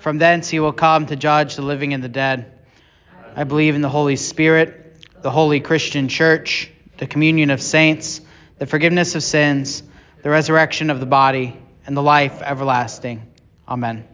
From 0.00 0.16
thence 0.16 0.48
he 0.48 0.60
will 0.60 0.72
come 0.72 1.04
to 1.06 1.16
judge 1.16 1.56
the 1.56 1.62
living 1.62 1.92
and 1.92 2.02
the 2.02 2.08
dead. 2.08 2.58
I 3.36 3.44
believe 3.44 3.74
in 3.74 3.82
the 3.82 3.88
Holy 3.90 4.16
Spirit, 4.16 5.06
the 5.20 5.30
holy 5.30 5.60
Christian 5.60 6.08
church, 6.08 6.70
the 6.96 7.06
communion 7.06 7.50
of 7.50 7.60
saints, 7.60 8.22
the 8.56 8.64
forgiveness 8.64 9.14
of 9.14 9.22
sins, 9.22 9.82
the 10.22 10.30
resurrection 10.30 10.88
of 10.88 11.00
the 11.00 11.06
body, 11.06 11.54
and 11.84 11.94
the 11.94 12.02
life 12.02 12.40
everlasting. 12.40 13.30
Amen. 13.68 14.08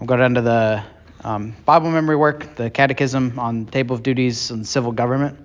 I'm 0.00 0.06
going 0.06 0.34
to 0.34 0.40
the 0.40 0.82
um, 1.22 1.54
Bible 1.66 1.90
memory 1.90 2.16
work, 2.16 2.54
the 2.56 2.70
Catechism 2.70 3.38
on 3.38 3.66
the 3.66 3.70
Table 3.70 3.94
of 3.94 4.02
Duties 4.02 4.50
and 4.50 4.66
Civil 4.66 4.92
Government. 4.92 5.38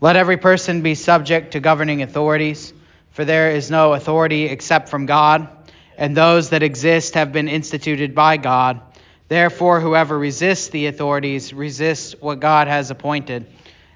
Let 0.00 0.16
every 0.16 0.38
person 0.38 0.80
be 0.80 0.94
subject 0.94 1.52
to 1.52 1.60
governing 1.60 2.00
authorities, 2.00 2.72
for 3.10 3.26
there 3.26 3.50
is 3.50 3.70
no 3.70 3.92
authority 3.92 4.44
except 4.44 4.88
from 4.88 5.04
God 5.04 5.57
and 5.98 6.16
those 6.16 6.50
that 6.50 6.62
exist 6.62 7.14
have 7.14 7.32
been 7.32 7.48
instituted 7.48 8.14
by 8.14 8.36
God. 8.36 8.80
Therefore, 9.26 9.80
whoever 9.80 10.16
resists 10.16 10.68
the 10.68 10.86
authorities 10.86 11.52
resists 11.52 12.14
what 12.20 12.40
God 12.40 12.68
has 12.68 12.90
appointed, 12.90 13.46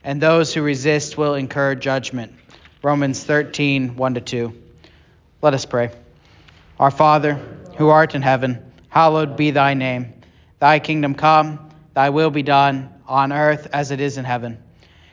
and 0.05 0.20
those 0.20 0.53
who 0.53 0.62
resist 0.62 1.17
will 1.17 1.34
incur 1.34 1.77
judgment. 1.77 2.34
Romans 2.83 3.22
13, 3.22 3.97
1 3.97 4.14
2. 4.14 4.62
Let 5.41 5.55
us 5.55 5.64
pray. 5.64 5.92
Our 6.78 6.91
Father, 6.91 7.34
who 7.78 7.89
art 7.89 8.16
in 8.16 8.22
heaven, 8.22 8.72
hallowed 8.89 9.37
be 9.37 9.53
thy 9.53 9.75
name. 9.75 10.12
Thy 10.59 10.81
kingdom 10.81 11.14
come, 11.14 11.70
thy 11.94 12.11
will 12.11 12.31
be 12.31 12.42
done, 12.42 12.92
on 13.06 13.33
earth 13.33 13.69
as 13.72 13.92
it 13.92 14.00
is 14.00 14.19
in 14.19 14.25
heaven. 14.25 14.61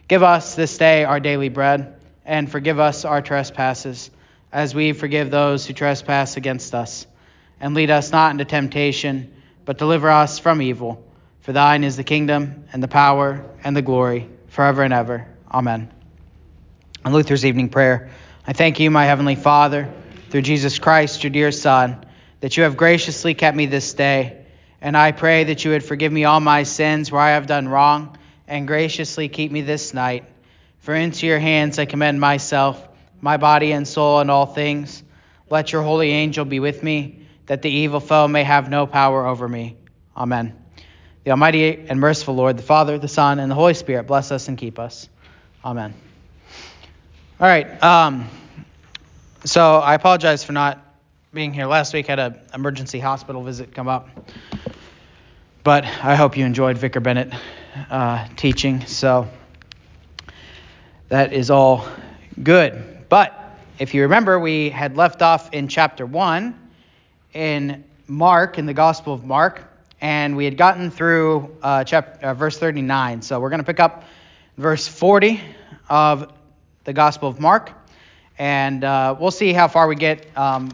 Give 0.08 0.24
us 0.24 0.56
this 0.56 0.76
day 0.78 1.06
our 1.06 1.20
daily 1.20 1.50
bread, 1.50 2.00
and 2.26 2.52
forgive 2.52 2.80
us 2.80 3.06
our 3.06 3.22
trespasses 3.22 4.10
as 4.52 4.74
we 4.74 4.94
forgive 4.94 5.30
those 5.30 5.66
who 5.66 5.74
trespass 5.74 6.38
against 6.38 6.74
us. 6.74 7.06
And 7.60 7.74
lead 7.74 7.92
us 7.92 8.12
not 8.12 8.32
into 8.32 8.46
temptation, 8.46 9.34
but 9.66 9.78
deliver 9.78 10.10
us 10.10 10.40
from 10.40 10.62
evil. 10.62 11.04
For 11.42 11.54
thine 11.54 11.84
is 11.84 11.98
the 11.98 12.04
kingdom, 12.04 12.66
and 12.74 12.82
the 12.82 12.88
power, 12.88 13.46
and 13.64 13.76
the 13.76 13.82
glory, 13.82 14.30
forever 14.48 14.84
and 14.84 14.94
ever. 14.94 15.28
Amen. 15.52 15.90
On 17.06 17.14
Luther's 17.14 17.46
evening 17.46 17.70
prayer, 17.70 18.10
I 18.46 18.54
thank 18.54 18.80
you, 18.80 18.92
my 18.92 19.06
heavenly 19.06 19.36
Father, 19.36 19.92
through 20.30 20.42
Jesus 20.42 20.80
Christ, 20.80 21.24
your 21.24 21.32
dear 21.32 21.52
Son, 21.52 22.06
that 22.40 22.58
you 22.58 22.64
have 22.64 22.78
graciously 22.78 23.34
kept 23.34 23.56
me 23.56 23.68
this 23.68 23.94
day. 23.94 24.46
And 24.82 24.96
I 24.98 25.12
pray 25.12 25.46
that 25.46 25.64
you 25.64 25.72
would 25.72 25.84
forgive 25.84 26.12
me 26.12 26.26
all 26.26 26.40
my 26.40 26.64
sins 26.64 27.12
where 27.12 27.22
I 27.22 27.32
have 27.32 27.48
done 27.48 27.68
wrong, 27.68 28.18
and 28.48 28.68
graciously 28.68 29.30
keep 29.30 29.52
me 29.52 29.62
this 29.62 29.94
night. 29.94 30.26
For 30.80 30.96
into 30.96 31.28
your 31.28 31.40
hands 31.40 31.78
I 31.78 31.86
commend 31.86 32.20
myself 32.20 32.89
my 33.22 33.38
body 33.38 33.72
and 33.72 33.88
soul 33.88 34.20
and 34.20 34.30
all 34.32 34.46
things. 34.46 35.04
Let 35.50 35.72
your 35.72 35.82
holy 35.82 36.12
angel 36.12 36.46
be 36.46 36.60
with 36.60 36.84
me, 36.84 37.26
that 37.48 37.62
the 37.62 37.70
evil 37.70 38.00
foe 38.00 38.28
may 38.28 38.44
have 38.44 38.70
no 38.70 38.86
power 38.86 39.26
over 39.26 39.48
me. 39.48 39.78
Amen. 40.16 40.56
The 41.24 41.32
Almighty 41.32 41.86
and 41.88 42.00
merciful 42.00 42.36
Lord, 42.36 42.58
the 42.58 42.64
Father, 42.64 42.98
the 42.98 43.08
Son, 43.08 43.40
and 43.40 43.50
the 43.52 43.56
Holy 43.56 43.74
Spirit 43.74 44.08
bless 44.08 44.32
us 44.32 44.48
and 44.48 44.58
keep 44.58 44.80
us. 44.80 45.10
Amen. 45.64 45.94
All 47.40 47.48
right. 47.48 47.82
Um, 47.84 48.30
so 49.46 49.78
I 49.78 49.96
apologize 49.96 50.44
for 50.44 50.52
not 50.54 50.86
being 51.34 51.54
here 51.54 51.66
last 51.66 51.94
week. 51.94 52.10
I 52.10 52.14
had 52.14 52.20
an 52.20 52.40
emergency 52.54 53.00
hospital 53.00 53.44
visit 53.44 53.74
come 53.74 53.88
up. 53.88 54.10
But 55.64 55.86
I 55.86 56.16
hope 56.16 56.38
you 56.38 56.46
enjoyed 56.46 56.78
Vicar 56.78 57.00
Bennett 57.00 57.34
uh, 57.90 58.28
teaching. 58.36 58.86
So 58.86 59.28
that 61.10 61.34
is 61.34 61.52
all 61.52 61.88
good. 62.42 62.89
But 63.10 63.58
if 63.80 63.96
you 63.96 64.04
remember, 64.04 64.40
we 64.40 64.70
had 64.70 64.96
left 64.96 65.24
off 65.24 65.52
in 65.52 65.68
chapter 65.68 66.06
1 66.06 66.70
in 67.34 67.84
Mark, 68.08 68.60
in 68.60 68.68
the 68.68 68.74
Gospel 68.74 69.14
of 69.14 69.26
Mark, 69.26 69.64
and 70.00 70.38
we 70.38 70.46
had 70.46 70.58
gotten 70.58 70.92
through 70.92 71.58
uh, 71.64 71.84
chapter, 71.84 72.28
uh, 72.28 72.34
verse 72.36 72.60
39. 72.60 73.24
So 73.24 73.40
we're 73.40 73.50
going 73.50 73.62
to 73.62 73.66
pick 73.66 73.80
up 73.80 74.04
verse 74.58 74.88
40 74.88 75.42
of 75.90 76.32
the 76.84 76.94
Gospel 76.94 77.30
of 77.30 77.40
Mark, 77.40 77.72
and 78.38 78.84
uh, 78.84 79.16
we'll 79.20 79.32
see 79.32 79.54
how 79.54 79.68
far 79.68 79.88
we 79.88 79.96
get. 79.96 80.28
Um, 80.38 80.72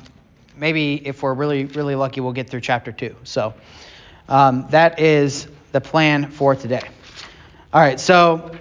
maybe 0.57 1.07
if 1.07 1.23
we're 1.23 1.33
really, 1.33 1.65
really 1.65 1.95
lucky, 1.95 2.19
we'll 2.19 2.33
get 2.33 2.49
through 2.49 2.61
chapter 2.61 2.91
2. 2.91 3.15
So 3.23 3.53
um, 4.27 4.67
that 4.71 4.99
is 4.99 5.47
the 5.71 5.79
plan 5.79 6.31
for 6.31 6.53
today. 6.53 6.81
All 7.73 7.81
right, 7.81 7.99
so 7.99 8.51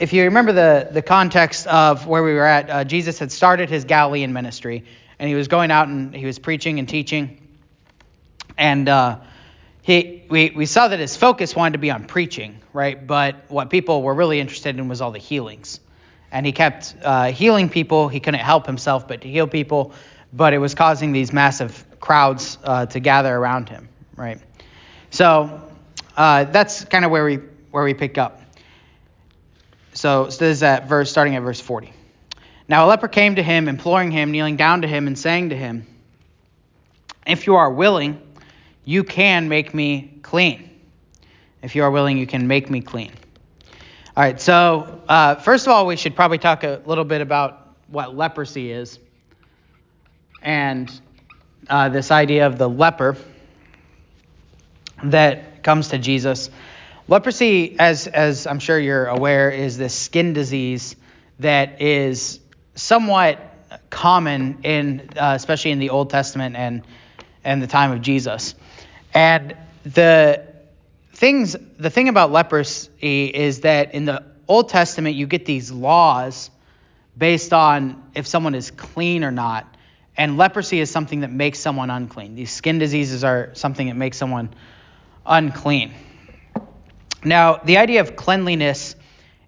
if 0.00 0.12
you 0.12 0.24
remember 0.24 0.52
the, 0.52 0.88
the 0.90 1.02
context 1.02 1.66
of 1.66 2.06
where 2.06 2.22
we 2.22 2.34
were 2.34 2.44
at, 2.44 2.70
uh, 2.70 2.84
Jesus 2.84 3.18
had 3.18 3.30
started 3.30 3.70
his 3.70 3.84
Galilean 3.84 4.32
ministry, 4.32 4.84
and 5.18 5.28
he 5.28 5.34
was 5.34 5.48
going 5.48 5.70
out 5.70 5.88
and 5.88 6.14
he 6.14 6.26
was 6.26 6.38
preaching 6.38 6.78
and 6.78 6.88
teaching. 6.88 7.40
And 8.58 8.88
uh, 8.88 9.18
he, 9.82 10.24
we, 10.28 10.50
we 10.50 10.66
saw 10.66 10.88
that 10.88 10.98
his 10.98 11.16
focus 11.16 11.54
wanted 11.54 11.72
to 11.72 11.78
be 11.78 11.90
on 11.90 12.04
preaching, 12.06 12.60
right? 12.72 13.06
But 13.06 13.44
what 13.48 13.70
people 13.70 14.02
were 14.02 14.14
really 14.14 14.40
interested 14.40 14.76
in 14.76 14.88
was 14.88 15.00
all 15.00 15.12
the 15.12 15.18
healings. 15.18 15.80
And 16.32 16.44
he 16.44 16.52
kept 16.52 16.96
uh, 17.02 17.26
healing 17.26 17.68
people. 17.68 18.08
He 18.08 18.18
couldn't 18.18 18.40
help 18.40 18.66
himself 18.66 19.06
but 19.06 19.20
to 19.20 19.28
heal 19.28 19.46
people, 19.46 19.92
but 20.32 20.52
it 20.52 20.58
was 20.58 20.74
causing 20.74 21.12
these 21.12 21.32
massive 21.32 21.84
crowds 22.00 22.58
uh, 22.64 22.86
to 22.86 22.98
gather 22.98 23.34
around 23.34 23.68
him, 23.68 23.88
right? 24.16 24.40
So 25.10 25.62
uh, 26.16 26.44
that's 26.44 26.84
kind 26.84 27.04
of 27.04 27.12
where 27.12 27.24
we 27.24 27.38
where 27.70 27.84
we 27.84 27.94
pick 27.94 28.18
up. 28.18 28.43
So, 29.94 30.28
so 30.28 30.44
this 30.44 30.58
is 30.58 30.62
at 30.62 30.88
verse 30.88 31.10
starting 31.10 31.36
at 31.36 31.42
verse 31.42 31.60
40. 31.60 31.92
Now 32.68 32.86
a 32.86 32.88
leper 32.88 33.08
came 33.08 33.36
to 33.36 33.42
him, 33.42 33.68
imploring 33.68 34.10
him, 34.10 34.30
kneeling 34.30 34.56
down 34.56 34.82
to 34.82 34.88
him, 34.88 35.06
and 35.06 35.18
saying 35.18 35.50
to 35.50 35.56
him, 35.56 35.86
If 37.26 37.46
you 37.46 37.56
are 37.56 37.72
willing, 37.72 38.20
you 38.84 39.04
can 39.04 39.48
make 39.48 39.72
me 39.72 40.18
clean. 40.22 40.70
If 41.62 41.74
you 41.74 41.84
are 41.84 41.90
willing, 41.90 42.18
you 42.18 42.26
can 42.26 42.46
make 42.46 42.68
me 42.68 42.80
clean. 42.80 43.12
All 44.16 44.22
right, 44.22 44.40
so 44.40 45.02
uh, 45.08 45.36
first 45.36 45.66
of 45.66 45.72
all, 45.72 45.86
we 45.86 45.96
should 45.96 46.14
probably 46.14 46.38
talk 46.38 46.64
a 46.64 46.82
little 46.86 47.04
bit 47.04 47.20
about 47.20 47.74
what 47.88 48.16
leprosy 48.16 48.70
is 48.70 48.98
and 50.42 50.92
uh, 51.68 51.88
this 51.88 52.10
idea 52.10 52.46
of 52.46 52.58
the 52.58 52.68
leper 52.68 53.16
that 55.04 55.62
comes 55.62 55.88
to 55.88 55.98
Jesus. 55.98 56.50
Leprosy, 57.06 57.76
as, 57.78 58.06
as 58.06 58.46
I'm 58.46 58.58
sure 58.58 58.78
you're 58.78 59.06
aware, 59.06 59.50
is 59.50 59.76
this 59.76 59.94
skin 59.94 60.32
disease 60.32 60.96
that 61.38 61.82
is 61.82 62.40
somewhat 62.74 63.38
common 63.90 64.60
in, 64.62 65.10
uh, 65.16 65.32
especially 65.36 65.72
in 65.72 65.80
the 65.80 65.90
Old 65.90 66.08
Testament 66.08 66.56
and, 66.56 66.82
and 67.44 67.62
the 67.62 67.66
time 67.66 67.92
of 67.92 68.00
Jesus. 68.00 68.54
And 69.12 69.54
the 69.84 70.46
things, 71.12 71.54
the 71.78 71.90
thing 71.90 72.08
about 72.08 72.32
leprosy 72.32 73.26
is 73.26 73.60
that 73.60 73.94
in 73.94 74.06
the 74.06 74.24
Old 74.48 74.70
Testament, 74.70 75.14
you 75.14 75.26
get 75.26 75.44
these 75.44 75.70
laws 75.70 76.50
based 77.18 77.52
on 77.52 78.02
if 78.14 78.26
someone 78.26 78.54
is 78.54 78.70
clean 78.70 79.24
or 79.24 79.30
not. 79.30 79.66
And 80.16 80.38
leprosy 80.38 80.80
is 80.80 80.90
something 80.90 81.20
that 81.20 81.30
makes 81.30 81.58
someone 81.58 81.90
unclean. 81.90 82.34
These 82.34 82.50
skin 82.50 82.78
diseases 82.78 83.24
are 83.24 83.50
something 83.52 83.88
that 83.88 83.96
makes 83.96 84.16
someone 84.16 84.54
unclean. 85.26 85.92
Now, 87.24 87.56
the 87.56 87.78
idea 87.78 88.00
of 88.00 88.16
cleanliness 88.16 88.96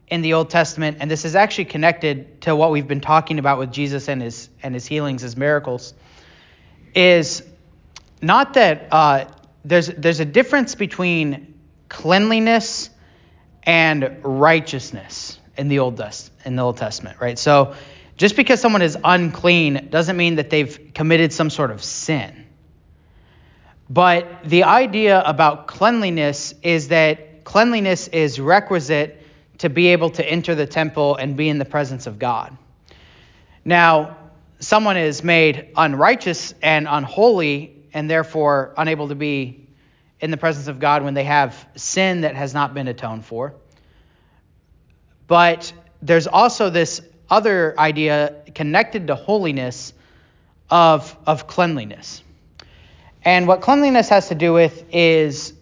in 0.08 0.22
the 0.22 0.34
Old 0.34 0.50
Testament, 0.50 0.98
and 1.00 1.10
this 1.10 1.24
is 1.24 1.34
actually 1.34 1.66
connected 1.66 2.40
to 2.42 2.54
what 2.54 2.70
we've 2.70 2.86
been 2.86 3.00
talking 3.00 3.38
about 3.38 3.58
with 3.58 3.72
Jesus 3.72 4.08
and 4.08 4.22
his 4.22 4.48
and 4.62 4.74
his 4.74 4.86
healings, 4.86 5.22
his 5.22 5.36
miracles, 5.36 5.94
is 6.94 7.42
not 8.22 8.54
that 8.54 8.88
uh, 8.90 9.24
there's 9.64 9.88
there's 9.88 10.20
a 10.20 10.24
difference 10.24 10.74
between 10.74 11.54
cleanliness 11.88 12.88
and 13.64 14.20
righteousness 14.22 15.38
in 15.56 15.68
the 15.68 15.80
Old 15.80 16.00
in 16.44 16.56
the 16.56 16.62
Old 16.62 16.76
Testament, 16.76 17.20
right? 17.20 17.38
So 17.38 17.74
just 18.16 18.36
because 18.36 18.60
someone 18.60 18.82
is 18.82 18.96
unclean 19.02 19.88
doesn't 19.90 20.16
mean 20.16 20.36
that 20.36 20.50
they've 20.50 20.92
committed 20.94 21.32
some 21.32 21.50
sort 21.50 21.70
of 21.70 21.82
sin. 21.82 22.46
But 23.90 24.44
the 24.44 24.64
idea 24.64 25.20
about 25.20 25.66
cleanliness 25.66 26.54
is 26.62 26.88
that 26.88 27.25
cleanliness 27.46 28.08
is 28.08 28.40
requisite 28.40 29.22
to 29.58 29.70
be 29.70 29.86
able 29.86 30.10
to 30.10 30.28
enter 30.28 30.56
the 30.56 30.66
temple 30.66 31.14
and 31.14 31.36
be 31.36 31.48
in 31.48 31.58
the 31.58 31.64
presence 31.64 32.08
of 32.08 32.18
God. 32.18 32.54
Now, 33.64 34.16
someone 34.58 34.96
is 34.96 35.22
made 35.22 35.70
unrighteous 35.76 36.54
and 36.60 36.88
unholy 36.90 37.84
and 37.94 38.10
therefore 38.10 38.74
unable 38.76 39.08
to 39.08 39.14
be 39.14 39.68
in 40.18 40.32
the 40.32 40.36
presence 40.36 40.66
of 40.66 40.80
God 40.80 41.04
when 41.04 41.14
they 41.14 41.22
have 41.22 41.68
sin 41.76 42.22
that 42.22 42.34
has 42.34 42.52
not 42.52 42.74
been 42.74 42.88
atoned 42.88 43.24
for. 43.24 43.54
But 45.28 45.72
there's 46.02 46.26
also 46.26 46.68
this 46.68 47.00
other 47.30 47.78
idea 47.78 48.42
connected 48.56 49.06
to 49.06 49.14
holiness 49.14 49.94
of, 50.68 51.16
of 51.26 51.46
cleanliness. 51.46 52.24
And 53.24 53.46
what 53.46 53.60
cleanliness 53.60 54.08
has 54.08 54.28
to 54.28 54.34
do 54.34 54.52
with 54.52 54.84
is 54.92 55.52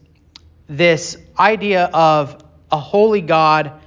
this 0.69 1.17
idea 1.39 1.85
of 1.87 2.43
a 2.71 2.79
holy 2.79 3.21
God 3.21 3.81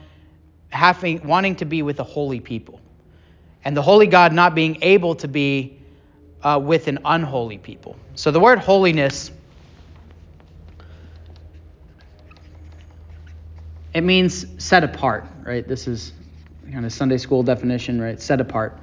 having 0.70 1.26
wanting 1.28 1.56
to 1.58 1.66
be 1.66 1.82
with 1.82 2.00
a 2.00 2.04
holy 2.04 2.40
people, 2.40 2.80
and 3.64 3.76
the 3.76 3.82
holy 3.82 4.08
God 4.08 4.34
not 4.34 4.56
being 4.56 4.80
able 4.82 5.16
to 5.16 5.28
be 5.28 5.80
uh, 6.44 6.60
with 6.62 6.88
an 6.88 7.00
unholy 7.04 7.58
people. 7.58 7.96
So 8.16 8.32
the 8.32 8.40
word 8.40 8.60
holiness 8.60 9.32
it 13.94 14.02
means 14.02 14.46
set 14.64 14.84
apart, 14.84 15.26
right? 15.44 15.68
This 15.68 15.88
is 15.88 16.14
kind 16.72 16.86
of 16.86 16.94
Sunday 16.94 17.18
school 17.18 17.42
definition, 17.42 18.00
right? 18.00 18.22
Set 18.22 18.40
apart. 18.40 18.78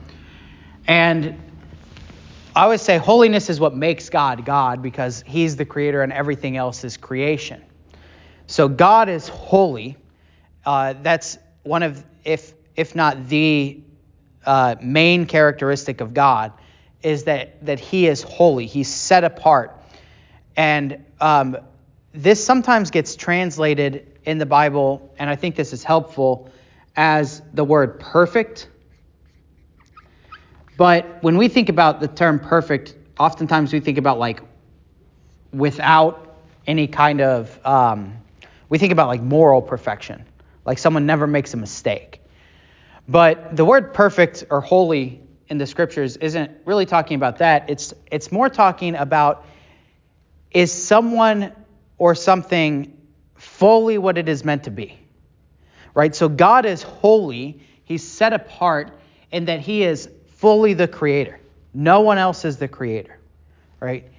And 0.89 1.41
I 2.57 2.65
always 2.65 2.83
say 2.83 2.99
holiness 2.99 3.49
is 3.49 3.61
what 3.61 3.77
makes 3.77 4.11
God 4.11 4.45
God 4.45 4.83
because 4.83 5.23
he's 5.27 5.57
the 5.57 5.65
creator 5.65 6.03
and 6.03 6.13
everything 6.13 6.57
else 6.57 6.83
is 6.83 6.97
creation. 6.97 7.63
So 8.47 8.69
God 8.69 9.09
is 9.09 9.29
holy. 9.29 9.97
Uh, 10.65 10.95
that's 11.03 11.39
one 11.63 11.83
of, 11.83 12.05
if 12.25 12.55
if 12.77 12.95
not 12.95 13.29
the 13.29 13.81
uh, 14.45 14.77
main 14.83 15.27
characteristic 15.27 16.01
of 16.01 16.13
God, 16.15 16.53
is 17.03 17.25
that 17.25 17.65
that 17.65 17.81
He 17.81 18.07
is 18.07 18.23
holy. 18.23 18.67
He's 18.67 18.89
set 18.89 19.25
apart, 19.25 19.77
and 20.57 21.05
um, 21.21 21.57
this 22.13 22.45
sometimes 22.45 22.91
gets 22.91 23.17
translated 23.17 24.19
in 24.25 24.39
the 24.39 24.47
Bible, 24.47 25.13
and 25.19 25.29
I 25.29 25.37
think 25.37 25.57
this 25.57 25.73
is 25.73 25.85
helpful 25.85 26.51
as 26.97 27.43
the 27.53 27.65
word 27.65 28.01
perfect. 28.01 28.69
But 30.77 31.23
when 31.23 31.37
we 31.37 31.49
think 31.49 31.69
about 31.69 32.01
the 32.01 32.09
term 32.09 32.41
perfect, 32.41 32.95
oftentimes 33.19 33.73
we 33.73 33.81
think 33.81 33.99
about 33.99 34.19
like 34.19 34.43
without 35.53 36.37
any 36.67 36.87
kind 36.87 37.21
of 37.21 37.65
um, 37.65 38.15
we 38.75 38.79
think 38.79 38.91
about 38.91 39.07
like 39.07 39.23
moral 39.23 39.63
perfection, 39.63 40.25
like 40.65 40.79
someone 40.79 41.07
never 41.07 41.29
makes 41.29 41.55
a 41.55 41.57
mistake. 41.57 42.21
But 43.07 43.55
the 43.55 43.65
word 43.65 43.95
perfect 43.95 44.47
or 44.51 44.61
holy 44.61 45.23
in 45.47 45.59
the 45.59 45.67
scriptures 45.69 46.17
isn't 46.17 46.51
really 46.65 46.85
talking 46.85 47.15
about 47.15 47.39
that. 47.39 47.71
It's 47.71 47.95
it's 48.11 48.33
more 48.33 48.49
talking 48.49 48.97
about 48.97 49.47
is 50.51 50.73
someone 50.73 51.53
or 51.99 52.17
something 52.17 53.01
fully 53.37 53.97
what 53.97 54.19
it 54.19 54.29
is 54.29 54.45
meant 54.45 54.65
to 54.65 54.73
be. 54.73 54.99
Right? 55.95 56.13
So 56.13 56.29
God 56.29 56.67
is 56.67 56.83
holy, 56.83 57.61
he's 57.85 58.03
set 58.03 58.33
apart 58.33 58.91
in 59.31 59.45
that 59.45 59.61
he 59.61 59.85
is 59.85 60.09
fully 60.33 60.75
the 60.75 60.89
creator. 60.89 61.39
No 61.73 62.01
one 62.01 62.19
else 62.19 62.45
is 62.45 62.57
the 62.57 62.67
creator. 62.67 63.21
Right? 63.79 64.11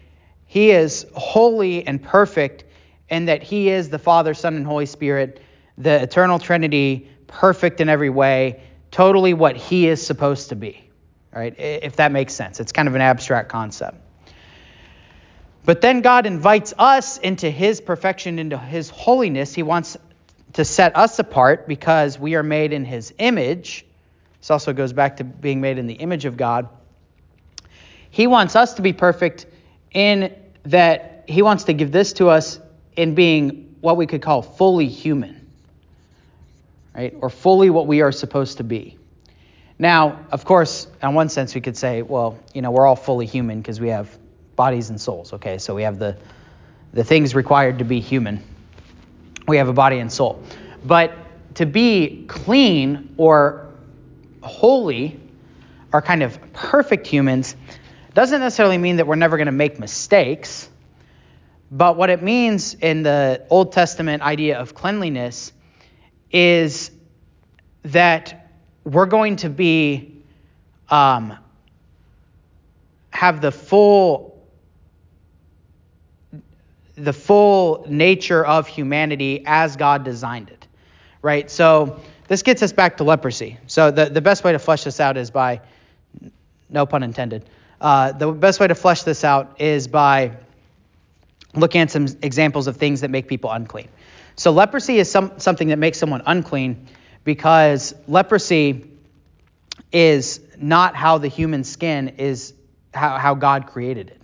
He 0.46 0.72
is 0.72 1.06
holy 1.14 1.86
and 1.86 2.02
perfect 2.02 2.64
and 3.10 3.28
that 3.28 3.44
He 3.44 3.70
is 3.70 3.90
the 3.90 4.00
Father, 4.00 4.34
Son, 4.34 4.56
and 4.56 4.66
Holy 4.66 4.86
Spirit, 4.86 5.42
the 5.78 6.02
eternal 6.02 6.40
Trinity, 6.40 7.10
perfect 7.28 7.82
in 7.82 7.90
every 7.90 8.10
way, 8.10 8.62
totally 8.92 9.34
what 9.34 9.56
He 9.56 9.88
is 9.88 10.06
supposed 10.06 10.50
to 10.50 10.56
be. 10.56 10.90
Right? 11.34 11.54
If 11.60 11.98
that 11.98 12.12
makes 12.14 12.34
sense. 12.34 12.60
It's 12.62 12.72
kind 12.72 12.88
of 12.88 12.96
an 12.96 13.02
abstract 13.02 13.50
concept. 13.50 13.98
But 15.66 15.82
then 15.82 16.02
God 16.02 16.26
invites 16.26 16.74
us 16.78 17.18
into 17.18 17.50
His 17.50 17.82
perfection, 17.82 18.40
into 18.40 18.58
His 18.58 18.90
holiness. 18.90 19.54
He 19.54 19.64
wants 19.64 19.98
to 20.54 20.64
set 20.64 20.96
us 20.96 21.20
apart 21.20 21.68
because 21.68 22.18
we 22.18 22.36
are 22.36 22.44
made 22.44 22.72
in 22.72 22.86
His 22.86 23.14
image. 23.18 23.86
This 24.40 24.52
also 24.52 24.74
goes 24.74 24.94
back 24.94 25.18
to 25.18 25.24
being 25.24 25.60
made 25.60 25.78
in 25.78 25.88
the 25.88 25.96
image 25.96 26.26
of 26.26 26.38
God. 26.38 26.70
He 28.12 28.28
wants 28.28 28.56
us 28.56 28.76
to 28.76 28.82
be 28.82 28.94
perfect 28.94 29.48
in 29.92 30.34
that 30.64 31.26
He 31.28 31.42
wants 31.42 31.66
to 31.66 31.74
give 31.74 31.92
this 31.92 32.14
to 32.14 32.30
us 32.30 32.60
in 32.96 33.16
being 33.16 33.76
what 33.82 33.98
we 33.98 34.08
could 34.08 34.22
call 34.22 34.42
fully 34.42 34.88
human, 34.88 35.48
right? 36.96 37.14
Or 37.22 37.30
fully 37.30 37.70
what 37.70 37.88
we 37.88 38.02
are 38.02 38.12
supposed 38.12 38.58
to 38.58 38.64
be. 38.64 38.98
Now, 39.78 40.26
of 40.32 40.46
course, 40.46 40.88
in 41.04 41.14
one 41.14 41.30
sense, 41.30 41.54
we 41.54 41.62
could 41.62 41.76
say, 41.76 42.02
well, 42.02 42.40
you 42.54 42.62
know, 42.62 42.72
we're 42.72 42.88
all 42.88 42.96
fully 42.96 43.26
human 43.26 43.62
because 43.62 43.80
we 43.82 43.90
have 43.90 44.18
bodies 44.56 44.90
and 44.90 45.00
souls. 45.00 45.34
Okay, 45.34 45.58
so 45.58 45.76
we 45.76 45.84
have 45.84 46.00
the 46.00 46.18
the 46.94 47.04
things 47.04 47.36
required 47.36 47.78
to 47.80 47.84
be 47.84 48.00
human. 48.00 48.42
We 49.48 49.58
have 49.58 49.68
a 49.68 49.74
body 49.74 50.00
and 50.00 50.12
soul, 50.12 50.42
but 50.86 51.14
to 51.56 51.66
be 51.66 52.26
clean 52.28 53.14
or 53.18 53.68
holy, 54.42 55.20
or 55.92 56.02
kind 56.02 56.24
of 56.24 56.40
perfect 56.54 57.06
humans, 57.06 57.56
doesn't 58.14 58.40
necessarily 58.40 58.78
mean 58.78 58.96
that 58.98 59.08
we're 59.08 59.16
never 59.16 59.36
going 59.38 59.48
to 59.48 59.52
make 59.52 59.78
mistakes. 59.78 60.70
But 61.76 61.98
what 61.98 62.10
it 62.10 62.24
means 62.24 62.74
in 62.74 63.04
the 63.04 63.46
Old 63.50 63.74
Testament 63.74 64.24
idea 64.24 64.58
of 64.60 64.74
cleanliness 64.74 65.52
is 66.32 66.90
that 67.84 68.50
we're 68.86 69.08
going 69.08 69.36
to 69.38 69.50
be 69.50 70.24
um, 70.88 71.38
have 73.10 73.42
the 73.42 73.52
full 73.52 74.48
the 76.96 77.12
full 77.12 77.86
nature 77.90 78.46
of 78.46 78.70
humanity 78.70 79.44
as 79.46 79.76
God 79.76 80.06
designed 80.06 80.52
it, 80.52 80.66
right? 81.22 81.52
So 81.52 82.00
this 82.30 82.42
gets 82.42 82.64
us 82.64 82.72
back 82.72 82.96
to 82.98 83.04
leprosy. 83.04 83.58
So 83.68 83.92
the, 83.92 84.06
the 84.06 84.22
best 84.22 84.46
way 84.46 84.54
to 84.54 84.60
flesh 84.60 84.86
this 84.86 85.02
out 85.02 85.18
is 85.18 85.30
by, 85.30 85.60
no 86.70 86.86
pun 86.86 87.04
intended, 87.04 87.50
uh, 87.82 88.14
the 88.14 88.32
best 88.32 88.62
way 88.62 88.68
to 88.68 88.76
flesh 88.76 89.04
this 89.04 89.26
out 89.26 89.60
is 89.60 89.90
by 89.90 90.38
looking 91.56 91.82
at 91.82 91.92
some 91.92 92.08
examples 92.22 92.68
of 92.68 92.78
things 92.78 93.02
that 93.02 93.10
make 93.10 93.28
people 93.28 93.52
unclean. 93.52 93.90
So 94.36 94.52
leprosy 94.52 95.00
is 95.00 95.10
some, 95.10 95.40
something 95.40 95.70
that 95.70 95.80
makes 95.80 95.98
someone 95.98 96.22
unclean 96.26 96.88
because 97.24 97.94
leprosy 98.08 98.90
is 99.92 100.42
not 100.58 100.96
how 100.96 101.18
the 101.18 101.28
human 101.28 101.64
skin 101.64 102.16
is 102.18 102.54
how, 102.94 103.18
how 103.18 103.36
God 103.36 103.68
created 103.68 104.10
it. 104.10 104.22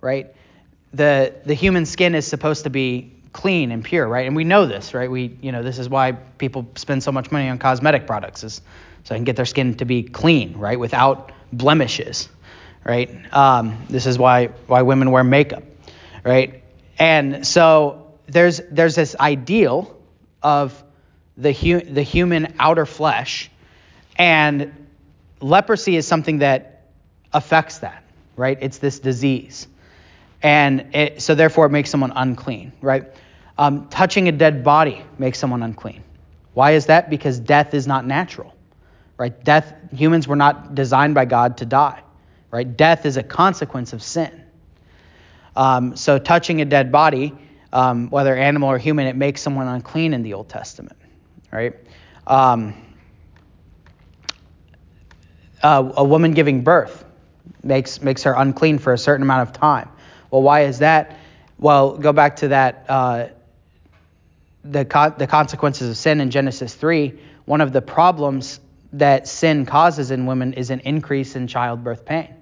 Right? 0.00 0.34
The 0.92 1.34
the 1.46 1.54
human 1.54 1.86
skin 1.86 2.14
is 2.14 2.26
supposed 2.26 2.64
to 2.64 2.70
be 2.70 3.12
clean 3.32 3.70
and 3.70 3.82
pure, 3.82 4.06
right? 4.06 4.26
And 4.26 4.36
we 4.36 4.44
know 4.44 4.66
this, 4.66 4.92
right? 4.92 5.10
We 5.10 5.36
you 5.40 5.52
know, 5.52 5.62
this 5.62 5.78
is 5.78 5.88
why 5.88 6.12
people 6.12 6.68
spend 6.74 7.02
so 7.02 7.12
much 7.12 7.30
money 7.30 7.48
on 7.48 7.58
cosmetic 7.58 8.06
products 8.06 8.44
is 8.44 8.60
so 9.04 9.14
they 9.14 9.16
can 9.16 9.24
get 9.24 9.36
their 9.36 9.46
skin 9.46 9.74
to 9.76 9.84
be 9.84 10.02
clean, 10.02 10.56
right? 10.58 10.78
Without 10.78 11.32
blemishes. 11.52 12.28
Right? 12.84 13.10
Um, 13.32 13.78
this 13.88 14.06
is 14.06 14.18
why 14.18 14.46
why 14.66 14.82
women 14.82 15.12
wear 15.12 15.22
makeup 15.22 15.62
right? 16.24 16.62
And 16.98 17.46
so 17.46 18.14
there's 18.26 18.60
there's 18.70 18.94
this 18.94 19.16
ideal 19.18 19.96
of 20.42 20.82
the 21.36 21.52
hu- 21.52 21.80
the 21.80 22.02
human 22.02 22.54
outer 22.58 22.86
flesh, 22.86 23.50
and 24.16 24.86
leprosy 25.40 25.96
is 25.96 26.06
something 26.06 26.38
that 26.38 26.84
affects 27.32 27.78
that, 27.78 28.04
right? 28.36 28.58
It's 28.60 28.78
this 28.78 28.98
disease, 28.98 29.66
and 30.42 30.94
it, 30.94 31.22
so 31.22 31.34
therefore 31.34 31.66
it 31.66 31.70
makes 31.70 31.90
someone 31.90 32.12
unclean, 32.14 32.72
right? 32.80 33.04
Um, 33.58 33.88
touching 33.88 34.28
a 34.28 34.32
dead 34.32 34.64
body 34.64 35.02
makes 35.18 35.38
someone 35.38 35.62
unclean. 35.62 36.02
Why 36.54 36.72
is 36.72 36.86
that? 36.86 37.10
Because 37.10 37.38
death 37.38 37.74
is 37.74 37.86
not 37.86 38.06
natural, 38.06 38.54
right? 39.16 39.42
Death 39.44 39.74
humans 39.92 40.28
were 40.28 40.36
not 40.36 40.74
designed 40.74 41.14
by 41.14 41.24
God 41.24 41.58
to 41.58 41.66
die, 41.66 42.02
right? 42.50 42.76
Death 42.76 43.06
is 43.06 43.16
a 43.16 43.22
consequence 43.22 43.92
of 43.92 44.02
sin. 44.02 44.41
Um, 45.54 45.96
so 45.96 46.18
touching 46.18 46.60
a 46.60 46.64
dead 46.64 46.90
body, 46.90 47.34
um, 47.72 48.10
whether 48.10 48.34
animal 48.34 48.68
or 48.68 48.78
human, 48.78 49.06
it 49.06 49.16
makes 49.16 49.40
someone 49.40 49.68
unclean 49.68 50.14
in 50.14 50.22
the 50.22 50.34
Old 50.34 50.48
Testament, 50.48 50.96
right? 51.50 51.74
Um, 52.26 52.74
uh, 55.62 55.92
a 55.96 56.04
woman 56.04 56.32
giving 56.32 56.62
birth 56.62 57.04
makes 57.62 58.02
makes 58.02 58.24
her 58.24 58.32
unclean 58.32 58.78
for 58.78 58.92
a 58.92 58.98
certain 58.98 59.22
amount 59.22 59.48
of 59.48 59.52
time. 59.54 59.88
Well, 60.30 60.42
why 60.42 60.62
is 60.62 60.80
that? 60.80 61.18
Well, 61.58 61.96
go 61.96 62.12
back 62.12 62.36
to 62.36 62.48
that 62.48 62.86
uh, 62.88 63.28
the 64.64 64.84
co- 64.84 65.14
the 65.16 65.26
consequences 65.26 65.90
of 65.90 65.96
sin 65.96 66.20
in 66.20 66.30
Genesis 66.30 66.74
three. 66.74 67.18
One 67.44 67.60
of 67.60 67.72
the 67.72 67.82
problems 67.82 68.60
that 68.94 69.26
sin 69.28 69.66
causes 69.66 70.10
in 70.10 70.26
women 70.26 70.54
is 70.54 70.70
an 70.70 70.80
increase 70.80 71.36
in 71.36 71.46
childbirth 71.46 72.04
pain 72.04 72.34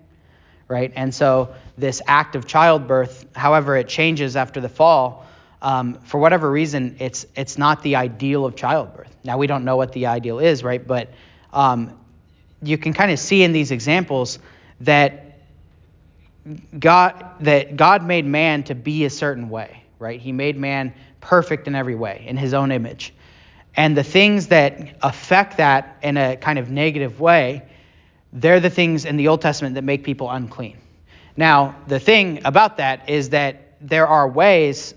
right? 0.71 0.93
And 0.95 1.13
so 1.13 1.53
this 1.77 2.01
act 2.07 2.37
of 2.37 2.47
childbirth, 2.47 3.27
however 3.35 3.77
it 3.77 3.89
changes 3.89 4.37
after 4.37 4.61
the 4.61 4.69
fall, 4.69 5.27
um, 5.61 5.95
for 6.05 6.19
whatever 6.19 6.51
reason, 6.51 6.97
it's 7.01 7.27
it's 7.37 7.59
not 7.59 7.83
the 7.83 7.97
ideal 7.97 8.47
of 8.47 8.57
childbirth. 8.57 9.15
Now 9.25 9.37
we 9.37 9.47
don't 9.47 9.65
know 9.65 9.77
what 9.77 9.93
the 9.93 10.07
ideal 10.07 10.39
is, 10.39 10.65
right? 10.65 10.87
But 10.87 11.11
um, 11.53 11.99
you 12.63 12.79
can 12.79 12.95
kind 12.95 13.11
of 13.11 13.19
see 13.19 13.43
in 13.43 13.53
these 13.53 13.71
examples 13.71 14.39
that 14.81 15.39
God 16.79 17.25
that 17.41 17.77
God 17.77 18.07
made 18.07 18.25
man 18.25 18.63
to 18.65 18.75
be 18.75 19.05
a 19.05 19.11
certain 19.11 19.51
way, 19.51 19.83
right? 19.99 20.19
He 20.21 20.33
made 20.33 20.57
man 20.57 20.95
perfect 21.21 21.67
in 21.67 21.75
every 21.75 21.97
way, 21.97 22.25
in 22.27 22.39
his 22.39 22.55
own 22.55 22.73
image. 22.73 23.13
And 23.77 23.97
the 23.97 24.05
things 24.05 24.47
that 24.49 24.97
affect 25.03 25.59
that 25.59 25.99
in 26.03 26.17
a 26.17 26.37
kind 26.37 26.59
of 26.59 26.71
negative 26.71 27.21
way, 27.21 27.63
they're 28.33 28.61
the 28.61 28.71
things 28.71 29.05
in 29.05 29.17
the 29.17 29.29
Old 29.29 29.41
Testament 29.41 29.75
that 29.75 29.85
make 29.85 30.05
people 30.05 30.31
unclean. 30.31 30.79
Now, 31.37 31.77
the 31.87 32.01
thing 32.01 32.43
about 32.45 32.77
that 32.77 33.09
is 33.09 33.31
that 33.31 33.77
there 33.81 34.07
are 34.07 34.29
ways 34.29 34.95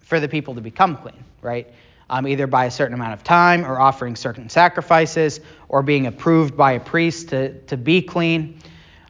for 0.00 0.20
the 0.20 0.28
people 0.28 0.54
to 0.54 0.60
become 0.60 0.96
clean, 0.96 1.24
right? 1.42 1.66
Um, 2.08 2.26
either 2.26 2.46
by 2.46 2.64
a 2.66 2.70
certain 2.70 2.94
amount 2.94 3.12
of 3.12 3.22
time 3.22 3.64
or 3.64 3.78
offering 3.80 4.16
certain 4.16 4.48
sacrifices 4.48 5.40
or 5.68 5.82
being 5.82 6.06
approved 6.06 6.56
by 6.56 6.72
a 6.72 6.80
priest 6.80 7.28
to, 7.28 7.60
to 7.62 7.76
be 7.76 8.02
clean. 8.02 8.58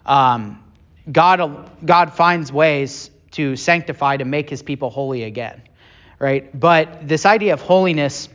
Um, 0.05 0.63
God, 1.11 1.71
God 1.85 2.13
finds 2.13 2.53
ways 2.53 3.11
to 3.33 3.57
sanctify, 3.57 4.19
to 4.19 4.25
make 4.25 4.51
his 4.51 4.63
people 4.63 4.91
holy 4.91 5.25
again, 5.25 5.63
right? 6.19 6.59
But 6.59 7.09
this 7.09 7.25
idea 7.25 7.55
of 7.55 7.61
holiness 7.61 8.29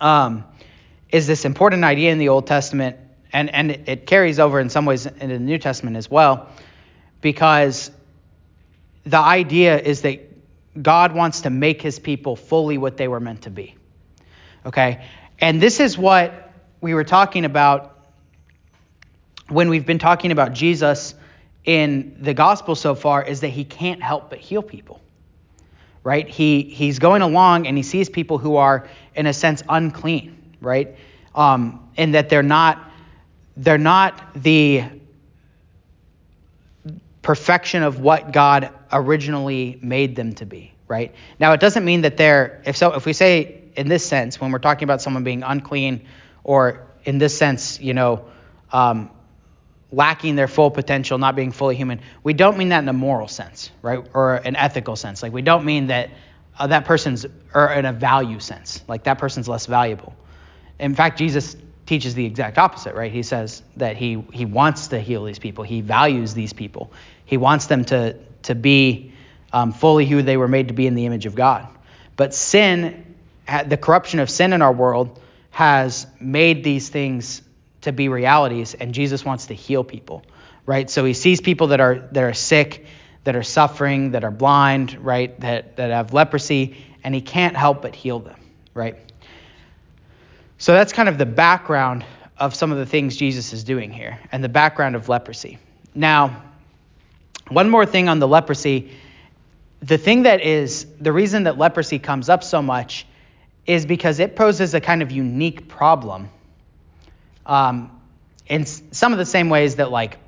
um, 0.00 0.44
is 1.10 1.26
this 1.26 1.44
important 1.44 1.84
idea 1.84 2.12
in 2.12 2.18
the 2.18 2.28
Old 2.28 2.46
Testament, 2.46 2.96
and, 3.32 3.52
and 3.54 3.70
it 3.70 4.06
carries 4.06 4.38
over 4.38 4.60
in 4.60 4.70
some 4.70 4.84
ways 4.86 5.06
into 5.06 5.26
the 5.26 5.38
New 5.38 5.58
Testament 5.58 5.96
as 5.96 6.10
well, 6.10 6.48
because 7.20 7.90
the 9.04 9.18
idea 9.18 9.78
is 9.78 10.02
that 10.02 10.20
God 10.82 11.12
wants 11.12 11.42
to 11.42 11.50
make 11.50 11.82
his 11.82 11.98
people 11.98 12.36
fully 12.36 12.78
what 12.78 12.96
they 12.96 13.08
were 13.08 13.20
meant 13.20 13.42
to 13.42 13.50
be. 13.50 13.74
Okay? 14.64 15.04
And 15.38 15.60
this 15.60 15.80
is 15.80 15.96
what 15.96 16.52
we 16.80 16.94
were 16.94 17.04
talking 17.04 17.44
about 17.44 17.96
when 19.48 19.68
we've 19.68 19.86
been 19.86 19.98
talking 19.98 20.30
about 20.30 20.52
Jesus 20.52 21.14
in 21.64 22.16
the 22.20 22.34
gospel 22.34 22.74
so 22.74 22.94
far 22.94 23.22
is 23.22 23.40
that 23.40 23.48
he 23.48 23.64
can't 23.64 24.02
help 24.02 24.30
but 24.30 24.38
heal 24.38 24.62
people. 24.62 25.00
Right? 26.04 26.28
He 26.28 26.62
he's 26.62 26.98
going 26.98 27.22
along 27.22 27.66
and 27.66 27.76
he 27.76 27.82
sees 27.82 28.08
people 28.08 28.38
who 28.38 28.56
are 28.56 28.88
in 29.14 29.26
a 29.26 29.32
sense 29.32 29.62
unclean, 29.68 30.56
right? 30.60 30.96
Um, 31.34 31.90
and 31.96 32.14
that 32.14 32.30
they're 32.30 32.42
not 32.42 32.87
they're 33.58 33.76
not 33.76 34.34
the 34.34 34.84
perfection 37.22 37.82
of 37.82 38.00
what 38.00 38.32
God 38.32 38.70
originally 38.90 39.78
made 39.82 40.16
them 40.16 40.32
to 40.34 40.46
be, 40.46 40.72
right? 40.86 41.14
Now 41.38 41.52
it 41.52 41.60
doesn't 41.60 41.84
mean 41.84 42.02
that 42.02 42.16
they're 42.16 42.62
if 42.64 42.76
so 42.76 42.94
if 42.94 43.04
we 43.04 43.12
say 43.12 43.62
in 43.76 43.88
this 43.88 44.06
sense 44.06 44.40
when 44.40 44.52
we're 44.52 44.60
talking 44.60 44.84
about 44.84 45.02
someone 45.02 45.24
being 45.24 45.42
unclean 45.42 46.06
or 46.44 46.86
in 47.04 47.18
this 47.18 47.36
sense, 47.36 47.80
you 47.80 47.94
know, 47.94 48.24
um, 48.72 49.10
lacking 49.90 50.36
their 50.36 50.48
full 50.48 50.70
potential, 50.70 51.18
not 51.18 51.34
being 51.34 51.50
fully 51.50 51.74
human, 51.74 52.00
we 52.22 52.34
don't 52.34 52.56
mean 52.56 52.68
that 52.68 52.82
in 52.82 52.88
a 52.88 52.92
moral 52.92 53.28
sense, 53.28 53.70
right? 53.82 54.06
Or 54.14 54.36
an 54.36 54.54
ethical 54.54 54.94
sense. 54.94 55.22
Like 55.22 55.32
we 55.32 55.42
don't 55.42 55.64
mean 55.64 55.88
that 55.88 56.10
uh, 56.58 56.68
that 56.68 56.84
person's 56.84 57.26
or 57.52 57.72
in 57.72 57.86
a 57.86 57.92
value 57.92 58.38
sense, 58.38 58.84
like 58.86 59.04
that 59.04 59.18
person's 59.18 59.48
less 59.48 59.66
valuable. 59.66 60.14
In 60.78 60.94
fact, 60.94 61.18
Jesus 61.18 61.56
teaches 61.88 62.14
the 62.14 62.26
exact 62.26 62.58
opposite, 62.58 62.94
right? 62.94 63.10
He 63.10 63.22
says 63.22 63.62
that 63.78 63.96
he 63.96 64.22
he 64.32 64.44
wants 64.44 64.88
to 64.88 65.00
heal 65.00 65.24
these 65.24 65.38
people. 65.38 65.64
He 65.64 65.80
values 65.80 66.34
these 66.34 66.52
people. 66.52 66.92
He 67.24 67.38
wants 67.38 67.66
them 67.66 67.86
to 67.86 68.14
to 68.42 68.54
be 68.54 69.12
um, 69.54 69.72
fully 69.72 70.04
who 70.04 70.20
they 70.20 70.36
were 70.36 70.48
made 70.48 70.68
to 70.68 70.74
be 70.74 70.86
in 70.86 70.94
the 70.94 71.06
image 71.06 71.24
of 71.24 71.34
God. 71.34 71.66
But 72.14 72.34
sin, 72.34 73.16
the 73.66 73.78
corruption 73.78 74.20
of 74.20 74.28
sin 74.28 74.52
in 74.52 74.60
our 74.60 74.72
world, 74.72 75.18
has 75.50 76.06
made 76.20 76.62
these 76.62 76.90
things 76.90 77.40
to 77.80 77.92
be 77.92 78.10
realities, 78.10 78.74
and 78.74 78.92
Jesus 78.92 79.24
wants 79.24 79.46
to 79.46 79.54
heal 79.54 79.82
people, 79.82 80.22
right? 80.66 80.90
So 80.90 81.06
he 81.06 81.14
sees 81.14 81.40
people 81.40 81.68
that 81.68 81.80
are 81.80 82.06
that 82.12 82.22
are 82.22 82.34
sick, 82.34 82.84
that 83.24 83.34
are 83.34 83.42
suffering, 83.42 84.10
that 84.10 84.24
are 84.24 84.30
blind, 84.30 85.02
right? 85.02 85.40
That 85.40 85.76
that 85.76 85.90
have 85.90 86.12
leprosy, 86.12 86.76
and 87.02 87.14
he 87.14 87.22
can't 87.22 87.56
help 87.56 87.80
but 87.80 87.94
heal 87.94 88.18
them, 88.18 88.38
right? 88.74 89.07
So 90.58 90.72
that's 90.72 90.92
kind 90.92 91.08
of 91.08 91.18
the 91.18 91.26
background 91.26 92.04
of 92.36 92.54
some 92.54 92.72
of 92.72 92.78
the 92.78 92.86
things 92.86 93.16
Jesus 93.16 93.52
is 93.52 93.64
doing 93.64 93.92
here, 93.92 94.18
and 94.30 94.42
the 94.42 94.48
background 94.48 94.96
of 94.96 95.08
leprosy. 95.08 95.58
Now, 95.94 96.42
one 97.48 97.70
more 97.70 97.86
thing 97.86 98.08
on 98.08 98.18
the 98.18 98.28
leprosy. 98.28 98.92
The 99.80 99.98
thing 99.98 100.24
that 100.24 100.40
is 100.40 100.86
the 101.00 101.12
reason 101.12 101.44
that 101.44 101.58
leprosy 101.58 101.98
comes 101.98 102.28
up 102.28 102.44
so 102.44 102.60
much 102.60 103.06
is 103.66 103.86
because 103.86 104.18
it 104.18 104.34
poses 104.36 104.74
a 104.74 104.80
kind 104.80 105.02
of 105.02 105.10
unique 105.10 105.68
problem 105.68 106.30
um, 107.46 108.00
in 108.46 108.66
some 108.66 109.12
of 109.12 109.18
the 109.18 109.26
same 109.26 109.50
ways 109.50 109.76
that 109.76 109.90
like 109.90 110.18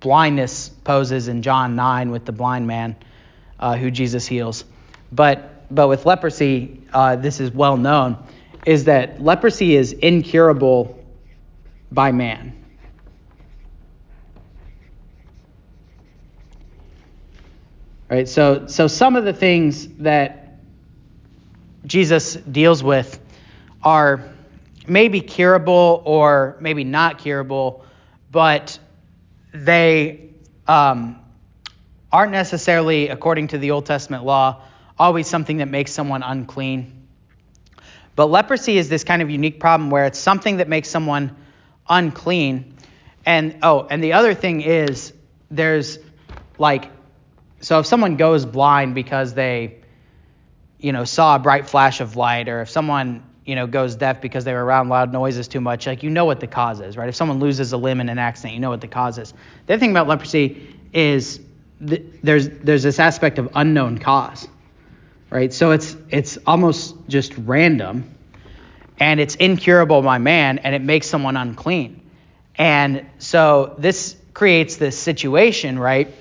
blindness 0.00 0.68
poses 0.68 1.28
in 1.28 1.42
John 1.42 1.76
9 1.76 2.10
with 2.10 2.24
the 2.24 2.32
blind 2.32 2.66
man 2.66 2.96
uh, 3.58 3.76
who 3.76 3.90
Jesus 3.90 4.26
heals. 4.26 4.64
But 5.12 5.50
but 5.70 5.88
with 5.88 6.06
leprosy, 6.06 6.82
uh, 6.92 7.16
this 7.16 7.40
is 7.40 7.50
well 7.50 7.76
known, 7.76 8.18
is 8.64 8.84
that 8.84 9.22
leprosy 9.22 9.76
is 9.76 9.92
incurable 9.92 11.04
by 11.92 12.12
man. 12.12 12.64
Right. 18.08 18.28
So 18.28 18.66
so 18.66 18.86
some 18.86 19.16
of 19.16 19.24
the 19.24 19.32
things 19.32 19.88
that 19.98 20.58
Jesus 21.86 22.34
deals 22.34 22.82
with 22.82 23.18
are 23.82 24.34
maybe 24.86 25.20
curable 25.20 26.02
or 26.04 26.56
maybe 26.60 26.84
not 26.84 27.18
curable, 27.18 27.84
but 28.30 28.78
they 29.52 30.30
um, 30.66 31.20
aren't 32.12 32.32
necessarily, 32.32 33.08
according 33.08 33.48
to 33.48 33.58
the 33.58 33.70
Old 33.70 33.86
Testament 33.86 34.24
law, 34.24 34.62
always 34.98 35.26
something 35.26 35.58
that 35.58 35.68
makes 35.68 35.92
someone 35.92 36.22
unclean. 36.22 36.93
But 38.16 38.26
leprosy 38.26 38.78
is 38.78 38.88
this 38.88 39.04
kind 39.04 39.22
of 39.22 39.30
unique 39.30 39.60
problem 39.60 39.90
where 39.90 40.04
it's 40.06 40.18
something 40.18 40.58
that 40.58 40.68
makes 40.68 40.88
someone 40.88 41.36
unclean. 41.88 42.76
And 43.26 43.58
oh, 43.62 43.86
and 43.88 44.02
the 44.02 44.12
other 44.12 44.34
thing 44.34 44.60
is 44.60 45.12
there's 45.50 45.98
like 46.58 46.90
so 47.60 47.80
if 47.80 47.86
someone 47.86 48.16
goes 48.16 48.44
blind 48.44 48.94
because 48.94 49.34
they 49.34 49.78
you 50.78 50.92
know 50.92 51.04
saw 51.04 51.36
a 51.36 51.38
bright 51.38 51.68
flash 51.68 52.00
of 52.00 52.16
light 52.16 52.48
or 52.48 52.62
if 52.62 52.70
someone 52.70 53.24
you 53.44 53.54
know, 53.54 53.66
goes 53.66 53.96
deaf 53.96 54.20
because 54.20 54.44
they 54.44 54.54
were 54.54 54.64
around 54.64 54.88
loud 54.88 55.12
noises 55.12 55.48
too 55.48 55.60
much, 55.60 55.86
like 55.86 56.02
you 56.02 56.10
know 56.10 56.24
what 56.24 56.40
the 56.40 56.46
cause 56.46 56.80
is, 56.80 56.96
right? 56.96 57.08
If 57.08 57.14
someone 57.14 57.40
loses 57.40 57.72
a 57.72 57.76
limb 57.76 58.00
in 58.00 58.08
an 58.08 58.18
accident, 58.18 58.54
you 58.54 58.60
know 58.60 58.70
what 58.70 58.80
the 58.80 58.88
cause 58.88 59.18
is. 59.18 59.32
The 59.66 59.74
other 59.74 59.80
thing 59.80 59.90
about 59.90 60.08
leprosy 60.08 60.74
is 60.92 61.40
th- 61.86 62.02
there's 62.22 62.48
there's 62.48 62.82
this 62.82 62.98
aspect 62.98 63.38
of 63.38 63.50
unknown 63.54 63.98
cause, 63.98 64.48
right? 65.34 65.52
So 65.52 65.72
it's 65.72 65.96
it's 66.08 66.38
almost 66.46 66.94
just 67.08 67.36
random, 67.38 68.14
and 68.98 69.18
it's 69.18 69.34
incurable 69.34 70.00
by 70.00 70.18
man, 70.18 70.58
and 70.58 70.74
it 70.74 70.80
makes 70.80 71.08
someone 71.08 71.36
unclean. 71.36 72.00
And 72.54 73.04
so 73.18 73.74
this 73.76 74.16
creates 74.32 74.76
this 74.76 74.96
situation, 74.96 75.76
right, 75.76 76.14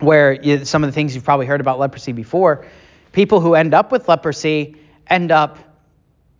where 0.00 0.32
you, 0.32 0.64
some 0.64 0.82
of 0.82 0.88
the 0.88 0.92
things 0.92 1.14
you've 1.14 1.24
probably 1.24 1.46
heard 1.46 1.60
about 1.60 1.78
leprosy 1.78 2.10
before, 2.10 2.66
people 3.12 3.40
who 3.40 3.54
end 3.54 3.74
up 3.74 3.92
with 3.92 4.08
leprosy 4.08 4.76
end 5.06 5.30
up 5.30 5.58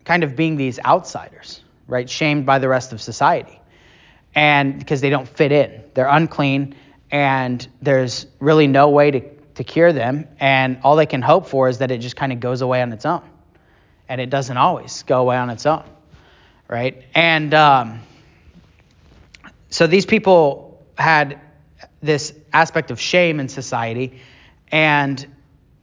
kind 0.04 0.24
of 0.24 0.34
being 0.34 0.56
these 0.56 0.80
outsiders, 0.84 1.62
right? 1.86 2.10
Shamed 2.10 2.44
by 2.44 2.58
the 2.58 2.68
rest 2.68 2.92
of 2.92 3.00
society. 3.00 3.60
And 4.34 4.76
because 4.76 5.00
they 5.00 5.10
don't 5.10 5.28
fit 5.28 5.52
in, 5.52 5.82
they're 5.94 6.08
unclean, 6.08 6.74
and 7.12 7.66
there's 7.80 8.26
really 8.40 8.66
no 8.66 8.90
way 8.90 9.12
to, 9.12 9.20
to 9.56 9.64
cure 9.64 9.92
them. 9.92 10.28
And 10.38 10.78
all 10.82 10.96
they 10.96 11.06
can 11.06 11.22
hope 11.22 11.46
for 11.46 11.68
is 11.68 11.78
that 11.78 11.90
it 11.90 11.98
just 11.98 12.16
kind 12.16 12.32
of 12.32 12.40
goes 12.40 12.62
away 12.62 12.80
on 12.80 12.92
its 12.92 13.04
own. 13.04 13.22
And 14.08 14.20
it 14.20 14.30
doesn't 14.30 14.56
always 14.56 15.02
go 15.02 15.20
away 15.20 15.36
on 15.36 15.50
its 15.50 15.66
own, 15.66 15.82
right? 16.68 17.02
And 17.14 17.52
um, 17.52 18.00
so 19.70 19.86
these 19.86 20.06
people 20.06 20.86
had 20.96 21.40
this 22.00 22.32
aspect 22.52 22.90
of 22.90 23.00
shame 23.00 23.40
in 23.40 23.48
society, 23.48 24.20
and 24.70 25.26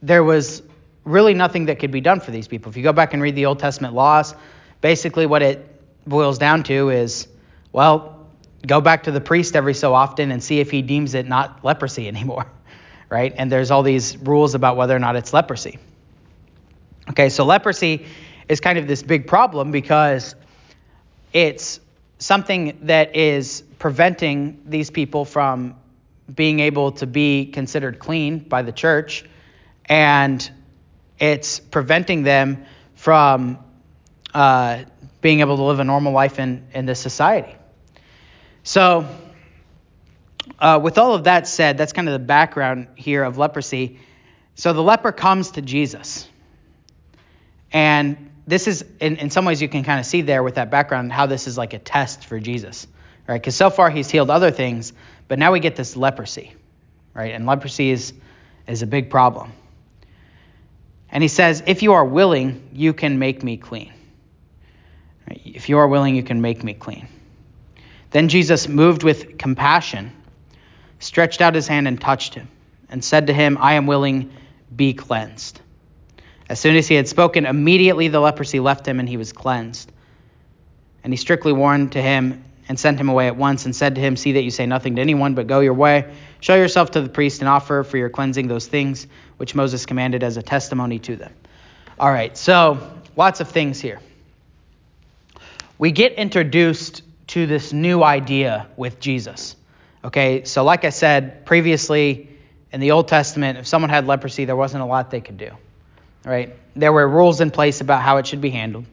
there 0.02 0.24
was 0.24 0.62
really 1.04 1.34
nothing 1.34 1.66
that 1.66 1.78
could 1.78 1.90
be 1.90 2.00
done 2.00 2.20
for 2.20 2.30
these 2.30 2.48
people. 2.48 2.70
If 2.70 2.76
you 2.76 2.82
go 2.82 2.92
back 2.92 3.12
and 3.12 3.22
read 3.22 3.34
the 3.34 3.46
Old 3.46 3.58
Testament 3.58 3.94
laws, 3.94 4.34
basically 4.80 5.26
what 5.26 5.42
it 5.42 5.64
boils 6.06 6.38
down 6.38 6.62
to 6.64 6.90
is, 6.90 7.28
well, 7.72 8.26
go 8.66 8.80
back 8.80 9.04
to 9.04 9.10
the 9.10 9.20
priest 9.20 9.54
every 9.54 9.74
so 9.74 9.94
often 9.94 10.30
and 10.30 10.42
see 10.42 10.60
if 10.60 10.70
he 10.70 10.82
deems 10.82 11.14
it 11.14 11.26
not 11.26 11.64
leprosy 11.64 12.08
anymore, 12.14 12.50
right? 13.14 13.32
And 13.36 13.50
there's 13.50 13.70
all 13.70 13.84
these 13.84 14.18
rules 14.18 14.56
about 14.56 14.76
whether 14.76 14.94
or 14.94 14.98
not 14.98 15.14
it's 15.14 15.32
leprosy. 15.32 15.78
Okay, 17.10 17.28
so 17.28 17.44
leprosy 17.44 18.06
is 18.48 18.58
kind 18.58 18.76
of 18.76 18.88
this 18.88 19.04
big 19.04 19.28
problem 19.28 19.70
because 19.70 20.34
it's 21.32 21.78
something 22.18 22.76
that 22.82 23.14
is 23.14 23.62
preventing 23.78 24.62
these 24.66 24.90
people 24.90 25.24
from 25.24 25.76
being 26.34 26.58
able 26.58 26.90
to 26.90 27.06
be 27.06 27.46
considered 27.46 28.00
clean 28.00 28.40
by 28.40 28.62
the 28.62 28.72
church 28.72 29.24
and 29.86 30.50
it's 31.20 31.60
preventing 31.60 32.24
them 32.24 32.64
from 32.96 33.58
uh, 34.32 34.82
being 35.20 35.38
able 35.38 35.56
to 35.56 35.62
live 35.62 35.78
a 35.78 35.84
normal 35.84 36.12
life 36.12 36.40
in, 36.40 36.66
in 36.72 36.84
this 36.84 36.98
society. 36.98 37.54
So, 38.64 39.06
uh, 40.58 40.80
with 40.82 40.98
all 40.98 41.14
of 41.14 41.24
that 41.24 41.48
said, 41.48 41.78
that's 41.78 41.92
kind 41.92 42.08
of 42.08 42.12
the 42.12 42.26
background 42.26 42.88
here 42.96 43.22
of 43.22 43.38
leprosy. 43.38 43.98
So 44.54 44.72
the 44.72 44.82
leper 44.82 45.12
comes 45.12 45.52
to 45.52 45.62
Jesus. 45.62 46.28
And 47.72 48.30
this 48.46 48.68
is, 48.68 48.84
in, 49.00 49.16
in 49.16 49.30
some 49.30 49.44
ways, 49.44 49.60
you 49.60 49.68
can 49.68 49.84
kind 49.84 49.98
of 49.98 50.06
see 50.06 50.22
there 50.22 50.42
with 50.42 50.56
that 50.56 50.70
background 50.70 51.12
how 51.12 51.26
this 51.26 51.46
is 51.46 51.56
like 51.58 51.72
a 51.72 51.78
test 51.78 52.26
for 52.26 52.38
Jesus, 52.38 52.86
right? 53.26 53.40
Because 53.40 53.56
so 53.56 53.70
far 53.70 53.90
he's 53.90 54.10
healed 54.10 54.30
other 54.30 54.50
things, 54.50 54.92
but 55.28 55.38
now 55.38 55.52
we 55.52 55.60
get 55.60 55.76
this 55.76 55.96
leprosy, 55.96 56.52
right? 57.14 57.32
And 57.32 57.46
leprosy 57.46 57.90
is, 57.90 58.12
is 58.68 58.82
a 58.82 58.86
big 58.86 59.10
problem. 59.10 59.52
And 61.10 61.22
he 61.22 61.28
says, 61.28 61.62
If 61.66 61.82
you 61.82 61.94
are 61.94 62.04
willing, 62.04 62.68
you 62.72 62.92
can 62.92 63.18
make 63.18 63.42
me 63.42 63.56
clean. 63.56 63.92
Right? 65.28 65.40
If 65.44 65.68
you 65.68 65.78
are 65.78 65.88
willing, 65.88 66.16
you 66.16 66.22
can 66.22 66.40
make 66.40 66.62
me 66.62 66.74
clean. 66.74 67.08
Then 68.10 68.28
Jesus, 68.28 68.68
moved 68.68 69.02
with 69.02 69.38
compassion, 69.38 70.12
stretched 71.04 71.40
out 71.40 71.54
his 71.54 71.68
hand 71.68 71.86
and 71.86 72.00
touched 72.00 72.34
him, 72.34 72.48
and 72.88 73.04
said 73.04 73.26
to 73.26 73.32
him, 73.32 73.58
I 73.60 73.74
am 73.74 73.86
willing, 73.86 74.32
be 74.74 74.94
cleansed. 74.94 75.60
As 76.48 76.60
soon 76.60 76.76
as 76.76 76.88
he 76.88 76.94
had 76.94 77.08
spoken, 77.08 77.46
immediately 77.46 78.08
the 78.08 78.20
leprosy 78.20 78.60
left 78.60 78.86
him 78.86 79.00
and 79.00 79.08
he 79.08 79.16
was 79.16 79.32
cleansed. 79.32 79.90
And 81.02 81.12
he 81.12 81.16
strictly 81.16 81.52
warned 81.52 81.92
to 81.92 82.02
him 82.02 82.44
and 82.68 82.78
sent 82.80 82.98
him 82.98 83.08
away 83.08 83.26
at 83.26 83.36
once 83.36 83.66
and 83.66 83.76
said 83.76 83.94
to 83.94 84.00
him, 84.00 84.16
See 84.16 84.32
that 84.32 84.42
you 84.42 84.50
say 84.50 84.66
nothing 84.66 84.96
to 84.96 85.02
anyone, 85.02 85.34
but 85.34 85.46
go 85.46 85.60
your 85.60 85.74
way. 85.74 86.14
Show 86.40 86.54
yourself 86.54 86.92
to 86.92 87.00
the 87.00 87.08
priest 87.08 87.40
and 87.40 87.48
offer 87.48 87.82
for 87.82 87.96
your 87.98 88.08
cleansing 88.08 88.48
those 88.48 88.66
things 88.66 89.06
which 89.36 89.54
Moses 89.54 89.86
commanded 89.86 90.22
as 90.22 90.36
a 90.36 90.42
testimony 90.42 90.98
to 91.00 91.16
them. 91.16 91.32
All 91.98 92.10
right, 92.10 92.36
so 92.36 92.78
lots 93.16 93.40
of 93.40 93.48
things 93.48 93.80
here. 93.80 94.00
We 95.78 95.92
get 95.92 96.12
introduced 96.14 97.02
to 97.28 97.46
this 97.46 97.72
new 97.72 98.02
idea 98.02 98.66
with 98.76 99.00
Jesus. 99.00 99.56
Okay, 100.04 100.44
so 100.44 100.62
like 100.64 100.84
I 100.84 100.90
said 100.90 101.46
previously 101.46 102.28
in 102.72 102.80
the 102.80 102.90
Old 102.90 103.08
Testament, 103.08 103.58
if 103.58 103.66
someone 103.66 103.90
had 103.90 104.06
leprosy, 104.06 104.44
there 104.44 104.56
wasn't 104.56 104.82
a 104.82 104.86
lot 104.86 105.10
they 105.10 105.20
could 105.20 105.38
do 105.38 105.56
right? 106.24 106.56
There 106.74 106.92
were 106.92 107.06
rules 107.06 107.40
in 107.40 107.50
place 107.50 107.80
about 107.80 108.02
how 108.02 108.16
it 108.16 108.26
should 108.26 108.40
be 108.40 108.50
handled, 108.50 108.86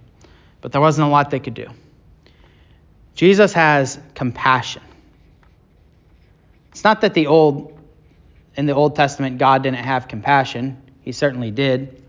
but 0.59 0.71
there 0.71 0.81
wasn't 0.81 1.07
a 1.07 1.11
lot 1.11 1.31
they 1.31 1.39
could 1.39 1.53
do. 1.53 1.67
Jesus 3.15 3.53
has 3.53 3.99
compassion. 4.13 4.83
It's 6.71 6.83
not 6.83 7.01
that 7.01 7.13
the 7.13 7.27
old 7.27 7.77
in 8.55 8.65
the 8.65 8.73
Old 8.73 8.95
Testament 8.95 9.37
God 9.37 9.63
didn't 9.63 9.79
have 9.79 10.07
compassion. 10.09 10.81
He 11.01 11.13
certainly 11.13 11.51
did. 11.51 12.03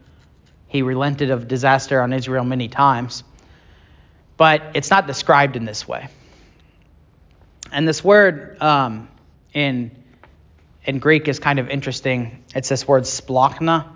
He 0.67 0.83
relented 0.83 1.31
of 1.31 1.47
disaster 1.47 2.01
on 2.01 2.13
Israel 2.13 2.45
many 2.45 2.69
times. 2.69 3.23
But 4.37 4.63
it's 4.75 4.91
not 4.91 5.07
described 5.07 5.55
in 5.55 5.65
this 5.65 5.87
way. 5.87 6.09
And 7.73 7.89
this 7.89 8.05
word 8.05 8.63
um, 8.63 9.09
in 9.53 9.91
in 10.85 10.99
Greek 10.99 11.27
is 11.29 11.39
kind 11.39 11.59
of 11.59 11.69
interesting. 11.69 12.45
It's 12.55 12.69
this 12.69 12.87
word 12.87 13.05
splanchna 13.05 13.89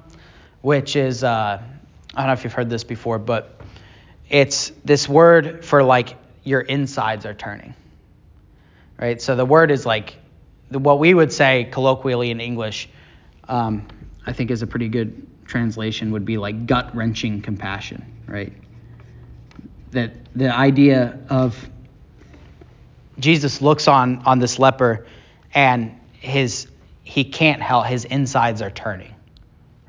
which 0.67 0.97
is 0.97 1.23
uh, 1.23 1.63
I 2.13 2.21
don't 2.21 2.27
know 2.27 2.33
if 2.33 2.43
you've 2.43 2.53
heard 2.53 2.69
this 2.69 2.83
before, 2.83 3.21
but 3.21 3.61
it's 4.29 4.73
this 4.85 5.09
word 5.09 5.65
for 5.65 5.85
like 5.85 6.17
your 6.43 6.61
insides 6.61 7.25
are 7.25 7.35
turning, 7.35 7.73
right? 8.99 9.23
So 9.23 9.37
the 9.37 9.45
word 9.45 9.71
is 9.71 9.87
like 9.87 10.17
what 10.71 10.99
we 10.99 11.15
would 11.15 11.33
say 11.33 11.69
colloquially 11.71 12.33
in 12.33 12.41
English. 12.41 12.89
Um, 13.47 13.87
I 14.27 14.33
think 14.33 14.51
is 14.51 14.63
a 14.63 14.67
pretty 14.67 14.89
good 14.89 15.25
translation 15.45 16.11
would 16.11 16.25
be 16.25 16.37
like 16.37 16.67
gut 16.67 16.97
wrenching 16.97 17.43
compassion, 17.43 18.05
right? 18.27 18.53
That 19.93 20.15
the 20.35 20.53
idea 20.53 21.17
of 21.31 21.71
Jesus 23.19 23.63
looks 23.63 23.89
on 23.89 24.23
on 24.27 24.39
this 24.39 24.59
leper 24.59 25.07
and 25.55 25.99
his 26.13 26.67
he 27.03 27.25
can't 27.25 27.63
help 27.63 27.87
his 27.87 28.05
insides 28.05 28.63
are 28.63 28.71
turning 28.71 29.15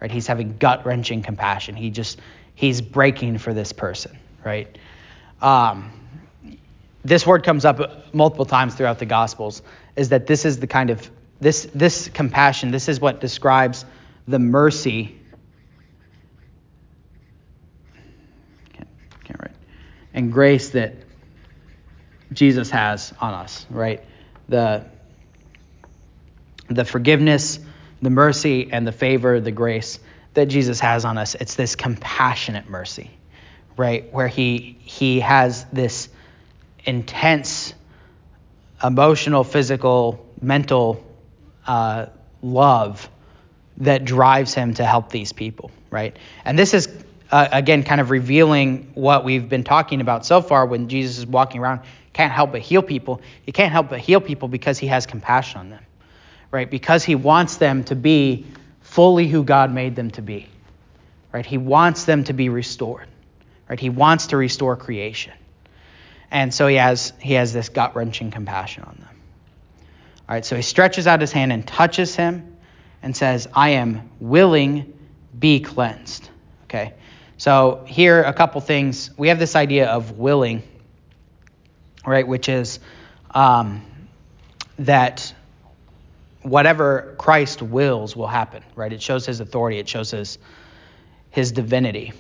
right? 0.02 0.12
He's 0.12 0.28
having 0.28 0.58
gut 0.58 0.86
wrenching 0.86 1.22
compassion. 1.22 1.76
He 1.76 1.90
just 1.90 2.20
he's 2.56 2.82
breaking 2.82 3.38
for 3.38 3.54
this 3.54 3.74
person, 3.74 4.18
right? 4.44 4.78
Um, 5.42 5.92
this 7.04 7.26
word 7.26 7.44
comes 7.44 7.66
up 7.66 8.14
multiple 8.14 8.46
times 8.46 8.76
throughout 8.76 9.00
the 9.00 9.06
Gospels. 9.06 9.62
Is 9.96 10.10
that 10.10 10.28
this 10.28 10.46
is 10.46 10.60
the 10.60 10.68
kind 10.68 10.90
of 10.90 11.10
this 11.40 11.68
this 11.74 12.10
compassion? 12.10 12.72
This 12.72 12.88
is 12.88 13.00
what 13.00 13.22
describes 13.22 13.86
the 14.28 14.40
mercy. 14.40 15.18
Can't, 18.74 18.90
can't 19.24 19.40
write. 19.40 19.56
And 20.14 20.32
grace 20.32 20.70
that 20.72 20.96
Jesus 22.32 22.70
has 22.72 23.14
on 23.20 23.34
us, 23.34 23.66
right? 23.70 24.04
The 24.50 24.86
the 26.70 26.84
forgiveness 26.84 27.60
the 28.02 28.10
mercy 28.10 28.70
and 28.72 28.86
the 28.86 28.92
favor, 28.92 29.40
the 29.40 29.52
grace 29.52 30.00
that 30.34 30.48
Jesus 30.48 30.80
has 30.80 31.06
on 31.06 31.18
us. 31.18 31.36
It's 31.36 31.56
this 31.56 31.76
compassionate 31.76 32.70
mercy, 32.70 33.10
right? 33.76 34.12
Where 34.14 34.28
he 34.28 34.78
he 34.82 35.20
has 35.22 35.66
this 35.66 36.10
intense 36.86 37.74
emotional, 38.84 39.44
physical, 39.44 40.24
mental 40.40 41.04
uh, 41.66 42.08
love 42.44 43.10
that 43.78 44.06
drives 44.06 44.54
him 44.54 44.76
to 44.76 44.86
help 44.86 45.10
these 45.10 45.34
people, 45.34 45.72
right? 45.90 46.16
And 46.46 46.58
this 46.58 46.74
is 46.76 46.88
uh, 47.32 47.48
again 47.52 47.84
kind 47.84 48.00
of 48.00 48.12
revealing 48.12 48.92
what 48.94 49.26
we've 49.26 49.50
been 49.50 49.64
talking 49.64 50.02
about 50.02 50.26
so 50.26 50.42
far 50.42 50.66
when 50.68 50.88
Jesus 50.88 51.18
is 51.18 51.26
walking 51.26 51.62
around 51.62 51.82
can't 52.18 52.34
help 52.34 52.52
but 52.52 52.62
heal 52.62 52.82
people. 52.82 53.22
He 53.44 53.52
can't 53.52 53.72
help 53.72 53.90
but 53.90 54.00
heal 54.00 54.22
people 54.22 54.48
because 54.48 54.78
he 54.78 54.88
has 54.88 55.06
compassion 55.06 55.60
on 55.62 55.70
them 55.70 55.84
right? 56.52 56.70
Because 56.70 57.04
he 57.04 57.16
wants 57.16 57.58
them 57.58 57.84
to 57.86 57.96
be 57.96 58.46
fully 58.82 59.28
who 59.28 59.44
God 59.44 59.74
made 59.74 59.96
them 59.96 60.12
to 60.12 60.22
be, 60.22 60.48
right? 61.32 61.46
He 61.46 61.58
wants 61.58 62.06
them 62.06 62.24
to 62.26 62.34
be 62.34 62.50
restored, 62.50 63.08
right? 63.70 63.80
He 63.80 63.90
wants 63.90 64.28
to 64.28 64.38
restore 64.38 64.76
creation. 64.76 65.34
And 66.32 66.54
so 66.54 66.68
he 66.68 66.76
has, 66.76 67.14
he 67.20 67.34
has 67.34 67.54
this 67.54 67.70
gut 67.70 67.96
wrenching 67.96 68.32
compassion 68.32 68.84
on 68.84 68.96
them. 68.96 69.22
All 70.28 70.36
right, 70.36 70.46
so 70.46 70.58
he 70.58 70.62
stretches 70.62 71.08
out 71.08 71.22
his 71.22 71.32
hand 71.32 71.54
and 71.54 71.66
touches 71.66 72.16
him 72.16 72.58
and 73.02 73.16
says, 73.16 73.48
I 73.54 73.70
am 73.72 74.10
willing, 74.20 74.94
be 75.38 75.62
cleansed. 75.62 76.30
Okay, 76.66 76.94
so 77.38 77.86
here 77.88 78.24
a 78.24 78.34
couple 78.34 78.60
things. 78.60 79.10
We 79.18 79.30
have 79.30 79.40
this 79.40 79.56
idea 79.56 79.88
of 79.88 80.18
willing, 80.18 80.64
right, 82.08 82.28
which 82.28 82.50
is 82.50 82.80
um, 83.32 83.86
that 84.80 85.34
whatever 86.42 87.16
Christ 87.18 87.62
wills 87.62 88.16
will 88.16 88.28
happen, 88.28 88.64
right? 88.76 88.92
It 88.92 89.02
shows 89.02 89.26
his 89.26 89.42
authority, 89.42 89.80
it 89.80 89.90
shows 89.90 90.12
his, 90.12 90.38
his 91.30 91.52
divinity. 91.52 92.14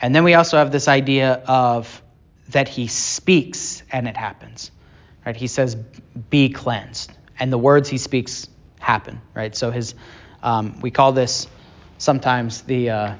And 0.00 0.14
then 0.14 0.22
we 0.22 0.34
also 0.34 0.58
have 0.58 0.70
this 0.70 0.86
idea 0.86 1.42
of 1.46 2.02
that 2.50 2.68
he 2.68 2.86
speaks 2.86 3.82
and 3.90 4.06
it 4.06 4.16
happens, 4.16 4.70
right? 5.24 5.34
He 5.34 5.46
says, 5.46 5.74
be 6.30 6.50
cleansed. 6.50 7.10
And 7.38 7.52
the 7.52 7.58
words 7.58 7.88
he 7.88 7.98
speaks 7.98 8.48
happen, 8.78 9.20
right? 9.34 9.56
So 9.56 9.70
his, 9.70 9.94
um, 10.42 10.78
we 10.80 10.90
call 10.90 11.12
this 11.12 11.46
sometimes 11.96 12.62
the, 12.62 12.90
uh, 12.90 13.14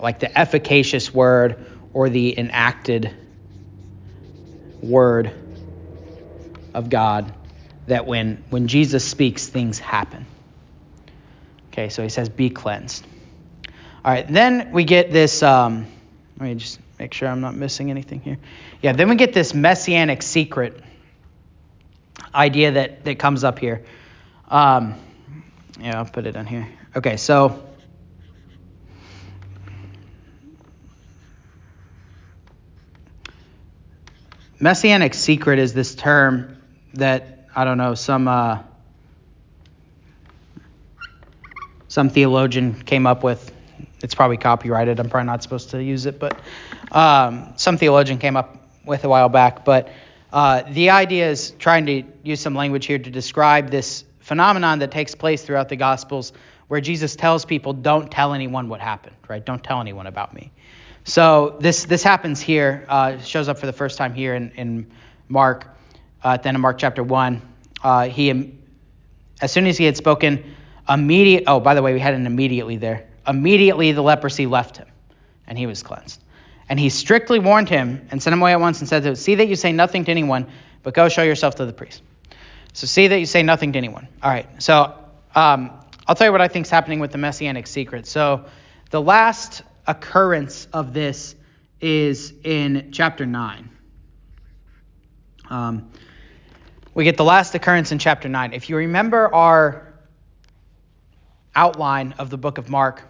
like 0.00 0.18
the 0.18 0.36
efficacious 0.36 1.14
word 1.14 1.64
or 1.92 2.08
the 2.08 2.38
enacted 2.38 3.14
word 4.82 5.32
of 6.74 6.90
God 6.90 7.32
that 7.86 8.06
when, 8.06 8.44
when 8.50 8.68
Jesus 8.68 9.04
speaks, 9.04 9.46
things 9.46 9.78
happen. 9.78 10.26
Okay, 11.70 11.88
so 11.88 12.02
he 12.02 12.08
says, 12.08 12.28
be 12.28 12.50
cleansed. 12.50 13.06
All 14.04 14.12
right, 14.12 14.26
then 14.26 14.72
we 14.72 14.84
get 14.84 15.12
this. 15.12 15.42
Um, 15.42 15.86
let 16.38 16.48
me 16.48 16.54
just 16.56 16.80
make 16.98 17.14
sure 17.14 17.28
I'm 17.28 17.40
not 17.40 17.54
missing 17.54 17.90
anything 17.90 18.20
here. 18.20 18.38
Yeah, 18.82 18.92
then 18.92 19.08
we 19.08 19.16
get 19.16 19.32
this 19.32 19.54
messianic 19.54 20.22
secret 20.22 20.80
idea 22.34 22.72
that, 22.72 23.04
that 23.04 23.18
comes 23.18 23.44
up 23.44 23.58
here. 23.58 23.84
Um, 24.48 24.94
yeah, 25.80 25.98
I'll 25.98 26.04
put 26.04 26.26
it 26.26 26.36
on 26.36 26.46
here. 26.46 26.68
Okay, 26.96 27.16
so. 27.16 27.71
Messianic 34.62 35.12
secret 35.14 35.58
is 35.58 35.74
this 35.74 35.96
term 35.96 36.56
that 36.94 37.48
I 37.52 37.64
don't 37.64 37.78
know, 37.78 37.96
some 37.96 38.28
uh, 38.28 38.60
some 41.88 42.10
theologian 42.10 42.74
came 42.74 43.04
up 43.04 43.24
with. 43.24 43.50
It's 44.04 44.14
probably 44.14 44.36
copyrighted. 44.36 45.00
I'm 45.00 45.10
probably 45.10 45.26
not 45.26 45.42
supposed 45.42 45.70
to 45.70 45.82
use 45.82 46.06
it, 46.06 46.20
but 46.20 46.38
um, 46.92 47.54
some 47.56 47.76
theologian 47.76 48.18
came 48.18 48.36
up 48.36 48.56
with 48.84 49.02
a 49.02 49.08
while 49.08 49.28
back. 49.28 49.64
But 49.64 49.88
uh, 50.32 50.62
the 50.70 50.90
idea 50.90 51.28
is 51.28 51.50
trying 51.58 51.86
to 51.86 52.04
use 52.22 52.38
some 52.38 52.54
language 52.54 52.86
here 52.86 53.00
to 53.00 53.10
describe 53.10 53.68
this 53.68 54.04
phenomenon 54.20 54.78
that 54.78 54.92
takes 54.92 55.16
place 55.16 55.42
throughout 55.42 55.70
the 55.70 55.76
Gospels, 55.76 56.32
where 56.68 56.80
Jesus 56.80 57.16
tells 57.16 57.44
people, 57.44 57.72
"Don't 57.72 58.12
tell 58.12 58.32
anyone 58.32 58.68
what 58.68 58.78
happened. 58.78 59.16
Right? 59.26 59.44
Don't 59.44 59.64
tell 59.64 59.80
anyone 59.80 60.06
about 60.06 60.32
me." 60.32 60.52
So 61.04 61.56
this 61.60 61.84
this 61.84 62.02
happens 62.02 62.40
here. 62.40 62.84
Uh, 62.88 63.18
shows 63.18 63.48
up 63.48 63.58
for 63.58 63.66
the 63.66 63.72
first 63.72 63.98
time 63.98 64.14
here 64.14 64.34
in, 64.34 64.50
in 64.52 64.92
Mark 65.28 65.66
uh, 66.24 66.30
at 66.30 66.42
the 66.42 66.48
end 66.48 66.56
of 66.56 66.60
Mark 66.60 66.78
chapter 66.78 67.02
1. 67.02 67.42
Uh, 67.82 68.08
he, 68.08 68.54
as 69.40 69.50
soon 69.50 69.66
as 69.66 69.76
he 69.76 69.84
had 69.84 69.96
spoken, 69.96 70.54
Immediate. 70.88 71.44
Oh, 71.46 71.60
by 71.60 71.74
the 71.74 71.82
way, 71.82 71.92
we 71.92 72.00
had 72.00 72.14
an 72.14 72.26
immediately 72.26 72.76
there. 72.76 73.08
Immediately 73.26 73.92
the 73.92 74.02
leprosy 74.02 74.46
left 74.46 74.76
him, 74.76 74.88
and 75.46 75.56
he 75.56 75.66
was 75.66 75.82
cleansed. 75.82 76.20
And 76.68 76.78
he 76.78 76.88
strictly 76.88 77.38
warned 77.38 77.68
him 77.68 78.06
and 78.10 78.22
sent 78.22 78.32
him 78.32 78.40
away 78.40 78.52
at 78.52 78.60
once 78.60 78.80
and 78.80 78.88
said, 78.88 79.04
to, 79.04 79.16
"See 79.16 79.36
that 79.36 79.46
you 79.46 79.56
say 79.56 79.72
nothing 79.72 80.04
to 80.04 80.10
anyone, 80.10 80.48
but 80.82 80.94
go 80.94 81.08
show 81.08 81.22
yourself 81.22 81.56
to 81.56 81.66
the 81.66 81.72
priest." 81.72 82.02
So 82.72 82.86
see 82.86 83.08
that 83.08 83.18
you 83.18 83.26
say 83.26 83.42
nothing 83.42 83.72
to 83.72 83.78
anyone. 83.78 84.08
All 84.22 84.30
right. 84.30 84.48
So 84.62 84.94
um, 85.34 85.70
I'll 86.06 86.14
tell 86.14 86.26
you 86.26 86.32
what 86.32 86.40
I 86.40 86.48
think 86.48 86.66
is 86.66 86.70
happening 86.70 87.00
with 87.00 87.12
the 87.12 87.18
messianic 87.18 87.66
secret. 87.66 88.06
So 88.06 88.46
the 88.90 89.00
last 89.00 89.62
occurrence 89.86 90.68
of 90.72 90.92
this 90.92 91.34
is 91.80 92.32
in 92.44 92.90
chapter 92.92 93.26
nine. 93.26 93.70
Um, 95.50 95.90
we 96.94 97.04
get 97.04 97.16
the 97.16 97.24
last 97.24 97.54
occurrence 97.54 97.90
in 97.90 97.98
chapter 97.98 98.28
9. 98.28 98.52
If 98.52 98.68
you 98.68 98.76
remember 98.76 99.34
our 99.34 99.94
outline 101.54 102.12
of 102.18 102.28
the 102.28 102.36
book 102.36 102.58
of 102.58 102.68
Mark, 102.68 103.02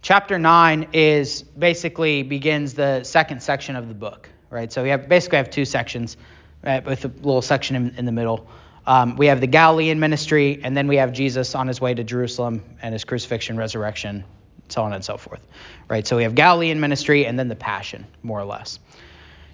chapter 0.00 0.38
9 0.38 0.88
is 0.94 1.42
basically 1.42 2.22
begins 2.22 2.72
the 2.72 3.02
second 3.04 3.42
section 3.42 3.76
of 3.76 3.88
the 3.88 3.94
book, 3.94 4.30
right? 4.48 4.72
So 4.72 4.82
we 4.82 4.88
have 4.88 5.08
basically 5.08 5.36
have 5.36 5.50
two 5.50 5.66
sections 5.66 6.16
right, 6.64 6.84
with 6.84 7.04
a 7.04 7.08
little 7.08 7.42
section 7.42 7.76
in, 7.76 7.94
in 7.96 8.04
the 8.06 8.12
middle. 8.12 8.46
Um, 8.86 9.16
we 9.16 9.26
have 9.26 9.40
the 9.40 9.46
Galilean 9.46 10.00
ministry, 10.00 10.60
and 10.62 10.76
then 10.76 10.88
we 10.88 10.96
have 10.96 11.12
Jesus 11.12 11.54
on 11.54 11.68
his 11.68 11.80
way 11.80 11.92
to 11.92 12.02
Jerusalem 12.02 12.62
and 12.80 12.94
his 12.94 13.04
crucifixion, 13.04 13.56
resurrection, 13.56 14.24
so 14.72 14.82
on 14.82 14.92
and 14.92 15.04
so 15.04 15.16
forth, 15.16 15.46
right? 15.88 16.06
So 16.06 16.16
we 16.16 16.22
have 16.22 16.34
Galilean 16.34 16.80
ministry 16.80 17.26
and 17.26 17.38
then 17.38 17.48
the 17.48 17.56
passion, 17.56 18.06
more 18.22 18.40
or 18.40 18.44
less. 18.44 18.78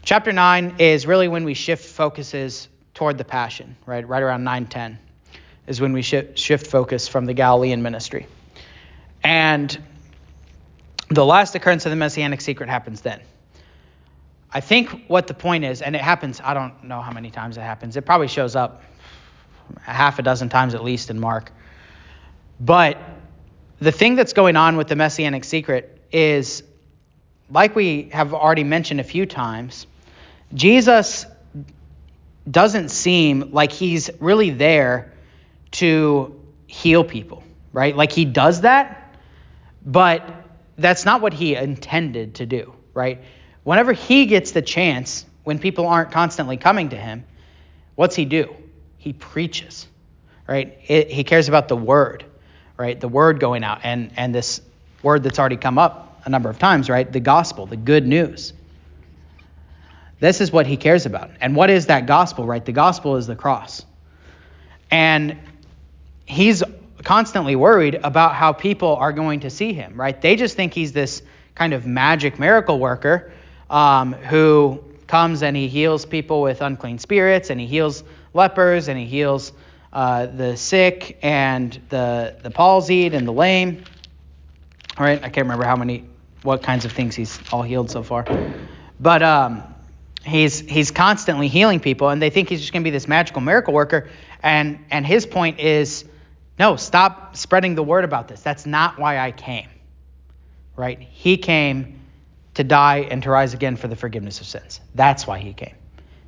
Chapter 0.03 0.33
9 0.33 0.77
is 0.79 1.07
really 1.07 1.29
when 1.29 1.45
we 1.45 1.55
shift 1.55 1.85
focuses 1.85 2.69
toward 2.95 3.19
the 3.19 3.25
passion, 3.25 3.77
right? 3.85 4.07
Right 4.07 4.23
around 4.23 4.45
910 4.45 4.99
is 5.67 5.81
when 5.81 5.93
we 5.93 6.01
shift, 6.03 6.67
focus 6.67 7.09
from 7.09 7.27
the 7.27 7.35
Galilean 7.35 7.83
ministry. 7.83 8.27
And 9.23 9.79
the 11.11 11.25
last 11.25 11.55
occurrence 11.55 11.85
of 11.85 11.91
the 11.91 11.97
messianic 11.97 12.41
secret 12.41 12.71
happens 12.71 13.03
then. 13.03 13.21
I 14.51 14.61
think 14.61 15.05
what 15.09 15.27
the 15.27 15.35
point 15.35 15.65
is, 15.65 15.83
and 15.83 15.95
it 15.95 16.01
happens, 16.01 16.41
I 16.43 16.55
don't 16.55 16.85
know 16.85 17.03
how 17.03 17.13
many 17.13 17.31
times 17.31 17.59
it 17.59 17.63
happens. 17.63 17.97
It 17.97 18.07
probably 18.07 18.29
shows 18.29 18.57
up 18.57 18.83
a 19.87 19.93
half 19.93 20.19
a 20.19 20.23
dozen 20.23 20.49
times 20.49 20.75
at 20.75 20.83
least 20.83 21.11
in 21.11 21.21
Mark. 21.21 21.53
But 22.59 22.99
the 23.81 23.93
thing 23.93 24.17
that's 24.17 24.33
going 24.33 24.57
on 24.57 24.77
with 24.77 24.89
the 24.89 24.97
messianic 24.97 25.45
secret 25.45 26.01
is, 26.11 26.63
like 27.51 27.75
we 27.75 28.11
have 28.13 28.35
already 28.35 28.65
mentioned 28.65 29.01
a 29.01 29.05
few 29.05 29.27
times, 29.27 29.87
Jesus 30.55 31.27
doesn't 32.51 32.89
seem 32.91 33.51
like 33.53 33.73
he's 33.73 34.11
really 34.21 34.51
there 34.51 35.13
to 35.71 36.41
heal 36.67 37.05
people, 37.05 37.43
right? 37.73 37.97
Like 37.97 38.13
he 38.13 38.25
does 38.25 38.63
that, 38.63 39.15
but 39.85 40.29
that's 40.77 41.05
not 41.05 41.21
what 41.21 41.33
he 41.33 41.55
intended 41.55 42.37
to 42.37 42.47
do, 42.47 42.73
right? 42.95 43.23
Whenever 43.65 43.93
he 43.93 44.27
gets 44.27 44.53
the 44.53 44.63
chance, 44.63 45.27
when 45.45 45.59
people 45.59 45.87
aren't 45.87 46.11
constantly 46.11 46.57
coming 46.57 46.91
to 46.91 46.97
him, 46.97 47.25
what's 47.95 48.17
he 48.17 48.25
do? 48.25 48.55
He 48.97 49.13
preaches, 49.13 49.87
right? 50.47 50.79
It, 50.87 51.11
he 51.11 51.25
cares 51.25 51.49
about 51.49 51.69
the 51.69 51.77
word, 51.77 52.25
right? 52.79 52.99
The 52.99 53.09
word 53.09 53.41
going 53.41 53.65
out 53.65 53.81
and 53.83 54.13
and 54.17 54.35
this 54.35 54.63
word 55.03 55.23
that's 55.25 55.39
already 55.39 55.57
come 55.57 55.79
up 55.79 56.23
a 56.25 56.31
number 56.31 56.49
of 56.49 56.59
times, 56.59 56.89
right? 56.89 57.11
The 57.11 57.21
gospel, 57.21 57.67
the 57.67 57.77
good 57.77 58.07
news. 58.07 58.53
This 60.21 60.41
is 60.41 60.51
what 60.51 60.67
he 60.67 60.77
cares 60.77 61.07
about. 61.07 61.31
And 61.41 61.55
what 61.55 61.71
is 61.71 61.87
that 61.87 62.07
gospel, 62.07 62.45
right? 62.45 62.65
The 62.65 62.73
gospel 62.73 63.17
is 63.17 63.27
the 63.27 63.37
cross. 63.37 63.85
And 64.91 65.39
he's 66.27 66.63
constantly 67.05 67.55
worried 67.55 67.95
about 68.03 68.35
how 68.35 68.53
people 68.53 68.97
are 68.97 69.13
going 69.13 69.41
to 69.41 69.51
see 69.51 69.73
him, 69.73 70.01
right? 70.01 70.21
They 70.21 70.37
just 70.37 70.57
think 70.57 70.75
he's 70.75 70.93
this 70.93 71.23
kind 71.55 71.73
of 71.73 71.87
magic 71.87 72.39
miracle 72.39 72.79
worker 72.79 73.33
um, 73.71 74.13
who 74.13 74.83
comes 75.07 75.43
and 75.43 75.57
he 75.57 75.69
heals 75.69 76.05
people 76.05 76.43
with 76.43 76.61
unclean 76.61 76.99
spirits 76.99 77.51
and 77.51 77.61
he 77.61 77.67
heals 77.67 78.03
lepers 78.35 78.89
and 78.89 78.99
he 78.99 79.07
heals 79.07 79.53
uh, 79.93 80.27
the 80.27 80.57
sick 80.57 81.19
and 81.23 81.81
the, 81.89 82.37
the 82.43 82.51
palsied 82.51 83.15
and 83.15 83.27
the 83.27 83.33
lame. 83.33 83.85
All 84.97 85.07
right, 85.07 85.19
I 85.19 85.29
can't 85.29 85.47
remember 85.47 85.65
how 85.65 85.77
many, 85.77 86.05
what 86.43 86.63
kinds 86.63 86.85
of 86.85 86.93
things 86.93 87.15
he's 87.15 87.39
all 87.53 87.63
healed 87.63 87.91
so 87.91 88.03
far. 88.03 88.27
But 89.01 89.23
um, 89.23 89.63
he's 90.25 90.59
he's 90.61 90.91
constantly 90.91 91.49
healing 91.49 91.81
people 91.81 92.09
and 92.09 92.21
they 92.21 92.31
think 92.31 92.49
he's 92.49 92.61
just 92.61 92.73
going 92.73 92.83
to 92.83 92.85
be 92.85 92.91
this 92.91 93.07
magical 93.07 93.41
miracle 93.41 93.73
worker 93.73 94.09
and 94.43 94.85
and 94.91 95.07
his 95.07 95.25
point 95.25 95.61
is 95.61 96.05
no 96.59 96.75
stop 96.75 97.37
spreading 97.37 97.77
the 97.77 97.83
word 97.83 98.05
about 98.05 98.27
this. 98.27 98.41
That's 98.43 98.67
not 98.67 98.99
why 98.99 99.19
i 99.19 99.31
came 99.31 99.69
right? 100.79 101.01
He 101.01 101.37
came 101.37 102.01
to 102.55 102.65
die 102.65 103.09
and 103.11 103.23
to 103.25 103.31
rise 103.31 103.53
again 103.53 103.77
for 103.77 103.89
the 103.89 103.97
forgiveness 103.97 104.41
of 104.41 104.47
sins. 104.47 104.81
That's 104.95 105.27
why 105.27 105.41
he 105.41 105.53
came. 105.53 105.75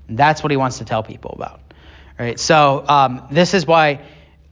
And 0.08 0.18
that's 0.18 0.42
what 0.42 0.50
he 0.50 0.56
wants 0.56 0.78
to 0.78 0.84
tell 0.84 1.02
people 1.02 1.30
about 1.30 1.60
right 2.20 2.38
so 2.38 2.84
um, 2.86 3.26
this 3.32 3.54
is 3.54 3.66
why 3.66 4.00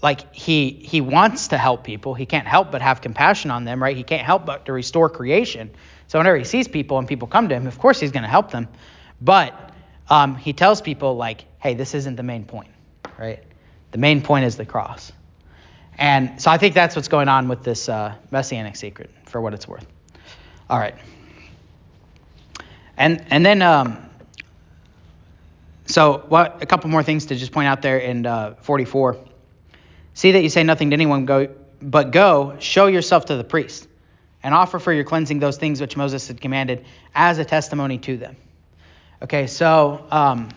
like 0.03 0.35
he 0.35 0.71
he 0.71 1.01
wants 1.01 1.49
to 1.49 1.59
help 1.59 1.85
people 1.85 2.15
he 2.15 2.27
can't 2.27 2.47
help 2.47 2.73
but 2.73 2.83
have 2.83 3.01
compassion 3.01 3.51
on 3.51 3.65
them 3.65 3.83
right 3.83 3.97
he 3.97 4.03
can't 4.03 4.23
help 4.23 4.45
but 4.47 4.67
to 4.67 4.73
restore 4.73 5.09
creation 5.09 5.71
so 6.09 6.19
whenever 6.19 6.37
he 6.37 6.45
sees 6.45 6.67
people 6.67 6.99
and 6.99 7.07
people 7.07 7.29
come 7.29 7.49
to 7.49 7.55
him 7.55 7.67
of 7.67 7.79
course 7.79 8.01
he's 8.01 8.13
going 8.13 8.25
to 8.25 8.29
help 8.29 8.51
them 8.51 8.67
but 9.21 9.69
um, 10.11 10.37
he 10.37 10.53
tells 10.53 10.81
people, 10.81 11.17
like, 11.17 11.45
hey, 11.59 11.75
this 11.75 11.95
isn't 11.95 12.17
the 12.17 12.23
main 12.23 12.45
point, 12.45 12.71
right? 13.19 13.43
The 13.93 13.99
main 13.99 14.23
point 14.23 14.45
is 14.45 14.57
the 14.57 14.65
cross. 14.65 15.13
And 15.99 16.41
so 16.41 16.51
I 16.51 16.59
think 16.59 16.75
that's 16.75 16.95
what's 16.95 17.09
going 17.09 17.29
on 17.29 17.49
with 17.49 17.63
this 17.63 17.89
uh, 17.89 18.15
messianic 18.31 18.77
secret, 18.77 19.11
for 19.27 19.41
what 19.41 19.53
it's 19.55 19.67
worth. 19.67 19.87
All 20.71 20.79
right. 20.79 20.95
And 22.97 23.25
and 23.31 23.45
then 23.45 23.63
um, 23.63 24.08
so 25.89 26.23
what? 26.29 26.63
A 26.63 26.67
couple 26.67 26.91
more 26.91 27.03
things 27.03 27.27
to 27.27 27.35
just 27.35 27.51
point 27.51 27.67
out 27.67 27.81
there 27.81 27.99
in 27.99 28.27
uh, 28.27 28.55
44. 28.61 29.17
See 30.13 30.33
that 30.33 30.43
you 30.43 30.51
say 30.51 30.63
nothing 30.63 30.91
to 30.91 30.95
anyone, 30.95 31.25
go, 31.25 31.49
but 31.81 32.11
go 32.11 32.57
show 32.61 32.89
yourself 32.89 33.27
to 33.27 33.37
the 33.37 33.45
priest, 33.45 33.89
and 34.43 34.55
offer 34.55 34.79
for 34.79 34.93
your 34.93 35.05
cleansing 35.05 35.39
those 35.39 35.57
things 35.57 35.81
which 35.81 35.97
Moses 35.97 36.29
had 36.29 36.41
commanded 36.43 36.85
as 37.15 37.39
a 37.39 37.45
testimony 37.45 37.97
to 37.99 38.19
them. 38.19 38.37
Okay, 39.23 39.47
so 39.47 40.07
um, 40.11 40.51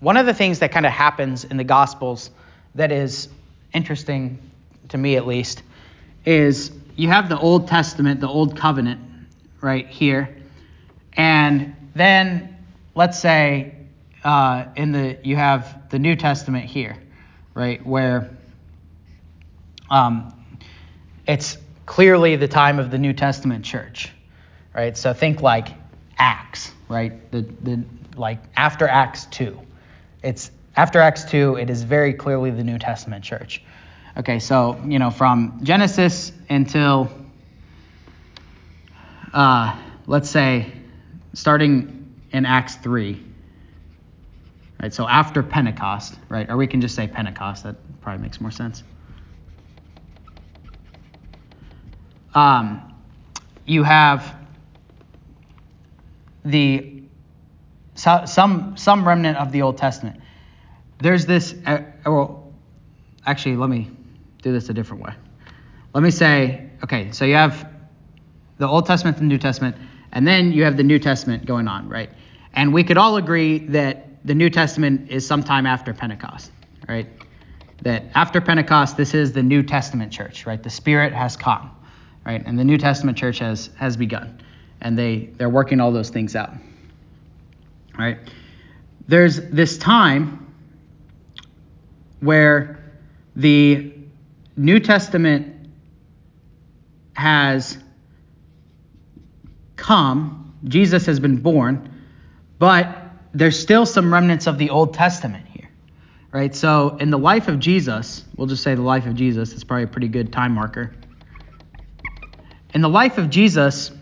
one 0.00 0.16
of 0.16 0.26
the 0.26 0.34
things 0.34 0.58
that 0.58 0.72
kind 0.72 0.84
of 0.84 0.92
happens 0.92 1.44
in 1.44 1.56
the 1.56 1.64
Gospels 1.64 2.30
that 2.74 2.90
is 2.90 3.28
interesting 3.72 4.38
to 4.88 4.98
me 4.98 5.16
at 5.16 5.26
least 5.28 5.62
is 6.24 6.72
you 6.96 7.08
have 7.08 7.28
the 7.28 7.38
Old 7.38 7.68
Testament, 7.68 8.20
the 8.20 8.28
Old 8.28 8.56
Covenant, 8.56 9.00
right 9.60 9.86
here, 9.86 10.36
and 11.12 11.76
then 11.94 12.56
let's 12.96 13.20
say 13.20 13.74
uh, 14.24 14.66
in 14.76 14.92
the 14.92 15.18
you 15.22 15.36
have 15.36 15.90
the 15.90 15.98
New 15.98 16.16
Testament 16.16 16.64
here, 16.64 16.96
right, 17.54 17.84
where 17.84 18.30
um, 19.90 20.32
it's 21.26 21.58
clearly 21.86 22.36
the 22.36 22.48
time 22.48 22.78
of 22.78 22.90
the 22.90 22.98
New 22.98 23.12
Testament 23.12 23.64
church, 23.64 24.10
right? 24.74 24.96
So 24.96 25.12
think 25.12 25.42
like 25.42 25.68
Acts, 26.18 26.72
right? 26.88 27.30
The 27.30 27.42
the 27.42 27.84
like 28.16 28.38
after 28.56 28.88
Acts 28.88 29.26
2. 29.26 29.58
It's 30.22 30.50
after 30.76 31.00
Acts 31.00 31.24
2, 31.24 31.56
it 31.56 31.70
is 31.70 31.82
very 31.82 32.14
clearly 32.14 32.50
the 32.50 32.64
New 32.64 32.78
Testament 32.78 33.24
church. 33.24 33.62
Okay, 34.16 34.38
so, 34.38 34.80
you 34.86 34.98
know, 34.98 35.10
from 35.10 35.60
Genesis 35.62 36.32
until 36.48 37.10
uh, 39.32 39.76
let's 40.06 40.30
say 40.30 40.72
starting 41.32 42.14
in 42.30 42.46
Acts 42.46 42.76
3. 42.76 43.20
Right? 44.80 44.92
So 44.92 45.08
after 45.08 45.42
Pentecost, 45.42 46.14
right? 46.28 46.48
Or 46.50 46.56
we 46.56 46.66
can 46.66 46.80
just 46.80 46.94
say 46.94 47.06
Pentecost, 47.06 47.64
that 47.64 47.76
probably 48.00 48.22
makes 48.22 48.40
more 48.40 48.50
sense. 48.50 48.82
Um, 52.34 52.94
you 53.64 53.82
have 53.84 54.36
the 56.44 57.02
some 57.94 58.76
some 58.76 59.06
remnant 59.06 59.38
of 59.38 59.52
the 59.52 59.62
Old 59.62 59.78
Testament. 59.78 60.20
There's 60.98 61.26
this. 61.26 61.54
Uh, 61.64 61.82
well, 62.04 62.52
actually, 63.24 63.56
let 63.56 63.70
me 63.70 63.90
do 64.42 64.52
this 64.52 64.68
a 64.68 64.74
different 64.74 65.02
way. 65.02 65.14
Let 65.94 66.02
me 66.02 66.10
say, 66.10 66.70
okay, 66.82 67.12
so 67.12 67.24
you 67.24 67.34
have 67.34 67.70
the 68.58 68.66
Old 68.66 68.86
Testament 68.86 69.18
and 69.18 69.30
the 69.30 69.34
New 69.34 69.38
Testament, 69.38 69.76
and 70.12 70.26
then 70.26 70.52
you 70.52 70.64
have 70.64 70.76
the 70.76 70.82
New 70.82 70.98
Testament 70.98 71.46
going 71.46 71.68
on, 71.68 71.88
right? 71.88 72.10
And 72.52 72.72
we 72.72 72.84
could 72.84 72.98
all 72.98 73.16
agree 73.16 73.58
that 73.68 74.08
the 74.24 74.34
New 74.34 74.50
Testament 74.50 75.10
is 75.10 75.26
sometime 75.26 75.66
after 75.66 75.92
Pentecost, 75.92 76.50
right? 76.88 77.06
That 77.82 78.04
after 78.14 78.40
Pentecost, 78.40 78.96
this 78.96 79.14
is 79.14 79.32
the 79.32 79.42
New 79.42 79.62
Testament 79.62 80.12
church, 80.12 80.46
right? 80.46 80.62
The 80.62 80.70
Spirit 80.70 81.12
has 81.12 81.36
come, 81.36 81.70
right? 82.24 82.42
And 82.44 82.58
the 82.58 82.64
New 82.64 82.78
Testament 82.78 83.18
church 83.18 83.38
has 83.40 83.70
has 83.76 83.96
begun 83.96 84.40
and 84.80 84.98
they, 84.98 85.30
they're 85.36 85.48
working 85.48 85.80
all 85.80 85.92
those 85.92 86.10
things 86.10 86.36
out. 86.36 86.52
right? 87.98 88.18
There's 89.08 89.40
this 89.50 89.78
time 89.78 90.54
where 92.20 92.84
the 93.36 93.92
New 94.56 94.80
Testament 94.80 95.68
has 97.14 97.78
come, 99.76 100.54
Jesus 100.64 101.06
has 101.06 101.20
been 101.20 101.38
born, 101.38 101.90
but 102.58 103.03
there's 103.34 103.58
still 103.58 103.84
some 103.84 104.12
remnants 104.12 104.46
of 104.46 104.58
the 104.58 104.70
Old 104.70 104.94
Testament 104.94 105.46
here. 105.48 105.68
Right? 106.30 106.54
So 106.54 106.96
in 106.98 107.10
the 107.10 107.18
life 107.18 107.48
of 107.48 107.60
Jesus, 107.60 108.24
we'll 108.36 108.46
just 108.46 108.62
say 108.62 108.74
the 108.74 108.82
life 108.82 109.06
of 109.06 109.14
Jesus, 109.14 109.52
it's 109.52 109.64
probably 109.64 109.84
a 109.84 109.88
pretty 109.88 110.08
good 110.08 110.32
time 110.32 110.52
marker. 110.52 110.94
In 112.72 112.80
the 112.80 112.88
life 112.88 113.18
of 113.18 113.30
Jesus, 113.30 113.92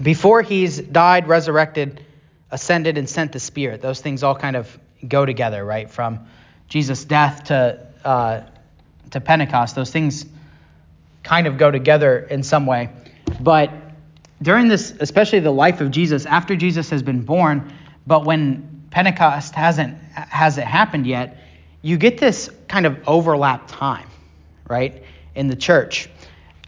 before 0.00 0.42
he's 0.42 0.78
died, 0.78 1.28
resurrected, 1.28 2.04
ascended, 2.50 2.96
and 2.96 3.08
sent 3.08 3.32
the 3.32 3.40
Spirit, 3.40 3.82
those 3.82 4.00
things 4.00 4.22
all 4.22 4.34
kind 4.34 4.56
of 4.56 4.78
go 5.06 5.26
together, 5.26 5.64
right? 5.64 5.90
From 5.90 6.26
Jesus' 6.68 7.04
death 7.04 7.44
to 7.44 7.86
uh, 8.04 8.42
to 9.10 9.20
Pentecost, 9.20 9.74
those 9.74 9.90
things 9.90 10.26
kind 11.22 11.46
of 11.46 11.56
go 11.56 11.70
together 11.70 12.18
in 12.18 12.42
some 12.42 12.66
way. 12.66 12.90
But 13.40 13.70
during 14.42 14.68
this, 14.68 14.92
especially 15.00 15.40
the 15.40 15.52
life 15.52 15.80
of 15.80 15.90
Jesus, 15.90 16.26
after 16.26 16.56
Jesus 16.56 16.90
has 16.90 17.02
been 17.02 17.22
born, 17.22 17.72
but 18.06 18.24
when 18.24 18.86
Pentecost 18.90 19.54
hasn't 19.54 19.98
hasn't 20.12 20.66
happened 20.66 21.06
yet, 21.06 21.38
you 21.82 21.96
get 21.96 22.18
this 22.18 22.50
kind 22.68 22.86
of 22.86 22.98
overlap 23.06 23.66
time, 23.66 24.08
right, 24.68 25.02
in 25.34 25.48
the 25.48 25.56
church, 25.56 26.08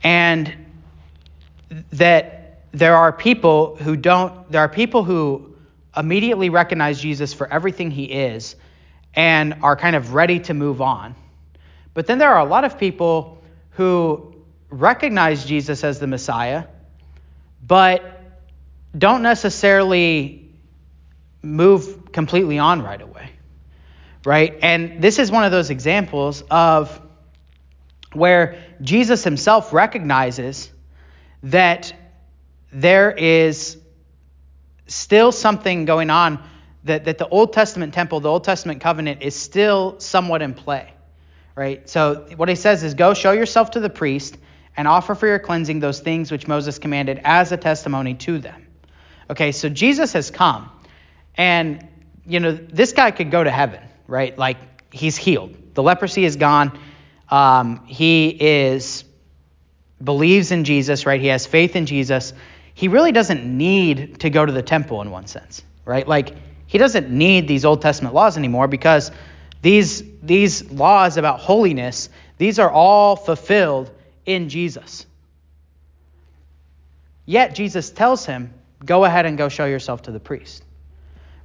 and 0.03 0.53
that 1.92 2.61
there 2.72 2.96
are 2.96 3.12
people 3.12 3.77
who 3.77 3.96
don't. 3.96 4.51
There 4.51 4.61
are 4.61 4.68
people 4.68 5.05
who 5.05 5.55
immediately 5.96 6.51
recognize 6.51 7.01
Jesus 7.01 7.33
for 7.33 7.51
everything 7.51 7.90
he 7.90 8.05
is, 8.05 8.57
and 9.14 9.55
are 9.62 9.77
kind 9.77 9.96
of 9.96 10.14
ready 10.14 10.40
to 10.40 10.55
move 10.55 10.81
on. 10.81 11.14
But 11.94 12.07
then 12.07 12.18
there 12.18 12.35
are 12.35 12.40
a 12.40 12.49
lot 12.49 12.64
of 12.64 12.79
people 12.79 13.42
who 13.70 14.35
recognize 14.68 15.44
Jesus 15.44 15.85
as 15.85 15.99
the 15.99 16.07
Messiah, 16.07 16.64
but 17.66 18.20
don't 18.96 19.22
necessarily 19.22 20.45
move 21.46 22.12
completely 22.12 22.59
on 22.59 22.82
right 22.82 23.00
away. 23.00 23.30
Right? 24.24 24.59
And 24.62 25.00
this 25.02 25.18
is 25.18 25.30
one 25.30 25.44
of 25.44 25.52
those 25.52 25.70
examples 25.70 26.42
of 26.50 27.00
where 28.12 28.62
Jesus 28.80 29.22
himself 29.22 29.72
recognizes 29.72 30.70
that 31.44 31.94
there 32.72 33.11
is 33.12 33.78
still 34.88 35.32
something 35.32 35.85
going 35.85 36.11
on, 36.11 36.42
that, 36.85 37.04
that 37.04 37.18
the 37.18 37.28
Old 37.28 37.52
Testament 37.52 37.94
temple, 37.94 38.20
the 38.20 38.28
Old 38.30 38.44
Testament 38.44 38.80
covenant, 38.80 39.22
is 39.22 39.35
still 39.35 40.00
somewhat 40.00 40.42
in 40.42 40.54
play. 40.54 40.92
Right? 41.54 41.88
So 41.88 42.26
what 42.37 42.48
he 42.48 42.54
says 42.54 42.82
is 42.82 42.94
go 42.94 43.14
show 43.14 43.32
yourself 43.32 43.72
to 43.72 43.80
the 43.80 43.90
priest 43.90 44.37
and 44.76 44.87
offer 44.87 45.14
for 45.14 45.26
your 45.26 45.38
cleansing 45.38 45.80
those 45.80 46.00
things 46.00 46.30
which 46.30 46.46
Moses 46.46 46.78
commanded 46.78 47.20
as 47.24 47.52
a 47.52 47.56
testimony 47.56 48.14
to 48.14 48.38
them. 48.38 48.66
Okay, 49.30 49.52
so 49.52 49.68
Jesus 49.68 50.12
has 50.12 50.30
come. 50.30 50.70
And, 51.37 51.87
you 52.27 52.40
know, 52.40 52.53
this 52.53 52.92
guy 52.92 53.11
could 53.11 53.31
go 53.31 53.42
to 53.42 53.51
heaven, 53.51 53.83
right? 54.07 54.37
Like, 54.37 54.57
he's 54.92 55.16
healed. 55.16 55.57
The 55.75 55.83
leprosy 55.83 56.25
is 56.25 56.37
gone. 56.37 56.79
Um, 57.29 57.85
he 57.87 58.29
is, 58.29 59.05
believes 60.03 60.51
in 60.53 60.64
Jesus, 60.64 61.07
right? 61.07 61.20
He 61.20 61.29
has 61.29 61.46
faith 61.46 61.77
in 61.77 61.87
Jesus. 61.87 62.33
He 62.75 62.88
really 62.88 63.12
doesn't 63.12 63.44
need 63.44 64.20
to 64.20 64.31
go 64.31 64.44
to 64.44 64.53
the 64.53 64.62
temple 64.62 65.03
in 65.03 65.11
one 65.11 65.27
sense, 65.27 65.62
right? 65.85 66.07
Like, 66.07 66.35
he 66.66 66.79
doesn't 66.79 67.11
need 67.11 67.46
these 67.46 67.64
Old 67.64 67.83
Testament 67.83 68.14
laws 68.14 68.37
anymore 68.37 68.68
because 68.68 69.11
these, 69.62 70.03
these 70.22 70.70
laws 70.70 71.16
about 71.16 71.40
holiness, 71.40 72.09
these 72.38 72.59
are 72.59 72.70
all 72.70 73.16
fulfilled 73.16 73.90
in 74.25 74.49
Jesus. 74.49 75.07
Yet 77.25 77.55
Jesus 77.55 77.90
tells 77.90 78.25
him, 78.25 78.53
go 78.85 79.05
ahead 79.05 79.27
and 79.27 79.37
go 79.37 79.49
show 79.49 79.64
yourself 79.66 80.03
to 80.03 80.12
the 80.12 80.20
priest 80.20 80.62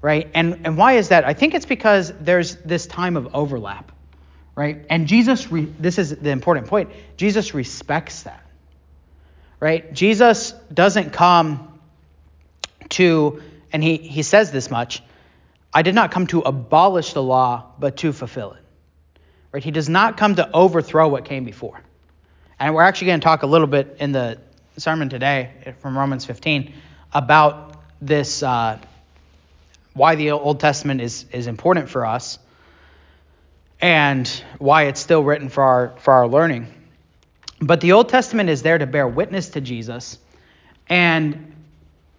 right? 0.01 0.29
And, 0.33 0.61
and 0.65 0.77
why 0.77 0.93
is 0.93 1.09
that? 1.09 1.25
I 1.25 1.33
think 1.33 1.53
it's 1.53 1.65
because 1.65 2.11
there's 2.19 2.55
this 2.57 2.87
time 2.87 3.17
of 3.17 3.35
overlap, 3.35 3.91
right? 4.55 4.83
And 4.89 5.07
Jesus, 5.07 5.51
re, 5.51 5.65
this 5.79 5.99
is 5.99 6.15
the 6.15 6.31
important 6.31 6.67
point, 6.67 6.89
Jesus 7.17 7.53
respects 7.53 8.23
that, 8.23 8.45
right? 9.59 9.93
Jesus 9.93 10.51
doesn't 10.73 11.11
come 11.11 11.79
to, 12.89 13.41
and 13.71 13.83
he, 13.83 13.97
he 13.97 14.23
says 14.23 14.51
this 14.51 14.71
much, 14.71 15.03
I 15.73 15.83
did 15.83 15.95
not 15.95 16.11
come 16.11 16.27
to 16.27 16.39
abolish 16.39 17.13
the 17.13 17.23
law, 17.23 17.71
but 17.79 17.97
to 17.97 18.11
fulfill 18.11 18.53
it, 18.53 18.63
right? 19.51 19.63
He 19.63 19.71
does 19.71 19.87
not 19.87 20.17
come 20.17 20.35
to 20.35 20.51
overthrow 20.51 21.07
what 21.07 21.25
came 21.25 21.45
before. 21.45 21.79
And 22.59 22.75
we're 22.75 22.83
actually 22.83 23.07
going 23.07 23.19
to 23.21 23.23
talk 23.23 23.43
a 23.43 23.47
little 23.47 23.67
bit 23.67 23.97
in 23.99 24.11
the 24.11 24.39
sermon 24.77 25.09
today 25.09 25.75
from 25.79 25.97
Romans 25.97 26.25
15 26.25 26.73
about 27.13 27.81
this. 28.01 28.43
Uh, 28.43 28.79
why 29.93 30.15
the 30.15 30.31
Old 30.31 30.59
Testament 30.59 31.01
is, 31.01 31.25
is 31.31 31.47
important 31.47 31.89
for 31.89 32.05
us 32.05 32.39
and 33.81 34.27
why 34.59 34.83
it's 34.83 34.99
still 34.99 35.23
written 35.23 35.49
for 35.49 35.63
our, 35.63 35.93
for 35.97 36.13
our 36.13 36.27
learning. 36.27 36.67
But 37.59 37.81
the 37.81 37.93
Old 37.93 38.09
Testament 38.09 38.49
is 38.49 38.61
there 38.61 38.77
to 38.77 38.87
bear 38.87 39.07
witness 39.07 39.49
to 39.49 39.61
Jesus, 39.61 40.17
and 40.87 41.55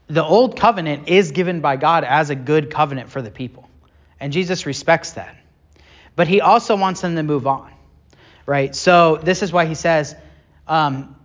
the 0.07 0.23
Old 0.23 0.59
Covenant 0.59 1.09
is 1.09 1.33
given 1.33 1.61
by 1.61 1.77
God 1.77 2.05
as 2.05 2.31
a 2.31 2.35
good 2.35 2.71
covenant 2.71 3.11
for 3.11 3.23
the 3.23 3.31
people. 3.31 3.69
And 4.21 4.33
Jesus 4.33 4.67
respects 4.67 5.13
that. 5.13 5.37
But 6.15 6.29
he 6.29 6.41
also 6.41 6.77
wants 6.77 7.01
them 7.01 7.17
to 7.17 7.23
move 7.23 7.47
on, 7.47 7.73
right? 8.47 8.75
So 8.75 9.17
this 9.17 9.43
is 9.43 9.53
why 9.53 9.67
he 9.67 9.75
says, 9.75 10.15
um, 10.69 11.17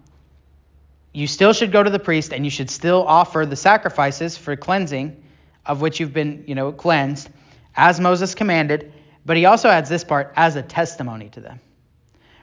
you 1.13 1.27
still 1.27 1.53
should 1.53 1.71
go 1.71 1.83
to 1.83 1.89
the 1.89 1.99
priest 1.99 2.31
and 2.31 2.45
you 2.45 2.51
should 2.51 2.69
still 2.69 3.05
offer 3.05 3.45
the 3.45 3.55
sacrifices 3.55 4.37
for 4.37 4.55
cleansing 4.55 5.21
of 5.67 5.81
which 5.81 5.99
you've 5.99 6.13
been, 6.13 6.45
you 6.47 6.55
know, 6.55 6.71
cleansed, 6.71 7.29
as 7.75 7.99
Moses 7.99 8.35
commanded. 8.35 8.93
But 9.25 9.37
he 9.37 9.45
also 9.45 9.69
adds 9.69 9.89
this 9.89 10.03
part 10.03 10.33
as 10.35 10.55
a 10.55 10.61
testimony 10.61 11.29
to 11.29 11.41
them. 11.41 11.59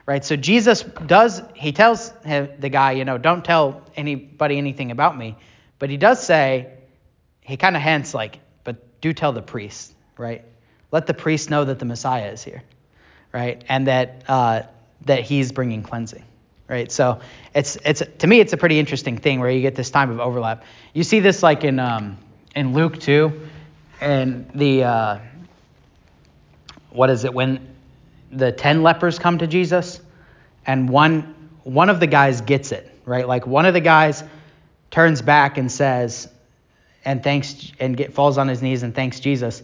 Right? 0.05 0.23
So 0.23 0.35
Jesus 0.35 0.83
does, 0.83 1.41
he 1.55 1.71
tells 1.71 2.11
the 2.11 2.69
guy, 2.71 2.91
you 2.91 3.05
know, 3.05 3.17
don't 3.17 3.43
tell 3.43 3.81
anybody 3.95 4.57
anything 4.57 4.91
about 4.91 5.17
me. 5.17 5.35
But 5.79 5.89
he 5.89 5.97
does 5.97 6.23
say, 6.23 6.71
he 7.41 7.57
kind 7.57 7.75
of 7.75 7.81
hints 7.81 8.13
like, 8.13 8.39
but 8.63 9.01
do 9.01 9.13
tell 9.13 9.33
the 9.33 9.41
priest, 9.41 9.93
right? 10.17 10.43
Let 10.91 11.07
the 11.07 11.13
priest 11.13 11.49
know 11.49 11.65
that 11.65 11.79
the 11.79 11.85
Messiah 11.85 12.31
is 12.31 12.43
here, 12.43 12.63
right? 13.33 13.63
And 13.67 13.87
that 13.87 14.23
uh, 14.27 14.63
that 15.05 15.21
he's 15.21 15.51
bringing 15.51 15.83
cleansing, 15.83 16.23
right? 16.67 16.91
So 16.91 17.19
it's 17.53 17.77
it's 17.83 18.01
to 18.19 18.27
me 18.27 18.39
it's 18.39 18.53
a 18.53 18.57
pretty 18.57 18.79
interesting 18.79 19.17
thing 19.17 19.39
where 19.39 19.49
you 19.49 19.61
get 19.61 19.75
this 19.75 19.89
time 19.89 20.09
of 20.09 20.19
overlap. 20.19 20.63
You 20.93 21.03
see 21.03 21.19
this 21.19 21.43
like 21.43 21.63
in 21.63 21.79
um, 21.79 22.17
in 22.55 22.73
Luke 22.73 22.99
2, 22.99 23.47
and 23.99 24.49
the 24.55 24.83
uh, 24.83 25.19
what 26.89 27.09
is 27.09 27.25
it 27.25 27.33
when 27.33 27.75
the 28.31 28.51
ten 28.51 28.81
lepers 28.81 29.19
come 29.19 29.39
to 29.39 29.47
Jesus, 29.47 29.99
and 30.65 30.89
one 30.89 31.35
one 31.63 31.89
of 31.89 31.99
the 31.99 32.07
guys 32.07 32.41
gets 32.41 32.71
it 32.71 32.89
right, 33.05 33.27
like 33.27 33.45
one 33.45 33.65
of 33.65 33.73
the 33.73 33.81
guys 33.81 34.23
turns 34.89 35.21
back 35.21 35.57
and 35.57 35.71
says, 35.71 36.29
and 37.03 37.21
thanks 37.21 37.71
and 37.79 37.97
get 37.97 38.13
falls 38.13 38.37
on 38.37 38.47
his 38.47 38.61
knees 38.61 38.83
and 38.83 38.95
thanks 38.95 39.19
Jesus, 39.19 39.61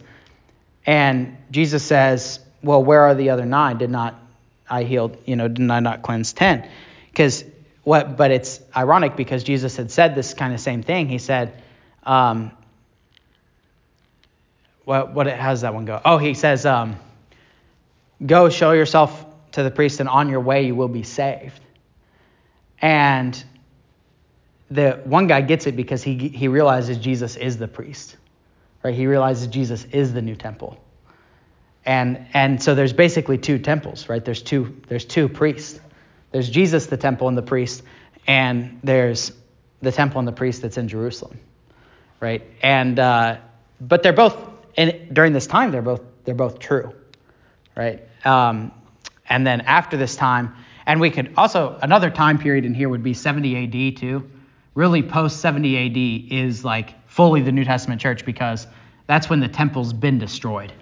and 0.86 1.38
Jesus 1.50 1.84
says, 1.84 2.40
well, 2.62 2.84
where 2.84 3.02
are 3.02 3.16
the 3.16 3.30
other 3.30 3.46
nine? 3.46 3.78
Did 3.78 3.90
not 3.90 4.16
I 4.70 4.84
heal? 4.84 5.16
You 5.26 5.38
know, 5.38 5.48
did 5.48 5.72
I 5.72 5.80
not 5.80 6.02
cleanse 6.02 6.34
ten? 6.34 6.70
Because 7.10 7.46
what? 7.84 8.18
But 8.18 8.32
it's 8.32 8.60
ironic 8.76 9.16
because 9.16 9.46
Jesus 9.46 9.78
had 9.78 9.92
said 9.92 10.14
this 10.14 10.34
kind 10.34 10.54
of 10.54 10.60
same 10.60 10.84
thing. 10.84 11.08
He 11.08 11.20
said. 11.20 11.64
Um, 12.04 12.52
what 14.92 15.14
what 15.14 15.28
how 15.28 15.52
does 15.52 15.62
that 15.62 15.74
one 15.74 15.86
go? 15.86 16.02
Oh, 16.04 16.18
he 16.18 16.34
says, 16.34 16.66
um, 16.66 16.98
"Go 18.26 18.50
show 18.50 18.74
yourself 18.74 19.26
to 19.54 19.64
the 19.64 19.72
priest, 19.72 20.02
and 20.02 20.10
on 20.10 20.28
your 20.28 20.42
way 20.42 20.66
you 20.66 20.76
will 20.76 20.90
be 20.90 21.04
saved." 21.04 21.62
And 22.82 23.42
the 24.70 25.00
one 25.06 25.28
guy 25.28 25.42
gets 25.42 25.66
it 25.66 25.78
because 25.78 26.04
he 26.04 26.28
he 26.28 26.50
realizes 26.50 26.98
Jesus 26.98 27.38
is 27.38 27.58
the 27.58 27.70
priest, 27.70 28.18
right? 28.84 28.94
He 28.94 29.08
realizes 29.08 29.48
Jesus 29.48 29.86
is 29.86 30.14
the 30.14 30.22
new 30.22 30.36
temple, 30.36 30.78
and 31.86 32.28
and 32.34 32.62
so 32.62 32.76
there's 32.76 32.94
basically 32.94 33.38
two 33.38 33.60
temples, 33.60 34.10
right? 34.10 34.24
There's 34.24 34.42
two 34.42 34.76
there's 34.90 35.06
two 35.06 35.30
priests. 35.30 35.80
There's 36.32 36.50
Jesus, 36.50 36.88
the 36.88 36.98
temple, 36.98 37.30
and 37.30 37.38
the 37.38 37.42
priest, 37.42 37.84
and 38.28 38.80
there's 38.84 39.32
the 39.82 39.92
temple 39.92 40.20
and 40.20 40.28
the 40.28 40.34
priest 40.34 40.62
that's 40.62 40.78
in 40.78 40.90
Jerusalem, 40.90 41.40
right? 42.20 42.44
And 42.62 43.00
uh, 43.00 43.38
but 43.80 44.04
they're 44.04 44.14
both 44.14 44.51
and 44.78 45.14
during 45.14 45.34
this 45.34 45.48
time 45.48 45.72
they're 45.72 45.82
both 45.82 46.02
they're 46.26 46.36
both 46.36 46.60
true, 46.60 46.94
right? 47.76 48.04
Um, 48.26 48.72
and 49.30 49.46
then 49.48 49.62
after 49.62 49.98
this 49.98 50.16
time, 50.16 50.56
and 50.86 51.02
we 51.02 51.10
could 51.12 51.34
also 51.38 51.78
another 51.82 52.10
time 52.10 52.38
period 52.40 52.66
in 52.66 52.74
here 52.74 52.90
would 52.90 53.04
be 53.04 53.14
70 53.14 53.66
AD 53.92 53.98
too. 53.98 54.30
Really, 54.76 55.04
post 55.04 55.42
70 55.42 55.78
AD 56.30 56.34
is 56.34 56.66
like 56.66 56.96
fully 57.10 57.42
the 57.42 57.52
New 57.52 57.66
Testament 57.66 58.02
church 58.02 58.26
because 58.26 58.68
that's 59.08 59.30
when 59.30 59.40
the 59.42 59.48
temple's 59.50 59.94
been 59.94 60.20
destroyed. 60.20 60.74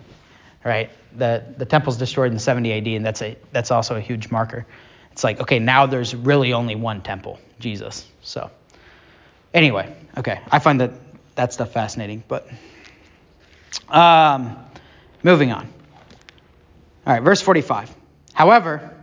right? 0.64 0.92
The 1.18 1.44
the 1.58 1.66
temple's 1.66 1.98
destroyed 1.98 2.32
in 2.32 2.40
70 2.40 2.72
AD, 2.74 2.88
and 2.88 3.06
that's 3.06 3.22
a 3.22 3.38
that's 3.52 3.72
also 3.72 3.96
a 3.96 4.02
huge 4.02 4.30
marker. 4.32 4.66
It's 5.12 5.24
like 5.24 5.40
okay, 5.42 5.60
now 5.60 5.86
there's 5.86 6.16
really 6.16 6.54
only 6.54 6.76
one 6.76 7.02
temple, 7.02 7.40
Jesus. 7.60 8.08
So 8.22 8.52
anyway, 9.54 9.96
okay, 10.18 10.42
I 10.52 10.60
find 10.60 10.82
that 10.82 10.92
that 11.36 11.54
stuff 11.54 11.72
fascinating, 11.74 12.24
but 12.28 12.48
um, 13.92 14.58
moving 15.24 15.52
on. 15.52 15.68
All 17.06 17.14
right, 17.14 17.24
verse 17.24 17.42
45. 17.42 17.96
However, 18.34 18.96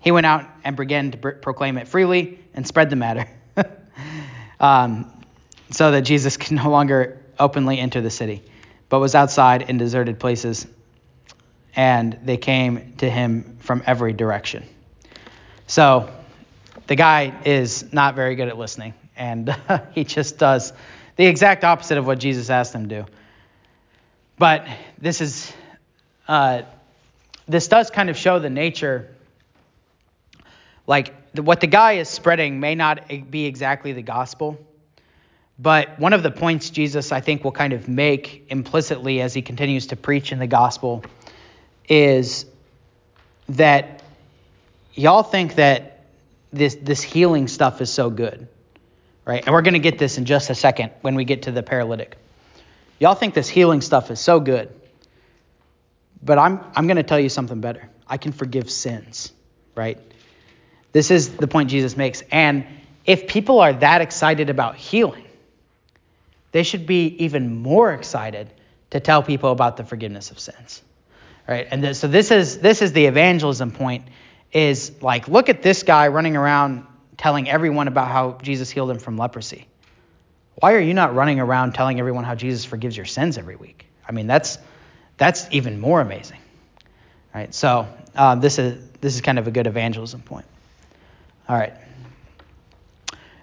he 0.00 0.10
went 0.10 0.26
out 0.26 0.44
and 0.64 0.76
began 0.76 1.10
to 1.10 1.18
proclaim 1.18 1.78
it 1.78 1.88
freely 1.88 2.38
and 2.54 2.66
spread 2.66 2.90
the 2.90 2.96
matter, 2.96 3.28
um, 4.60 5.12
so 5.70 5.90
that 5.90 6.02
Jesus 6.02 6.36
could 6.36 6.52
no 6.52 6.70
longer 6.70 7.22
openly 7.38 7.78
enter 7.78 8.00
the 8.00 8.10
city, 8.10 8.42
but 8.88 9.00
was 9.00 9.14
outside 9.14 9.62
in 9.62 9.78
deserted 9.78 10.18
places, 10.18 10.66
and 11.76 12.18
they 12.24 12.36
came 12.36 12.94
to 12.98 13.08
him 13.08 13.58
from 13.60 13.82
every 13.86 14.12
direction. 14.12 14.64
So 15.66 16.10
the 16.86 16.96
guy 16.96 17.34
is 17.44 17.92
not 17.92 18.14
very 18.14 18.34
good 18.34 18.48
at 18.48 18.56
listening, 18.56 18.94
and 19.16 19.54
he 19.92 20.04
just 20.04 20.38
does 20.38 20.72
the 21.16 21.26
exact 21.26 21.64
opposite 21.64 21.98
of 21.98 22.06
what 22.06 22.18
Jesus 22.18 22.48
asked 22.48 22.74
him 22.74 22.88
to 22.88 23.02
do. 23.02 23.10
But 24.38 24.66
this 24.98 25.20
is 25.20 25.52
uh, 26.28 26.62
this 27.48 27.66
does 27.68 27.90
kind 27.90 28.10
of 28.10 28.16
show 28.16 28.38
the 28.38 28.50
nature. 28.50 29.14
Like 30.86 31.12
what 31.34 31.60
the 31.60 31.66
guy 31.66 31.94
is 31.94 32.08
spreading 32.08 32.60
may 32.60 32.74
not 32.74 33.08
be 33.30 33.46
exactly 33.46 33.92
the 33.92 34.02
gospel, 34.02 34.58
but 35.58 35.98
one 35.98 36.12
of 36.12 36.22
the 36.22 36.30
points 36.30 36.70
Jesus, 36.70 37.10
I 37.10 37.20
think, 37.20 37.42
will 37.42 37.52
kind 37.52 37.72
of 37.72 37.88
make 37.88 38.46
implicitly 38.48 39.20
as 39.20 39.34
he 39.34 39.42
continues 39.42 39.88
to 39.88 39.96
preach 39.96 40.32
in 40.32 40.38
the 40.38 40.46
gospel 40.46 41.04
is 41.88 42.46
that 43.48 44.02
y'all 44.94 45.22
think 45.22 45.56
that 45.56 46.04
this 46.52 46.76
this 46.76 47.02
healing 47.02 47.48
stuff 47.48 47.80
is 47.80 47.90
so 47.90 48.08
good, 48.08 48.46
right? 49.24 49.44
And 49.44 49.52
we're 49.52 49.62
going 49.62 49.74
to 49.74 49.80
get 49.80 49.98
this 49.98 50.16
in 50.16 50.24
just 50.26 50.48
a 50.48 50.54
second 50.54 50.92
when 51.00 51.14
we 51.16 51.24
get 51.24 51.42
to 51.42 51.50
the 51.50 51.62
paralytic. 51.62 52.16
Y'all 52.98 53.14
think 53.14 53.34
this 53.34 53.48
healing 53.48 53.80
stuff 53.80 54.10
is 54.10 54.20
so 54.20 54.40
good. 54.40 54.72
But 56.22 56.38
I'm, 56.38 56.60
I'm 56.74 56.86
going 56.86 56.96
to 56.96 57.02
tell 57.02 57.20
you 57.20 57.28
something 57.28 57.60
better. 57.60 57.88
I 58.06 58.16
can 58.16 58.32
forgive 58.32 58.70
sins, 58.70 59.32
right? 59.74 59.98
This 60.92 61.10
is 61.10 61.36
the 61.36 61.46
point 61.46 61.70
Jesus 61.70 61.96
makes. 61.96 62.22
And 62.32 62.66
if 63.04 63.28
people 63.28 63.60
are 63.60 63.72
that 63.72 64.00
excited 64.00 64.50
about 64.50 64.76
healing, 64.76 65.24
they 66.52 66.62
should 66.62 66.86
be 66.86 67.24
even 67.24 67.62
more 67.62 67.92
excited 67.92 68.50
to 68.90 69.00
tell 69.00 69.22
people 69.22 69.52
about 69.52 69.76
the 69.76 69.84
forgiveness 69.84 70.30
of 70.30 70.40
sins. 70.40 70.82
Right? 71.46 71.66
And 71.70 71.96
so 71.96 72.08
this 72.08 72.30
is 72.30 72.58
this 72.58 72.82
is 72.82 72.92
the 72.92 73.06
evangelism 73.06 73.70
point 73.70 74.04
is 74.52 74.92
like 75.00 75.28
look 75.28 75.48
at 75.48 75.62
this 75.62 75.82
guy 75.82 76.08
running 76.08 76.36
around 76.36 76.86
telling 77.16 77.48
everyone 77.48 77.88
about 77.88 78.08
how 78.08 78.38
Jesus 78.42 78.70
healed 78.70 78.90
him 78.90 78.98
from 78.98 79.16
leprosy. 79.16 79.66
Why 80.60 80.74
are 80.74 80.80
you 80.80 80.94
not 80.94 81.14
running 81.14 81.38
around 81.38 81.74
telling 81.74 82.00
everyone 82.00 82.24
how 82.24 82.34
Jesus 82.34 82.64
forgives 82.64 82.96
your 82.96 83.06
sins 83.06 83.38
every 83.38 83.54
week? 83.54 83.86
I 84.08 84.12
mean, 84.12 84.26
that's 84.26 84.58
that's 85.16 85.46
even 85.50 85.78
more 85.78 86.00
amazing. 86.00 86.38
Right? 87.34 87.54
So 87.54 87.86
uh, 88.16 88.34
this 88.34 88.58
is 88.58 88.88
this 89.00 89.14
is 89.14 89.20
kind 89.20 89.38
of 89.38 89.46
a 89.46 89.50
good 89.52 89.66
evangelism 89.66 90.22
point. 90.22 90.46
All 91.48 91.56
right. 91.56 91.74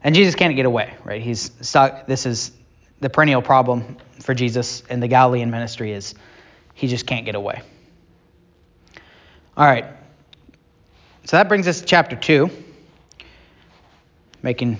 And 0.03 0.13
Jesus 0.13 0.35
can't 0.35 0.55
get 0.55 0.65
away, 0.65 0.93
right? 1.03 1.21
He's 1.21 1.51
stuck. 1.61 2.05
This 2.05 2.25
is 2.25 2.51
the 2.99 3.09
perennial 3.09 3.41
problem 3.41 3.97
for 4.19 4.33
Jesus 4.33 4.81
in 4.89 4.99
the 4.99 5.07
Galilean 5.07 5.49
ministry 5.49 5.91
is 5.93 6.15
he 6.73 6.87
just 6.87 7.07
can't 7.07 7.25
get 7.25 7.35
away. 7.35 7.61
All 9.57 9.65
right. 9.65 9.85
So 11.23 11.37
that 11.37 11.47
brings 11.47 11.67
us 11.67 11.79
to 11.79 11.85
chapter 11.85 12.15
2. 12.15 12.49
Making 14.43 14.77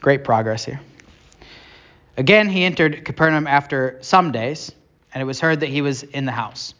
great 0.00 0.24
progress 0.24 0.64
here. 0.64 0.80
Again, 2.16 2.48
he 2.48 2.64
entered 2.64 3.04
Capernaum 3.04 3.46
after 3.46 3.98
some 4.00 4.30
days, 4.30 4.70
and 5.12 5.20
it 5.20 5.24
was 5.24 5.40
heard 5.40 5.60
that 5.60 5.68
he 5.68 5.82
was 5.82 6.02
in 6.02 6.24
the 6.24 6.32
house. 6.32 6.74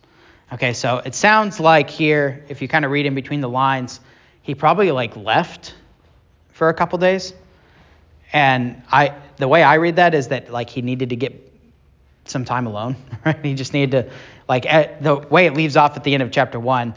Okay, 0.52 0.72
so 0.72 0.98
it 0.98 1.14
sounds 1.14 1.58
like 1.58 1.90
here, 1.90 2.44
if 2.48 2.62
you 2.62 2.68
kind 2.68 2.84
of 2.84 2.90
read 2.90 3.06
in 3.06 3.14
between 3.14 3.40
the 3.40 3.48
lines, 3.48 4.00
he 4.42 4.54
probably 4.54 4.92
like 4.92 5.16
left 5.16 5.74
for 6.52 6.68
a 6.68 6.74
couple 6.74 6.98
days. 6.98 7.34
And 8.32 8.82
I, 8.90 9.14
the 9.36 9.48
way 9.48 9.62
I 9.62 9.74
read 9.74 9.96
that 9.96 10.14
is 10.14 10.28
that 10.28 10.52
like 10.52 10.70
he 10.70 10.82
needed 10.82 11.10
to 11.10 11.16
get 11.16 11.52
some 12.24 12.44
time 12.44 12.66
alone, 12.66 12.96
right? 13.24 13.44
He 13.44 13.54
just 13.54 13.72
needed 13.72 13.90
to, 14.08 14.12
like, 14.48 14.64
the 15.00 15.16
way 15.16 15.46
it 15.46 15.54
leaves 15.54 15.76
off 15.76 15.96
at 15.96 16.04
the 16.04 16.14
end 16.14 16.22
of 16.22 16.30
chapter 16.30 16.60
one, 16.60 16.94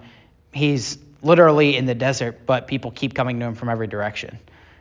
he's 0.51 0.97
literally 1.21 1.75
in 1.75 1.85
the 1.85 1.95
desert, 1.95 2.45
but 2.45 2.67
people 2.67 2.91
keep 2.91 3.13
coming 3.13 3.39
to 3.39 3.45
him 3.45 3.55
from 3.55 3.69
every 3.69 3.87
direction, 3.87 4.37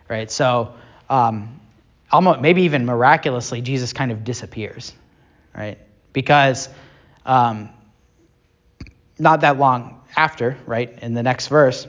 right? 0.08 0.30
So, 0.30 0.74
um, 1.08 1.60
almost 2.10 2.40
maybe 2.40 2.62
even 2.62 2.86
miraculously, 2.86 3.60
Jesus 3.60 3.92
kind 3.92 4.12
of 4.12 4.24
disappears, 4.24 4.92
right? 5.56 5.78
Because 6.12 6.68
um, 7.24 7.70
not 9.18 9.40
that 9.40 9.58
long 9.58 10.02
after, 10.16 10.56
right, 10.66 10.98
in 11.02 11.14
the 11.14 11.22
next 11.22 11.48
verse, 11.48 11.86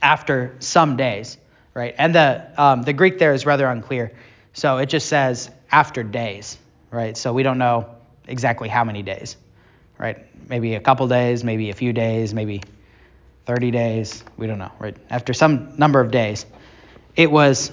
after 0.00 0.54
some 0.60 0.96
days, 0.96 1.36
right? 1.74 1.94
And 1.98 2.14
the 2.14 2.46
um, 2.56 2.82
the 2.82 2.92
Greek 2.92 3.18
there 3.18 3.32
is 3.32 3.44
rather 3.44 3.66
unclear, 3.66 4.12
so 4.52 4.78
it 4.78 4.86
just 4.86 5.08
says 5.08 5.50
after 5.70 6.02
days, 6.02 6.58
right? 6.90 7.16
So 7.16 7.32
we 7.32 7.42
don't 7.42 7.58
know 7.58 7.94
exactly 8.26 8.68
how 8.68 8.84
many 8.84 9.02
days, 9.02 9.36
right? 9.98 10.18
Maybe 10.48 10.74
a 10.74 10.80
couple 10.80 11.06
days, 11.08 11.42
maybe 11.42 11.70
a 11.70 11.74
few 11.74 11.92
days, 11.92 12.32
maybe 12.32 12.62
30 13.46 13.70
days, 13.70 14.22
we 14.36 14.46
don't 14.46 14.58
know, 14.58 14.70
right? 14.78 14.96
After 15.10 15.32
some 15.32 15.74
number 15.76 16.00
of 16.00 16.10
days, 16.10 16.46
it 17.16 17.30
was. 17.30 17.72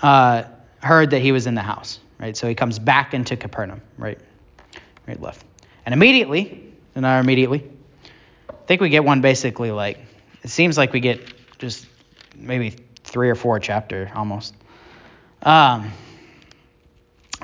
Uh, 0.00 0.44
heard 0.80 1.10
that 1.10 1.20
he 1.20 1.32
was 1.32 1.46
in 1.46 1.54
the 1.54 1.62
house, 1.62 1.98
right? 2.18 2.36
So 2.36 2.48
he 2.48 2.54
comes 2.54 2.78
back 2.78 3.14
into 3.14 3.36
Capernaum, 3.36 3.82
right? 3.96 4.18
Right 5.06 5.20
left. 5.20 5.44
And 5.84 5.92
immediately, 5.92 6.72
and 6.94 7.06
our 7.06 7.20
immediately, 7.20 7.64
I 8.48 8.52
think 8.66 8.80
we 8.80 8.88
get 8.88 9.04
one 9.04 9.20
basically 9.20 9.70
like, 9.70 9.98
it 10.42 10.50
seems 10.50 10.76
like 10.76 10.92
we 10.92 11.00
get 11.00 11.20
just 11.58 11.86
maybe 12.36 12.76
three 13.04 13.30
or 13.30 13.34
four 13.34 13.58
chapter 13.58 14.10
almost. 14.14 14.54
Um, 15.42 15.90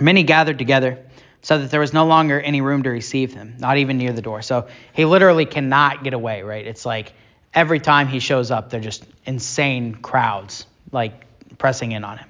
many 0.01 0.23
gathered 0.23 0.59
together 0.59 0.99
so 1.43 1.59
that 1.59 1.71
there 1.71 1.81
was 1.81 1.93
no 1.93 2.07
longer 2.07 2.41
any 2.41 2.61
room 2.61 2.83
to 2.83 2.91
receive 2.91 3.35
him, 3.35 3.57
not 3.59 3.77
even 3.77 3.99
near 3.99 4.13
the 4.13 4.23
door. 4.23 4.43
So 4.43 4.69
he 4.93 5.05
literally 5.05 5.45
cannot 5.45 6.03
get 6.03 6.15
away, 6.15 6.43
right? 6.43 6.67
It's 6.67 6.87
like 6.87 7.13
every 7.53 7.81
time 7.81 8.09
he 8.09 8.19
shows 8.19 8.51
up, 8.51 8.71
they're 8.71 8.81
just 8.81 9.05
insane 9.27 9.95
crowds 9.95 10.67
like 10.91 11.25
pressing 11.59 11.93
in 11.93 12.05
on 12.05 12.19
him. 12.19 12.29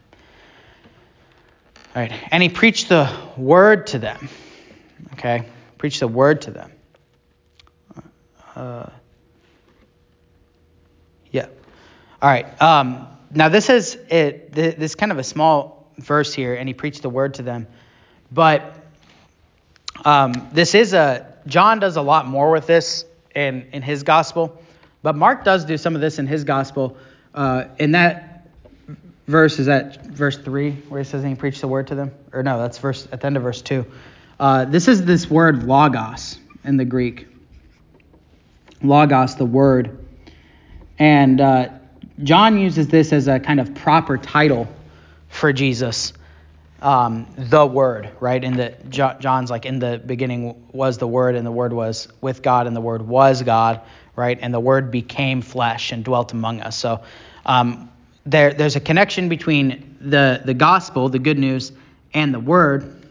All 1.94 2.02
right. 2.02 2.12
And 2.32 2.42
he 2.42 2.48
preached 2.48 2.88
the 2.88 3.08
word 3.36 3.86
to 3.88 3.98
them. 4.00 4.28
Okay. 5.12 5.44
Preached 5.78 6.00
the 6.00 6.08
word 6.08 6.42
to 6.42 6.50
them. 6.50 6.72
Uh, 8.56 8.86
yeah. 11.30 11.46
All 12.20 12.30
right. 12.30 12.60
Um, 12.60 13.06
now 13.30 13.48
this 13.48 13.70
is 13.70 13.96
it. 14.08 14.52
This 14.52 14.76
is 14.76 14.94
kind 14.96 15.12
of 15.12 15.18
a 15.18 15.24
small 15.24 15.92
verse 15.98 16.34
here, 16.34 16.54
and 16.54 16.68
he 16.68 16.74
preached 16.74 17.02
the 17.02 17.10
word 17.10 17.34
to 17.34 17.42
them. 17.42 17.66
But 18.32 18.76
um, 20.04 20.48
this 20.52 20.74
is 20.74 20.94
a 20.94 21.32
John 21.46 21.78
does 21.78 21.96
a 21.96 22.02
lot 22.02 22.26
more 22.26 22.50
with 22.50 22.66
this 22.66 23.04
in 23.36 23.68
in 23.72 23.82
his 23.82 24.02
gospel, 24.02 24.60
but 25.02 25.14
Mark 25.14 25.44
does 25.44 25.64
do 25.64 25.76
some 25.76 25.94
of 25.94 26.00
this 26.00 26.18
in 26.18 26.26
his 26.26 26.42
gospel. 26.42 26.96
Uh, 27.34 27.64
in 27.78 27.92
that 27.92 28.33
verse 29.26 29.58
is 29.58 29.66
that 29.66 30.04
verse 30.06 30.36
3 30.38 30.72
where 30.88 31.00
he 31.00 31.04
says 31.04 31.22
he 31.22 31.34
preached 31.34 31.60
the 31.60 31.68
word 31.68 31.88
to 31.88 31.94
them? 31.94 32.12
Or 32.32 32.42
no 32.42 32.58
that's 32.58 32.78
verse 32.78 33.08
at 33.12 33.20
the 33.20 33.26
end 33.26 33.36
of 33.36 33.42
verse 33.42 33.62
2 33.62 33.84
uh, 34.38 34.64
this 34.64 34.88
is 34.88 35.04
this 35.04 35.30
word 35.30 35.64
logos 35.64 36.38
in 36.64 36.76
the 36.76 36.84
greek. 36.84 37.28
Logos 38.82 39.36
the 39.36 39.44
word. 39.44 40.06
And 40.98 41.40
uh, 41.40 41.68
john 42.22 42.58
uses 42.58 42.88
this 42.88 43.12
as 43.12 43.28
a 43.28 43.40
kind 43.40 43.60
of 43.60 43.74
proper 43.74 44.16
title 44.16 44.68
for 45.28 45.52
jesus 45.52 46.12
um, 46.80 47.26
the 47.38 47.64
word 47.64 48.10
right? 48.20 48.42
In 48.44 48.56
the 48.56 48.74
john's 48.88 49.50
like 49.50 49.64
in 49.64 49.78
the 49.78 50.00
beginning 50.04 50.66
was 50.72 50.98
the 50.98 51.08
word 51.08 51.34
and 51.34 51.46
the 51.46 51.52
word 51.52 51.72
was 51.72 52.08
with 52.20 52.42
god 52.42 52.66
and 52.66 52.76
the 52.76 52.80
word 52.80 53.02
was 53.02 53.42
god 53.42 53.80
right? 54.16 54.38
And 54.40 54.52
the 54.52 54.60
word 54.60 54.90
became 54.90 55.42
flesh 55.42 55.92
and 55.92 56.04
dwelt 56.04 56.32
among 56.32 56.60
us. 56.60 56.76
So 56.76 57.02
um, 57.44 57.90
there, 58.26 58.54
there's 58.54 58.76
a 58.76 58.80
connection 58.80 59.28
between 59.28 59.96
the, 60.00 60.42
the 60.44 60.54
gospel, 60.54 61.08
the 61.08 61.18
good 61.18 61.38
news, 61.38 61.72
and 62.12 62.32
the 62.32 62.40
word, 62.40 63.06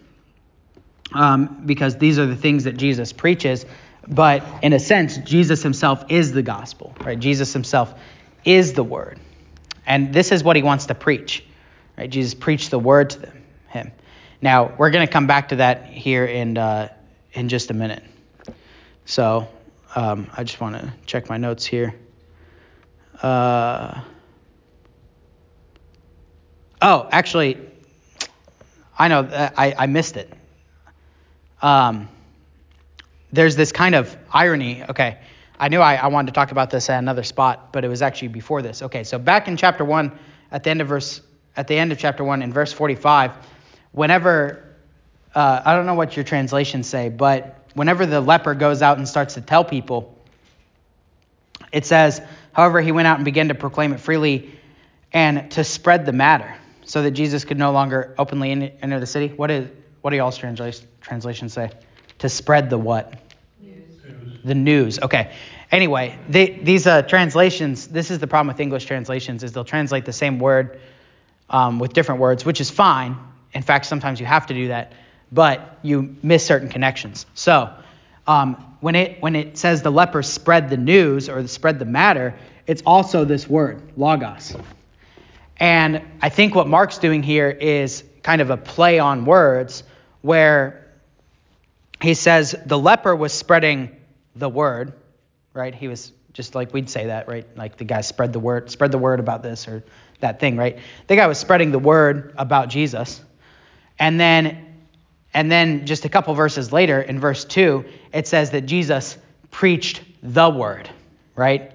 um, 1.13 1.63
because 1.65 1.97
these 1.97 2.17
are 2.17 2.25
the 2.25 2.35
things 2.35 2.63
that 2.63 2.77
Jesus 2.77 3.13
preaches. 3.13 3.65
But 4.07 4.43
in 4.61 4.73
a 4.73 4.79
sense, 4.79 5.17
Jesus 5.17 5.61
himself 5.61 6.05
is 6.09 6.31
the 6.31 6.41
gospel, 6.41 6.95
right? 7.01 7.17
Jesus 7.17 7.53
himself 7.53 7.93
is 8.43 8.73
the 8.73 8.83
word. 8.83 9.19
And 9.85 10.13
this 10.13 10.31
is 10.31 10.43
what 10.43 10.55
he 10.55 10.63
wants 10.63 10.87
to 10.87 10.95
preach, 10.95 11.43
right? 11.97 12.09
Jesus 12.09 12.33
preached 12.33 12.71
the 12.71 12.79
word 12.79 13.11
to 13.11 13.19
them, 13.19 13.43
him. 13.69 13.91
Now, 14.41 14.73
we're 14.77 14.89
going 14.89 15.05
to 15.05 15.11
come 15.11 15.27
back 15.27 15.49
to 15.49 15.57
that 15.57 15.85
here 15.85 16.25
in, 16.25 16.57
uh, 16.57 16.89
in 17.33 17.49
just 17.49 17.69
a 17.71 17.73
minute. 17.73 18.03
So 19.05 19.47
um, 19.95 20.29
I 20.35 20.43
just 20.43 20.59
want 20.59 20.75
to 20.75 20.93
check 21.05 21.29
my 21.29 21.37
notes 21.37 21.65
here. 21.65 21.93
Uh, 23.21 24.01
oh, 26.83 27.07
actually, 27.11 27.57
I 28.99 29.07
know 29.07 29.27
I, 29.31 29.73
I 29.75 29.85
missed 29.87 30.17
it. 30.17 30.31
Um, 31.61 32.09
there's 33.31 33.55
this 33.55 33.71
kind 33.71 33.95
of 33.95 34.15
irony. 34.31 34.83
Okay, 34.83 35.17
I 35.59 35.69
knew 35.69 35.79
I, 35.79 35.95
I 35.95 36.07
wanted 36.07 36.27
to 36.27 36.33
talk 36.33 36.51
about 36.51 36.69
this 36.69 36.89
at 36.89 36.99
another 36.99 37.23
spot, 37.23 37.71
but 37.71 37.83
it 37.83 37.87
was 37.87 38.01
actually 38.03 38.27
before 38.27 38.61
this. 38.61 38.83
Okay, 38.83 39.03
so 39.03 39.17
back 39.17 39.47
in 39.47 39.57
chapter 39.57 39.83
one, 39.83 40.11
at 40.51 40.63
the 40.63 40.69
end 40.69 40.81
of 40.81 40.87
verse, 40.87 41.21
at 41.55 41.67
the 41.67 41.75
end 41.75 41.91
of 41.91 41.97
chapter 41.97 42.23
one, 42.23 42.43
in 42.43 42.53
verse 42.53 42.73
45, 42.73 43.31
whenever 43.93 44.75
uh, 45.33 45.61
I 45.65 45.75
don't 45.75 45.87
know 45.87 45.95
what 45.95 46.15
your 46.15 46.25
translations 46.25 46.87
say, 46.87 47.09
but 47.09 47.59
whenever 47.73 48.05
the 48.05 48.21
leper 48.21 48.53
goes 48.53 48.81
out 48.83 48.97
and 48.97 49.07
starts 49.07 49.33
to 49.35 49.41
tell 49.41 49.63
people, 49.63 50.15
it 51.71 51.85
says, 51.85 52.21
however, 52.51 52.81
he 52.81 52.91
went 52.91 53.07
out 53.07 53.15
and 53.15 53.25
began 53.25 53.47
to 53.47 53.55
proclaim 53.55 53.93
it 53.93 53.99
freely 53.99 54.51
and 55.11 55.49
to 55.51 55.63
spread 55.63 56.05
the 56.05 56.11
matter 56.11 56.55
so 56.93 57.01
that 57.01 57.11
Jesus 57.11 57.43
could 57.43 57.57
no 57.57 57.71
longer 57.71 58.13
openly 58.19 58.51
enter 58.51 58.99
the 58.99 59.07
city. 59.07 59.29
What 59.29 59.49
is 59.49 59.67
what 60.01 60.11
do 60.11 60.17
y'all's 60.17 60.37
translations 60.37 61.53
say? 61.53 61.71
To 62.19 62.29
spread 62.29 62.69
the 62.69 62.77
what? 62.77 63.13
News. 63.59 64.41
The 64.45 64.53
news. 64.53 64.99
Okay. 64.99 65.33
Anyway, 65.71 66.19
they, 66.29 66.51
these 66.51 66.85
uh, 66.85 67.01
translations. 67.01 67.87
This 67.87 68.11
is 68.11 68.19
the 68.19 68.27
problem 68.27 68.53
with 68.53 68.59
English 68.59 68.85
translations 68.85 69.43
is 69.43 69.53
they'll 69.53 69.65
translate 69.65 70.05
the 70.05 70.13
same 70.13 70.37
word 70.37 70.79
um, 71.49 71.79
with 71.79 71.93
different 71.93 72.21
words, 72.21 72.45
which 72.45 72.61
is 72.61 72.69
fine. 72.69 73.17
In 73.53 73.63
fact, 73.63 73.87
sometimes 73.87 74.19
you 74.19 74.27
have 74.27 74.45
to 74.47 74.53
do 74.53 74.67
that 74.67 74.93
but 75.33 75.79
you 75.81 76.15
miss 76.21 76.45
certain 76.45 76.69
connections. 76.69 77.25
So 77.33 77.73
um, 78.27 78.77
when 78.81 78.93
it 78.93 79.19
when 79.21 79.35
it 79.35 79.57
says 79.57 79.81
the 79.81 79.91
lepers 79.91 80.29
spread 80.29 80.69
the 80.69 80.77
news 80.77 81.27
or 81.27 81.45
spread 81.47 81.79
the 81.79 81.85
matter, 81.85 82.35
it's 82.67 82.83
also 82.85 83.25
this 83.25 83.49
word 83.49 83.81
logos. 83.97 84.55
And 85.57 86.01
I 86.21 86.29
think 86.29 86.55
what 86.55 86.67
Mark's 86.67 86.97
doing 86.97 87.23
here 87.23 87.49
is 87.49 88.03
kind 88.23 88.41
of 88.41 88.49
a 88.49 88.57
play 88.57 88.99
on 88.99 89.25
words 89.25 89.83
where 90.21 90.91
he 92.01 92.13
says 92.13 92.55
the 92.65 92.77
leper 92.77 93.15
was 93.15 93.33
spreading 93.33 93.95
the 94.35 94.49
word, 94.49 94.93
right? 95.53 95.73
He 95.73 95.87
was 95.87 96.11
just 96.33 96.55
like 96.55 96.73
we'd 96.73 96.89
say 96.89 97.07
that, 97.07 97.27
right? 97.27 97.45
Like 97.55 97.77
the 97.77 97.83
guy 97.83 98.01
spread 98.01 98.33
the 98.33 98.39
word, 98.39 98.71
spread 98.71 98.91
the 98.91 98.97
word 98.97 99.19
about 99.19 99.43
this 99.43 99.67
or 99.67 99.83
that 100.19 100.39
thing, 100.39 100.57
right? 100.57 100.79
The 101.07 101.15
guy 101.15 101.27
was 101.27 101.37
spreading 101.37 101.71
the 101.71 101.79
word 101.79 102.33
about 102.37 102.69
Jesus. 102.69 103.21
And 103.99 104.19
then 104.19 104.73
and 105.33 105.51
then 105.51 105.85
just 105.85 106.05
a 106.05 106.09
couple 106.09 106.33
verses 106.35 106.71
later, 106.71 107.01
in 107.01 107.19
verse 107.19 107.43
2, 107.45 107.85
it 108.13 108.27
says 108.27 108.51
that 108.51 108.61
Jesus 108.61 109.17
preached 109.49 110.01
the 110.21 110.47
word, 110.47 110.89
right? 111.35 111.71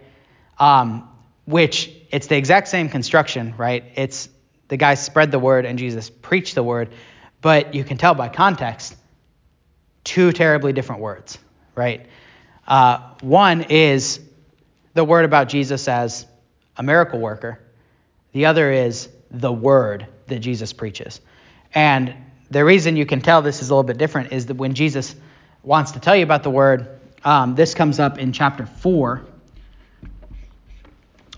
Um, 0.59 1.09
which 1.49 1.91
it's 2.11 2.27
the 2.27 2.37
exact 2.37 2.69
same 2.69 2.91
construction, 2.91 3.55
right? 3.57 3.83
It's 3.95 4.29
the 4.69 4.77
guy 4.77 4.95
spread 4.95 5.31
the 5.31 5.39
word 5.39 5.65
and 5.65 5.79
Jesus 5.79 6.11
preached 6.11 6.55
the 6.55 6.63
word, 6.63 6.91
but 7.41 7.75
you 7.75 7.85
can 7.85 7.97
tell 7.97 8.15
by 8.15 8.29
context, 8.29 8.95
two 10.05 10.31
terribly 10.33 10.75
different 10.75 11.01
words, 11.01 11.39
right? 11.75 12.05
Uh, 12.67 13.15
one 13.23 13.63
is 13.63 14.21
the 14.93 15.03
word 15.03 15.25
about 15.25 15.49
Jesus 15.49 15.89
as 15.89 16.27
a 16.77 16.83
miracle 16.83 17.19
worker, 17.19 17.59
the 18.33 18.45
other 18.45 18.71
is 18.71 19.09
the 19.31 19.51
word 19.51 20.07
that 20.27 20.41
Jesus 20.41 20.75
preaches. 20.75 21.19
And 21.75 22.15
the 22.51 22.63
reason 22.63 22.95
you 22.95 23.07
can 23.07 23.23
tell 23.23 23.41
this 23.41 23.63
is 23.63 23.71
a 23.71 23.73
little 23.73 23.85
bit 23.85 23.97
different 23.97 24.35
is 24.35 24.47
that 24.47 24.59
when 24.59 24.75
Jesus 24.75 25.15
wants 25.63 25.93
to 25.93 26.01
tell 26.01 26.15
you 26.15 26.25
about 26.25 26.43
the 26.43 26.51
word, 26.51 27.01
um, 27.25 27.55
this 27.55 27.75
comes 27.75 27.99
up 27.99 28.19
in 28.19 28.33
chapter 28.33 28.67
4 28.67 29.25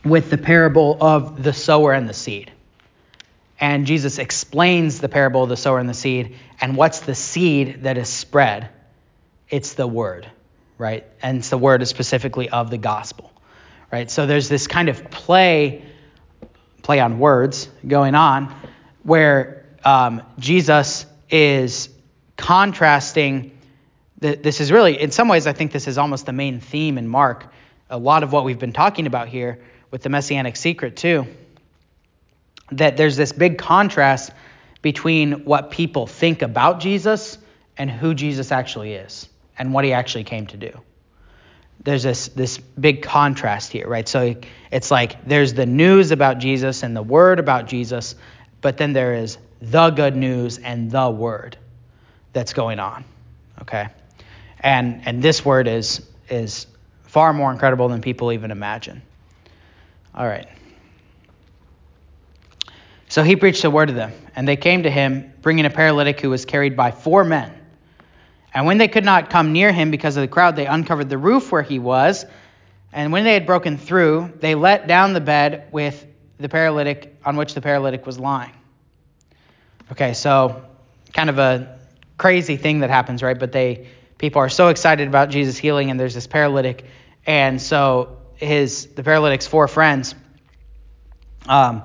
with 0.04 0.30
the 0.30 0.38
parable 0.38 0.96
of 1.00 1.42
the 1.42 1.52
sower 1.52 1.92
and 1.92 2.08
the 2.08 2.14
seed. 2.14 2.50
And 3.60 3.86
Jesus 3.86 4.18
explains 4.18 5.00
the 5.00 5.08
parable 5.08 5.42
of 5.42 5.50
the 5.50 5.56
sower 5.56 5.78
and 5.78 5.88
the 5.88 5.94
seed. 5.94 6.36
And 6.60 6.76
what's 6.76 7.00
the 7.00 7.14
seed 7.14 7.82
that 7.82 7.98
is 7.98 8.08
spread? 8.08 8.70
It's 9.50 9.74
the 9.74 9.86
word, 9.86 10.26
right? 10.78 11.04
And 11.20 11.42
the 11.42 11.58
word 11.58 11.82
is 11.82 11.90
specifically 11.90 12.48
of 12.48 12.70
the 12.70 12.78
gospel, 12.78 13.30
right? 13.92 14.10
So 14.10 14.26
there's 14.26 14.48
this 14.48 14.66
kind 14.66 14.88
of 14.88 15.10
play, 15.10 15.84
play 16.82 17.00
on 17.00 17.18
words 17.18 17.68
going 17.86 18.14
on 18.14 18.54
where 19.02 19.66
um, 19.84 20.22
Jesus 20.38 21.04
is 21.28 21.90
contrasting. 22.38 23.58
The, 24.20 24.36
this 24.36 24.60
is 24.60 24.72
really, 24.72 24.98
in 24.98 25.10
some 25.10 25.28
ways, 25.28 25.46
I 25.46 25.52
think 25.52 25.72
this 25.72 25.86
is 25.86 25.98
almost 25.98 26.24
the 26.24 26.32
main 26.32 26.60
theme 26.60 26.96
in 26.96 27.08
Mark. 27.08 27.52
A 27.90 27.98
lot 27.98 28.22
of 28.22 28.32
what 28.32 28.44
we've 28.44 28.58
been 28.58 28.72
talking 28.72 29.06
about 29.06 29.28
here 29.28 29.60
with 29.90 30.02
the 30.02 30.08
messianic 30.08 30.56
secret, 30.56 30.96
too. 30.96 31.26
That 32.72 32.96
there's 32.96 33.16
this 33.16 33.32
big 33.32 33.58
contrast 33.58 34.32
between 34.82 35.44
what 35.44 35.70
people 35.70 36.06
think 36.06 36.42
about 36.42 36.80
Jesus 36.80 37.38
and 37.76 37.90
who 37.90 38.14
Jesus 38.14 38.52
actually 38.52 38.94
is 38.94 39.28
and 39.58 39.72
what 39.72 39.84
he 39.84 39.92
actually 39.92 40.24
came 40.24 40.46
to 40.48 40.56
do. 40.56 40.72
There's 41.82 42.02
this 42.02 42.28
this 42.28 42.58
big 42.58 43.02
contrast 43.02 43.72
here, 43.72 43.88
right? 43.88 44.06
So 44.06 44.36
it's 44.70 44.90
like 44.90 45.24
there's 45.26 45.54
the 45.54 45.66
news 45.66 46.10
about 46.10 46.38
Jesus 46.38 46.82
and 46.82 46.94
the 46.94 47.02
word 47.02 47.38
about 47.38 47.66
Jesus, 47.66 48.14
but 48.60 48.76
then 48.76 48.92
there 48.92 49.14
is 49.14 49.38
the 49.62 49.90
good 49.90 50.14
news 50.14 50.58
and 50.58 50.90
the 50.90 51.10
word 51.10 51.56
that's 52.32 52.52
going 52.52 52.80
on. 52.80 53.04
Okay? 53.62 53.88
And 54.60 55.02
and 55.06 55.22
this 55.22 55.44
word 55.44 55.68
is 55.68 56.02
is 56.28 56.66
far 57.04 57.32
more 57.32 57.50
incredible 57.50 57.88
than 57.88 58.02
people 58.02 58.32
even 58.32 58.50
imagine. 58.50 59.02
All 60.14 60.26
right. 60.26 60.48
So 63.08 63.22
he 63.22 63.34
preached 63.36 63.62
the 63.62 63.70
word 63.70 63.86
to 63.86 63.92
them, 63.92 64.12
and 64.36 64.46
they 64.46 64.56
came 64.56 64.84
to 64.84 64.90
him, 64.90 65.32
bringing 65.42 65.66
a 65.66 65.70
paralytic 65.70 66.20
who 66.20 66.30
was 66.30 66.44
carried 66.44 66.76
by 66.76 66.92
four 66.92 67.24
men. 67.24 67.52
And 68.54 68.66
when 68.66 68.78
they 68.78 68.88
could 68.88 69.04
not 69.04 69.30
come 69.30 69.52
near 69.52 69.72
him 69.72 69.90
because 69.90 70.16
of 70.16 70.22
the 70.22 70.28
crowd, 70.28 70.56
they 70.56 70.66
uncovered 70.66 71.08
the 71.08 71.18
roof 71.18 71.50
where 71.52 71.62
he 71.62 71.78
was. 71.78 72.24
And 72.92 73.12
when 73.12 73.24
they 73.24 73.34
had 73.34 73.46
broken 73.46 73.78
through, 73.78 74.32
they 74.40 74.54
let 74.54 74.86
down 74.86 75.12
the 75.12 75.20
bed 75.20 75.68
with 75.72 76.06
the 76.38 76.48
paralytic 76.48 77.16
on 77.24 77.36
which 77.36 77.54
the 77.54 77.60
paralytic 77.60 78.06
was 78.06 78.18
lying. 78.18 78.52
Okay, 79.92 80.14
so 80.14 80.64
kind 81.12 81.30
of 81.30 81.38
a 81.38 81.78
crazy 82.16 82.56
thing 82.56 82.80
that 82.80 82.90
happens, 82.90 83.22
right? 83.22 83.38
But 83.38 83.52
they 83.52 83.88
people 84.18 84.40
are 84.40 84.48
so 84.48 84.68
excited 84.68 85.08
about 85.08 85.30
Jesus 85.30 85.56
healing, 85.56 85.90
and 85.90 85.98
there's 85.98 86.14
this 86.14 86.26
paralytic, 86.26 86.84
and 87.26 87.60
so 87.60 88.18
his 88.40 88.86
the 88.86 89.02
paralytic's 89.02 89.46
four 89.46 89.68
friends 89.68 90.14
um, 91.46 91.82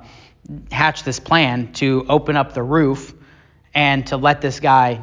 hatch 0.71 1.03
this 1.03 1.19
plan 1.19 1.73
to 1.73 2.05
open 2.07 2.35
up 2.35 2.53
the 2.53 2.63
roof 2.63 3.13
and 3.73 4.07
to 4.07 4.17
let 4.17 4.41
this 4.41 4.59
guy 4.59 5.01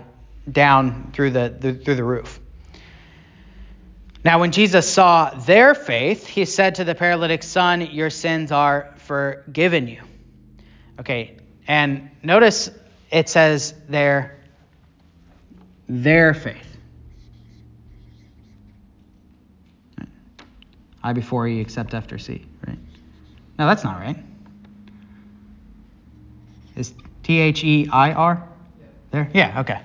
down 0.50 1.12
through 1.12 1.30
the, 1.30 1.54
the 1.58 1.74
through 1.74 1.94
the 1.94 2.04
roof. 2.04 2.40
Now, 4.24 4.38
when 4.38 4.52
Jesus 4.52 4.88
saw 4.88 5.30
their 5.30 5.74
faith, 5.74 6.26
he 6.26 6.44
said 6.44 6.76
to 6.76 6.84
the 6.84 6.94
paralytic, 6.94 7.42
Son, 7.42 7.80
your 7.80 8.08
sins 8.08 8.52
are 8.52 8.94
forgiven 8.98 9.88
you. 9.88 10.00
Okay, 11.00 11.38
and 11.66 12.10
notice 12.22 12.70
it 13.10 13.28
says 13.28 13.74
there, 13.88 14.38
their 15.88 16.34
faith. 16.34 16.71
I 21.02 21.12
before 21.12 21.46
E 21.48 21.60
except 21.60 21.94
after 21.94 22.18
C, 22.18 22.44
right? 22.66 22.78
No, 23.58 23.66
that's 23.66 23.84
not 23.84 23.98
right. 23.98 24.16
Is 26.76 26.94
T 27.22 27.38
H 27.38 27.64
E 27.64 27.88
I 27.92 28.12
R 28.12 28.48
there? 29.10 29.30
Yeah, 29.34 29.60
okay. 29.60 29.80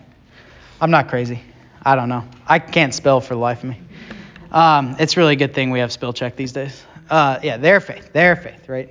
I'm 0.80 0.91
not 0.91 1.09
crazy. 1.09 1.41
I 1.84 1.95
don't 1.95 2.09
know. 2.09 2.24
I 2.45 2.59
can't 2.59 2.93
spell 2.93 3.20
for 3.22 3.34
the 3.34 3.39
life 3.39 3.63
of 3.63 3.70
me. 3.70 3.82
Um, 4.51 4.95
it's 4.99 5.18
really 5.18 5.34
a 5.34 5.38
good 5.38 5.53
thing 5.53 5.72
we 5.72 5.80
have 5.80 5.91
spell 5.91 6.13
check 6.13 6.36
these 6.36 6.51
days. 6.51 6.82
Uh, 7.09 7.39
yeah, 7.43 7.57
their 7.57 7.80
faith, 7.80 8.13
their 8.13 8.36
faith, 8.36 8.70
right? 8.70 8.89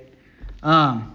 Um, 0.61 1.13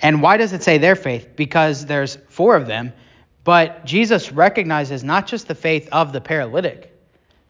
And 0.00 0.22
why 0.22 0.36
does 0.36 0.52
it 0.52 0.62
say 0.62 0.78
their 0.78 0.96
faith? 0.96 1.28
Because 1.36 1.86
there's 1.86 2.16
four 2.28 2.56
of 2.56 2.66
them, 2.66 2.92
but 3.44 3.84
Jesus 3.84 4.30
recognizes 4.30 5.02
not 5.02 5.26
just 5.26 5.48
the 5.48 5.54
faith 5.54 5.88
of 5.90 6.12
the 6.12 6.20
paralytic, 6.20 6.96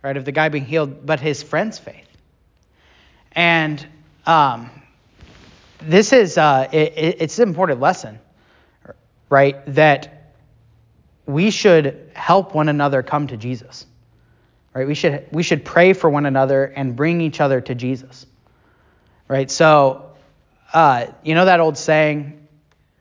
right, 0.03 0.17
of 0.17 0.25
the 0.25 0.33
guy 0.33 0.49
being 0.49 0.65
healed, 0.65 1.05
but 1.05 1.21
his 1.21 1.43
friend's 1.43 1.79
faith. 1.79 2.07
And 3.33 3.85
um, 4.27 4.71
this 5.81 6.13
is 6.13 6.39
uh, 6.39 6.69
it, 6.73 6.95
it's 6.97 7.39
an 7.39 7.49
important 7.49 7.81
lesson, 7.81 8.19
right? 9.29 9.57
That 9.75 10.33
we 11.27 11.51
should 11.51 12.11
help 12.15 12.55
one 12.55 12.69
another 12.69 13.03
come 13.03 13.27
to 13.29 13.37
Jesus, 13.37 13.87
right? 14.75 14.87
We 14.87 14.95
should 14.95 15.27
we 15.31 15.43
should 15.43 15.65
pray 15.65 15.93
for 15.93 16.09
one 16.09 16.27
another 16.27 16.65
and 16.65 16.97
bring 16.97 17.21
each 17.21 17.41
other 17.41 17.61
to 17.61 17.75
Jesus, 17.75 18.27
right? 19.29 19.51
So, 19.51 20.13
uh, 20.73 21.07
you 21.23 21.35
know 21.35 21.45
that 21.45 21.61
old 21.61 21.77
saying, 21.77 22.49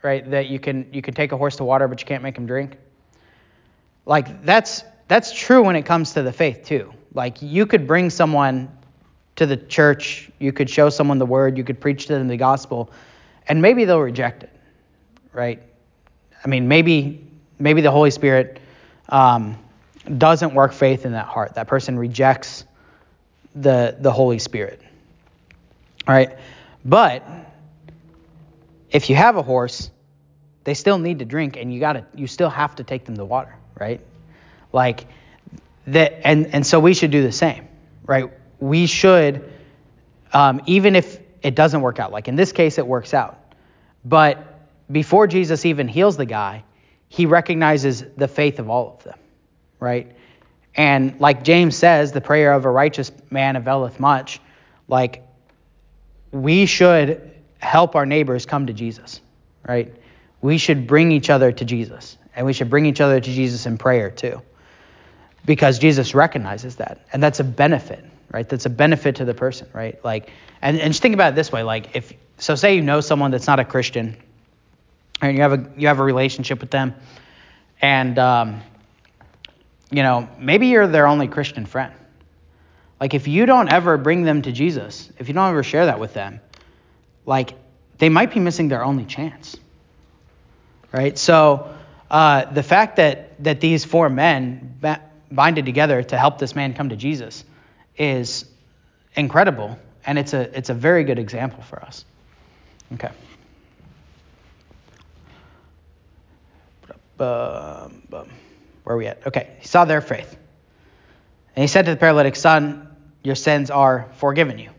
right? 0.04 0.30
That 0.30 0.48
you 0.48 0.60
can 0.60 0.90
you 0.94 1.02
can 1.02 1.14
take 1.14 1.32
a 1.32 1.38
horse 1.38 1.56
to 1.58 1.64
water, 1.64 1.88
but 1.88 2.02
you 2.02 2.06
can't 2.06 2.24
make 2.24 2.38
him 2.38 2.46
drink. 2.48 2.78
like 4.06 4.46
that's 4.46 4.84
that's 5.08 5.32
true 5.32 5.64
when 5.64 5.76
it 5.76 5.84
comes 5.84 6.14
to 6.14 6.24
the 6.24 6.34
faith 6.34 6.64
too. 6.66 6.94
Like 7.14 7.42
you 7.42 7.66
could 7.66 7.88
bring 7.88 8.10
someone 8.10 8.70
to 9.38 9.46
the 9.46 9.58
church, 9.58 10.30
you 10.40 10.52
could 10.52 10.70
show 10.70 10.90
someone 10.90 11.20
the 11.20 11.26
word, 11.26 11.58
you 11.58 11.64
could 11.64 11.80
preach 11.80 12.08
to 12.08 12.14
them 12.14 12.28
the 12.28 12.38
gospel, 12.38 12.92
and 13.48 13.62
maybe 13.62 13.86
they'll 13.86 14.02
reject 14.02 14.44
it, 14.44 14.52
right? 15.32 15.62
I 16.44 16.48
mean, 16.48 16.68
maybe 16.68 17.24
maybe 17.60 17.82
the 17.82 17.92
Holy 17.92 18.12
Spirit 18.12 18.60
um, 19.10 19.58
doesn't 20.18 20.54
work 20.54 20.74
faith 20.74 21.06
in 21.06 21.14
that 21.14 21.26
heart. 21.26 21.56
That 21.56 21.68
person 21.68 21.98
rejects 21.98 22.66
the 23.56 23.96
the 24.00 24.12
Holy 24.12 24.40
Spirit, 24.40 24.82
all 26.08 26.14
right? 26.14 26.38
But 26.84 27.24
if 28.92 29.10
you 29.10 29.16
have 29.16 29.38
a 29.38 29.42
horse, 29.42 29.90
they 30.64 30.74
still 30.74 30.98
need 30.98 31.20
to 31.20 31.26
drink, 31.26 31.58
and 31.58 31.74
you 31.74 31.80
gotta 31.80 32.06
you 32.16 32.28
still 32.28 32.50
have 32.50 32.76
to 32.76 32.84
take 32.84 33.06
them 33.06 33.16
to 33.18 33.26
water, 33.26 33.56
right? 33.80 34.02
Like 34.72 35.08
that, 35.88 36.28
and 36.28 36.54
and 36.54 36.66
so 36.66 36.80
we 36.80 36.94
should 36.94 37.12
do 37.12 37.24
the 37.24 37.32
same, 37.32 37.68
right? 38.06 38.32
We 38.60 38.86
should, 38.86 39.52
um, 40.34 40.62
even 40.66 40.96
if 40.96 41.20
it 41.42 41.56
doesn't 41.56 41.82
work 41.82 42.00
out. 42.00 42.12
Like 42.12 42.28
in 42.28 42.36
this 42.36 42.52
case, 42.52 42.78
it 42.78 42.86
works 42.88 43.14
out, 43.14 43.38
but 44.04 44.44
before 44.92 45.28
Jesus 45.28 45.66
even 45.66 45.88
heals 45.88 46.18
the 46.18 46.26
guy, 46.26 46.64
he 47.10 47.26
recognizes 47.26 48.04
the 48.16 48.28
faith 48.28 48.60
of 48.60 48.70
all 48.70 48.96
of 48.98 49.04
them, 49.04 49.20
right? 49.80 50.16
And 50.76 51.20
like 51.20 51.44
James 51.44 51.76
says, 51.76 52.12
the 52.12 52.22
prayer 52.22 52.54
of 52.54 52.66
a 52.66 52.70
righteous 52.70 53.12
man 53.32 53.56
availeth 53.56 54.00
much. 54.00 54.40
Like 54.88 55.24
we 56.32 56.66
should 56.66 57.32
help 57.60 57.96
our 57.96 58.06
neighbors 58.06 58.46
come 58.46 58.68
to 58.68 58.74
Jesus, 58.74 59.20
right? 59.68 59.94
We 60.42 60.58
should 60.58 60.88
bring 60.88 61.12
each 61.12 61.30
other 61.30 61.52
to 61.52 61.66
Jesus, 61.66 62.18
and 62.36 62.46
we 62.46 62.54
should 62.54 62.70
bring 62.70 62.86
each 62.86 63.02
other 63.02 63.20
to 63.20 63.32
Jesus 63.32 63.66
in 63.66 63.78
prayer 63.78 64.12
too, 64.12 64.42
because 65.48 65.80
Jesus 65.80 66.14
recognizes 66.14 66.76
that, 66.76 67.08
and 67.12 67.24
that's 67.24 67.40
a 67.40 67.44
benefit, 67.44 68.04
right? 68.32 68.48
That's 68.48 68.68
a 68.68 68.70
benefit 68.70 69.16
to 69.16 69.26
the 69.26 69.34
person, 69.34 69.68
right? 69.74 70.04
Like, 70.04 70.30
and, 70.62 70.80
and 70.80 70.92
just 70.92 71.02
think 71.02 71.16
about 71.16 71.34
it 71.34 71.36
this 71.36 71.52
way, 71.52 71.64
like 71.64 71.96
if 71.96 72.14
so, 72.38 72.54
say 72.54 72.76
you 72.76 72.82
know 72.82 73.02
someone 73.02 73.32
that's 73.32 73.48
not 73.48 73.60
a 73.60 73.66
Christian, 73.66 74.18
and 75.22 75.36
you 75.36 75.42
have 75.42 75.54
a 75.54 75.72
you 75.78 75.88
have 75.88 76.00
a 76.00 76.04
relationship 76.04 76.60
with 76.60 76.70
them, 76.70 76.94
and 77.82 78.20
um, 78.20 78.62
you 79.90 80.04
know 80.04 80.28
maybe 80.38 80.68
you're 80.68 80.86
their 80.86 81.08
only 81.08 81.30
Christian 81.30 81.66
friend. 81.66 81.94
Like 83.00 83.14
if 83.14 83.28
you 83.28 83.46
don't 83.46 83.72
ever 83.72 83.98
bring 83.98 84.24
them 84.24 84.42
to 84.42 84.52
Jesus, 84.52 85.10
if 85.18 85.30
you 85.30 85.34
don't 85.34 85.50
ever 85.50 85.64
share 85.64 85.86
that 85.86 86.00
with 86.00 86.14
them, 86.14 86.42
like 87.26 87.54
they 88.00 88.10
might 88.10 88.34
be 88.34 88.42
missing 88.42 88.68
their 88.68 88.84
only 88.84 89.06
chance. 89.06 89.56
Right? 90.92 91.18
So 91.18 91.74
uh, 92.12 92.46
the 92.46 92.64
fact 92.64 92.98
that 92.98 93.42
that 93.44 93.62
these 93.62 93.86
four 93.86 94.10
men 94.10 94.78
binded 95.32 95.66
together 95.66 96.04
to 96.04 96.18
help 96.18 96.40
this 96.40 96.56
man 96.56 96.74
come 96.74 96.90
to 96.90 96.96
Jesus 96.96 97.44
is 97.98 98.46
incredible, 99.16 99.78
and 100.06 100.18
it's 100.18 100.34
a 100.34 100.58
it's 100.58 100.70
a 100.70 100.74
very 100.74 101.04
good 101.04 101.20
example 101.20 101.64
for 101.64 101.82
us. 101.84 102.06
Okay. 102.94 103.12
Where 107.18 108.96
are 108.96 108.98
we 108.98 109.08
at? 109.08 109.26
Okay. 109.28 109.58
He 109.60 109.68
saw 109.68 109.86
their 109.86 110.02
faith. 110.02 110.38
And 111.56 111.64
he 111.64 111.68
said 111.68 111.86
to 111.86 111.92
the 111.92 111.98
paralytic, 111.98 112.36
Son, 112.36 112.88
your 113.24 113.36
sins 113.36 113.72
are 113.72 114.08
forgiven 114.18 114.60
you. 114.60 114.70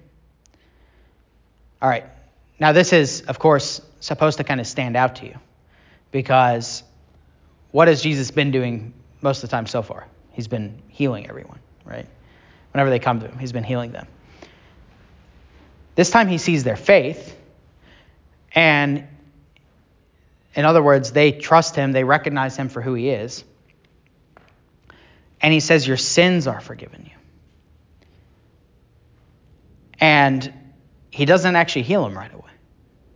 All 1.82 1.88
right. 1.88 2.04
Now, 2.60 2.72
this 2.72 2.92
is, 2.92 3.22
of 3.22 3.38
course, 3.38 3.82
supposed 4.00 4.38
to 4.38 4.44
kind 4.44 4.60
of 4.60 4.66
stand 4.66 4.96
out 4.96 5.16
to 5.16 5.26
you 5.26 5.34
because 6.10 6.82
what 7.72 7.88
has 7.88 8.02
Jesus 8.02 8.30
been 8.30 8.50
doing 8.50 8.94
most 9.20 9.42
of 9.42 9.50
the 9.50 9.56
time 9.56 9.66
so 9.66 9.82
far? 9.82 10.06
He's 10.38 10.46
been 10.46 10.80
healing 10.86 11.28
everyone, 11.28 11.58
right? 11.84 12.06
Whenever 12.72 12.90
they 12.90 13.00
come 13.00 13.18
to 13.18 13.26
him, 13.26 13.40
he's 13.40 13.50
been 13.50 13.64
healing 13.64 13.90
them. 13.90 14.06
This 15.96 16.10
time 16.10 16.28
he 16.28 16.38
sees 16.38 16.62
their 16.62 16.76
faith, 16.76 17.36
and 18.52 19.08
in 20.54 20.64
other 20.64 20.80
words, 20.80 21.10
they 21.10 21.32
trust 21.32 21.74
him, 21.74 21.90
they 21.90 22.04
recognize 22.04 22.56
him 22.56 22.68
for 22.68 22.80
who 22.80 22.94
he 22.94 23.08
is. 23.10 23.42
And 25.40 25.52
he 25.52 25.58
says, 25.58 25.84
Your 25.84 25.96
sins 25.96 26.46
are 26.46 26.60
forgiven 26.60 27.10
you. 27.10 27.18
And 29.98 30.52
he 31.10 31.24
doesn't 31.24 31.56
actually 31.56 31.82
heal 31.82 32.06
him 32.06 32.16
right 32.16 32.32
away, 32.32 32.52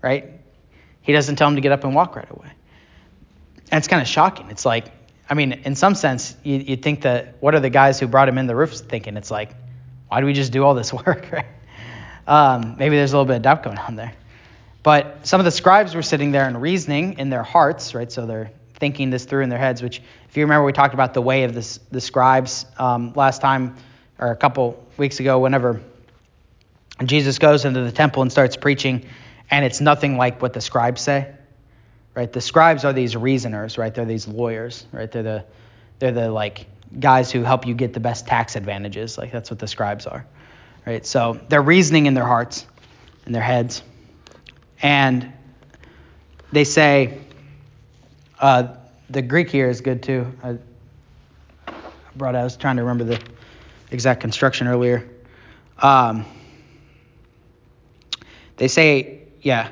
right? 0.02 0.28
He 1.02 1.12
doesn't 1.12 1.36
tell 1.36 1.46
him 1.46 1.54
to 1.54 1.60
get 1.60 1.70
up 1.70 1.84
and 1.84 1.94
walk 1.94 2.16
right 2.16 2.28
away. 2.28 2.50
And 3.70 3.78
it's 3.78 3.86
kind 3.86 4.02
of 4.02 4.08
shocking. 4.08 4.50
It's 4.50 4.66
like, 4.66 4.90
I 5.32 5.34
mean, 5.34 5.52
in 5.64 5.76
some 5.76 5.94
sense, 5.94 6.36
you, 6.42 6.62
would 6.68 6.82
think 6.82 7.00
that 7.02 7.36
what 7.40 7.54
are 7.54 7.60
the 7.60 7.70
guys 7.70 7.98
who 7.98 8.06
brought 8.06 8.28
him 8.28 8.36
in 8.36 8.46
the 8.46 8.54
roof 8.54 8.72
thinking? 8.74 9.16
It's 9.16 9.30
like, 9.30 9.54
why 10.08 10.20
do 10.20 10.26
we 10.26 10.34
just 10.34 10.52
do 10.52 10.62
all 10.62 10.74
this 10.74 10.92
work, 11.06 11.32
right? 11.32 11.46
Um, 12.26 12.76
maybe 12.78 12.96
there's 12.96 13.14
a 13.14 13.16
little 13.16 13.24
bit 13.24 13.36
of 13.36 13.42
doubt 13.42 13.62
going 13.62 13.78
on 13.78 13.96
there. 13.96 14.12
But 14.82 15.26
some 15.26 15.40
of 15.40 15.46
the 15.46 15.50
scribes 15.50 15.94
were 15.94 16.02
sitting 16.02 16.32
there 16.32 16.46
and 16.46 16.60
reasoning 16.60 17.18
in 17.18 17.30
their 17.30 17.42
hearts, 17.42 17.94
right? 17.94 18.12
So 18.12 18.26
they're 18.26 18.50
thinking 18.74 19.08
this 19.08 19.24
through 19.24 19.42
in 19.42 19.48
their 19.48 19.58
heads, 19.58 19.82
which, 19.82 20.02
if 20.28 20.36
you 20.36 20.42
remember, 20.42 20.66
we 20.66 20.74
talked 20.74 20.92
about 20.92 21.14
the 21.14 21.22
way 21.22 21.44
of 21.44 21.54
this, 21.54 21.80
the 21.90 22.02
scribes 22.02 22.66
um, 22.76 23.14
last 23.14 23.40
time 23.40 23.76
or 24.18 24.32
a 24.32 24.36
couple 24.36 24.86
weeks 24.98 25.18
ago, 25.18 25.38
whenever 25.38 25.80
Jesus 27.06 27.38
goes 27.38 27.64
into 27.64 27.80
the 27.80 27.92
temple 27.92 28.20
and 28.20 28.30
starts 28.30 28.58
preaching, 28.58 29.06
and 29.50 29.64
it's 29.64 29.80
nothing 29.80 30.18
like 30.18 30.42
what 30.42 30.52
the 30.52 30.60
scribes 30.60 31.00
say, 31.00 31.32
right? 32.14 32.32
The 32.32 32.40
scribes 32.40 32.84
are 32.84 32.92
these 32.92 33.16
reasoners, 33.16 33.78
right? 33.78 33.94
They're 33.94 34.04
these 34.04 34.28
lawyers, 34.28 34.86
right? 34.92 35.10
They're 35.10 35.22
the, 35.22 35.44
they're 35.98 36.12
the 36.12 36.30
like 36.30 36.66
guys 36.98 37.30
who 37.30 37.42
help 37.42 37.66
you 37.66 37.74
get 37.74 37.92
the 37.94 38.00
best 38.00 38.26
tax 38.26 38.56
advantages. 38.56 39.16
Like 39.16 39.32
that's 39.32 39.50
what 39.50 39.58
the 39.58 39.68
scribes 39.68 40.06
are, 40.06 40.26
right? 40.86 41.04
So 41.06 41.40
they're 41.48 41.62
reasoning 41.62 42.06
in 42.06 42.14
their 42.14 42.26
hearts, 42.26 42.66
in 43.26 43.32
their 43.32 43.42
heads. 43.42 43.82
And 44.82 45.32
they 46.50 46.64
say, 46.64 47.18
uh, 48.40 48.74
the 49.08 49.22
Greek 49.22 49.50
here 49.50 49.70
is 49.70 49.80
good 49.80 50.02
too. 50.02 50.26
I 50.42 50.58
brought, 52.16 52.34
I 52.34 52.44
was 52.44 52.56
trying 52.56 52.76
to 52.76 52.82
remember 52.82 53.04
the 53.04 53.22
exact 53.90 54.20
construction 54.20 54.66
earlier. 54.66 55.08
Um, 55.78 56.26
they 58.56 58.68
say, 58.68 59.22
yeah, 59.40 59.70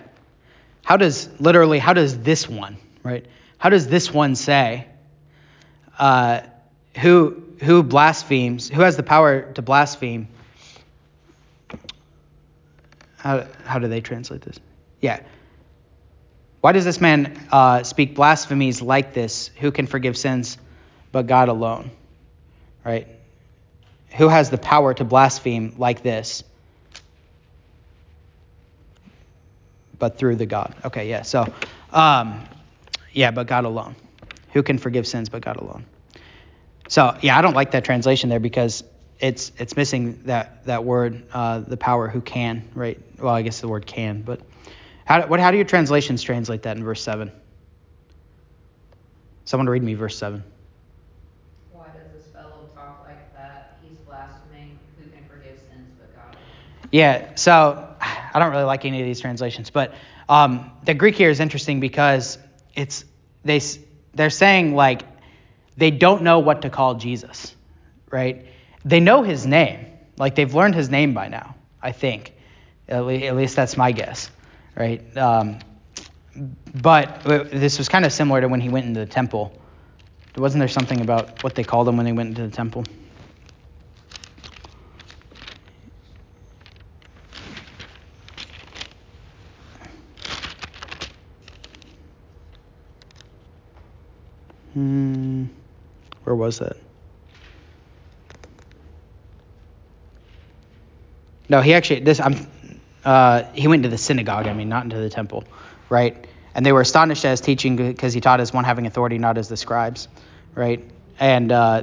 how 0.90 0.96
does, 0.96 1.28
literally, 1.38 1.78
how 1.78 1.92
does 1.92 2.18
this 2.18 2.48
one, 2.48 2.76
right? 3.04 3.24
How 3.58 3.68
does 3.68 3.86
this 3.86 4.12
one 4.12 4.34
say, 4.34 4.88
uh, 5.96 6.40
who, 6.98 7.44
who 7.62 7.84
blasphemes, 7.84 8.68
who 8.68 8.80
has 8.80 8.96
the 8.96 9.04
power 9.04 9.52
to 9.52 9.62
blaspheme? 9.62 10.26
How, 13.18 13.46
how 13.64 13.78
do 13.78 13.86
they 13.86 14.00
translate 14.00 14.42
this? 14.42 14.58
Yeah. 15.00 15.20
Why 16.60 16.72
does 16.72 16.86
this 16.86 17.00
man 17.00 17.40
uh, 17.52 17.84
speak 17.84 18.16
blasphemies 18.16 18.82
like 18.82 19.14
this? 19.14 19.52
Who 19.60 19.70
can 19.70 19.86
forgive 19.86 20.18
sins 20.18 20.58
but 21.12 21.28
God 21.28 21.48
alone? 21.48 21.92
Right? 22.84 23.06
Who 24.16 24.26
has 24.26 24.50
the 24.50 24.58
power 24.58 24.92
to 24.94 25.04
blaspheme 25.04 25.76
like 25.78 26.02
this? 26.02 26.42
But 30.00 30.18
through 30.18 30.36
the 30.36 30.46
God. 30.46 30.74
Okay, 30.84 31.08
yeah. 31.08 31.22
So, 31.22 31.46
um, 31.92 32.42
yeah, 33.12 33.30
but 33.30 33.46
God 33.46 33.64
alone. 33.64 33.94
Who 34.52 34.64
can 34.64 34.78
forgive 34.78 35.06
sins 35.06 35.28
but 35.28 35.42
God 35.42 35.58
alone? 35.58 35.84
So, 36.88 37.16
yeah, 37.22 37.38
I 37.38 37.42
don't 37.42 37.54
like 37.54 37.70
that 37.70 37.84
translation 37.84 38.28
there 38.28 38.40
because 38.40 38.82
it's 39.20 39.52
it's 39.58 39.76
missing 39.76 40.22
that 40.24 40.64
that 40.64 40.84
word, 40.84 41.22
uh, 41.32 41.60
the 41.60 41.76
power 41.76 42.08
who 42.08 42.20
can, 42.20 42.68
right? 42.74 42.98
Well, 43.20 43.32
I 43.32 43.42
guess 43.42 43.60
the 43.60 43.68
word 43.68 43.86
can, 43.86 44.22
but 44.22 44.40
how, 45.04 45.26
what, 45.26 45.40
how 45.40 45.50
do 45.50 45.56
your 45.56 45.66
translations 45.66 46.22
translate 46.22 46.62
that 46.62 46.76
in 46.76 46.84
verse 46.84 47.02
7? 47.02 47.32
Someone 49.44 49.68
read 49.68 49.82
me 49.82 49.94
verse 49.94 50.16
7. 50.16 50.42
Why 51.72 51.86
does 51.86 52.12
this 52.12 52.32
fellow 52.32 52.68
talk 52.74 53.04
like 53.04 53.34
that? 53.34 53.78
He's 53.82 53.98
blaspheming. 53.98 54.78
Who 54.98 55.10
can 55.10 55.24
forgive 55.28 55.58
sins 55.68 55.90
but 55.98 56.14
God? 56.14 56.36
Yeah, 56.92 57.34
so 57.34 57.89
I 58.32 58.38
don't 58.38 58.50
really 58.50 58.64
like 58.64 58.84
any 58.84 59.00
of 59.00 59.06
these 59.06 59.20
translations, 59.20 59.70
but 59.70 59.94
um, 60.28 60.70
the 60.84 60.94
Greek 60.94 61.16
here 61.16 61.30
is 61.30 61.40
interesting 61.40 61.80
because 61.80 62.38
it's 62.74 63.04
they 63.44 63.60
they're 64.14 64.30
saying 64.30 64.74
like 64.74 65.02
they 65.76 65.90
don't 65.90 66.22
know 66.22 66.38
what 66.38 66.62
to 66.62 66.70
call 66.70 66.94
Jesus, 66.94 67.54
right? 68.10 68.46
They 68.84 69.00
know 69.00 69.22
his 69.22 69.46
name, 69.46 69.86
like 70.18 70.34
they've 70.34 70.54
learned 70.54 70.74
his 70.74 70.90
name 70.90 71.14
by 71.14 71.28
now. 71.28 71.54
I 71.82 71.92
think, 71.92 72.34
at 72.88 73.04
least 73.04 73.56
that's 73.56 73.76
my 73.76 73.92
guess 73.92 74.30
right? 74.80 75.16
Um, 75.16 75.58
but 76.74 77.22
this 77.24 77.78
was 77.78 77.88
kind 77.88 78.04
of 78.04 78.12
similar 78.12 78.40
to 78.40 78.48
when 78.48 78.60
he 78.60 78.68
went 78.68 78.86
into 78.86 79.00
the 79.00 79.06
temple. 79.06 79.52
Wasn't 80.36 80.60
there 80.60 80.68
something 80.68 81.00
about 81.00 81.42
what 81.42 81.54
they 81.54 81.64
called 81.64 81.88
him 81.88 81.96
when 81.96 82.06
they 82.06 82.12
went 82.12 82.30
into 82.30 82.42
the 82.42 82.54
temple? 82.54 82.84
Hmm, 94.74 95.46
Where 96.24 96.36
was 96.36 96.58
that? 96.60 96.76
No, 101.48 101.60
he 101.60 101.74
actually 101.74 102.00
this 102.00 102.20
I'm 102.20 102.46
uh, 103.04 103.44
he 103.54 103.66
went 103.66 103.82
to 103.82 103.88
the 103.88 103.98
synagogue. 103.98 104.46
I 104.46 104.52
mean, 104.52 104.68
not 104.68 104.84
into 104.84 104.96
the 104.98 105.10
temple, 105.10 105.44
right? 105.88 106.26
And 106.54 106.64
they 106.64 106.72
were 106.72 106.80
astonished 106.80 107.24
at 107.24 107.32
his 107.32 107.40
teaching 107.40 107.76
because 107.76 108.12
he 108.12 108.20
taught 108.20 108.40
as 108.40 108.52
one 108.52 108.64
having 108.64 108.86
authority, 108.86 109.18
not 109.18 109.38
as 109.38 109.48
the 109.48 109.56
scribes, 109.56 110.08
right? 110.54 110.84
And 111.18 111.50
uh, 111.50 111.82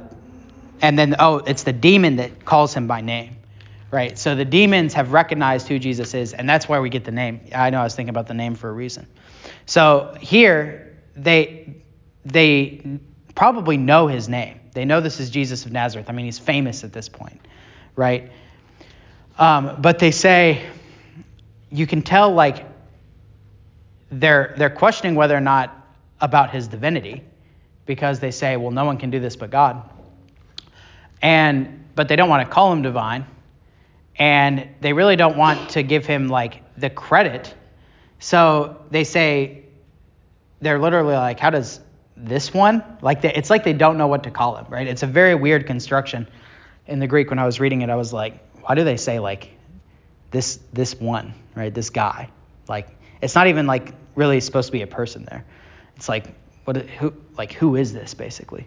and 0.80 0.98
then 0.98 1.16
oh, 1.18 1.38
it's 1.38 1.64
the 1.64 1.72
demon 1.72 2.16
that 2.16 2.44
calls 2.46 2.72
him 2.72 2.86
by 2.86 3.02
name, 3.02 3.36
right? 3.90 4.18
So 4.18 4.34
the 4.34 4.44
demons 4.44 4.94
have 4.94 5.12
recognized 5.12 5.68
who 5.68 5.78
Jesus 5.78 6.14
is, 6.14 6.32
and 6.32 6.48
that's 6.48 6.68
why 6.68 6.80
we 6.80 6.88
get 6.88 7.04
the 7.04 7.12
name. 7.12 7.40
I 7.54 7.68
know 7.70 7.80
I 7.80 7.84
was 7.84 7.94
thinking 7.94 8.10
about 8.10 8.26
the 8.26 8.34
name 8.34 8.54
for 8.54 8.70
a 8.70 8.72
reason. 8.72 9.06
So 9.66 10.16
here 10.20 10.96
they 11.14 11.82
they 12.32 13.00
probably 13.34 13.76
know 13.76 14.06
his 14.06 14.28
name. 14.28 14.60
They 14.72 14.84
know 14.84 15.00
this 15.00 15.20
is 15.20 15.30
Jesus 15.30 15.66
of 15.66 15.72
Nazareth. 15.72 16.08
I 16.08 16.12
mean, 16.12 16.26
he's 16.26 16.38
famous 16.38 16.84
at 16.84 16.92
this 16.92 17.08
point, 17.08 17.40
right? 17.96 18.30
Um, 19.38 19.76
but 19.80 19.98
they 19.98 20.10
say, 20.10 20.66
you 21.70 21.86
can 21.86 22.02
tell 22.02 22.32
like 22.32 22.64
they're 24.10 24.54
they're 24.56 24.70
questioning 24.70 25.14
whether 25.14 25.36
or 25.36 25.40
not 25.40 25.74
about 26.20 26.50
his 26.50 26.68
divinity, 26.68 27.22
because 27.86 28.20
they 28.20 28.30
say, 28.30 28.56
well, 28.56 28.70
no 28.70 28.84
one 28.84 28.98
can 28.98 29.10
do 29.10 29.20
this 29.20 29.36
but 29.36 29.50
God. 29.50 29.88
And 31.22 31.84
but 31.94 32.08
they 32.08 32.16
don't 32.16 32.28
want 32.28 32.46
to 32.46 32.52
call 32.52 32.72
him 32.72 32.82
divine, 32.82 33.26
and 34.16 34.68
they 34.80 34.92
really 34.92 35.16
don't 35.16 35.36
want 35.36 35.70
to 35.70 35.82
give 35.82 36.06
him 36.06 36.28
like 36.28 36.62
the 36.76 36.90
credit. 36.90 37.54
So 38.18 38.84
they 38.90 39.04
say 39.04 39.64
they're 40.60 40.78
literally 40.78 41.14
like, 41.14 41.38
how 41.38 41.50
does 41.50 41.80
this 42.24 42.52
one 42.52 42.82
like 43.00 43.22
they, 43.22 43.32
it's 43.32 43.50
like 43.50 43.64
they 43.64 43.72
don't 43.72 43.96
know 43.98 44.08
what 44.08 44.24
to 44.24 44.30
call 44.30 44.56
him, 44.56 44.66
right? 44.68 44.86
It's 44.86 45.02
a 45.02 45.06
very 45.06 45.34
weird 45.34 45.66
construction 45.66 46.26
in 46.86 46.98
the 46.98 47.06
Greek. 47.06 47.30
When 47.30 47.38
I 47.38 47.46
was 47.46 47.60
reading 47.60 47.82
it, 47.82 47.90
I 47.90 47.96
was 47.96 48.12
like, 48.12 48.38
why 48.62 48.74
do 48.74 48.84
they 48.84 48.96
say 48.96 49.18
like 49.18 49.50
this 50.30 50.58
this 50.72 50.94
one, 50.94 51.34
right? 51.54 51.72
This 51.72 51.90
guy. 51.90 52.30
Like 52.68 52.88
it's 53.22 53.34
not 53.34 53.46
even 53.46 53.66
like 53.66 53.94
really 54.14 54.40
supposed 54.40 54.66
to 54.66 54.72
be 54.72 54.82
a 54.82 54.86
person 54.86 55.26
there. 55.30 55.44
It's 55.96 56.08
like 56.08 56.34
what 56.64 56.76
who 56.76 57.14
like 57.36 57.52
who 57.52 57.76
is 57.76 57.92
this 57.92 58.14
basically? 58.14 58.66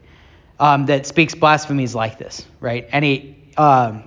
Um, 0.60 0.86
that 0.86 1.06
speaks 1.08 1.34
blasphemies 1.34 1.96
like 1.96 2.20
this, 2.20 2.46
right? 2.60 2.88
Any 2.92 3.52
um, 3.58 4.04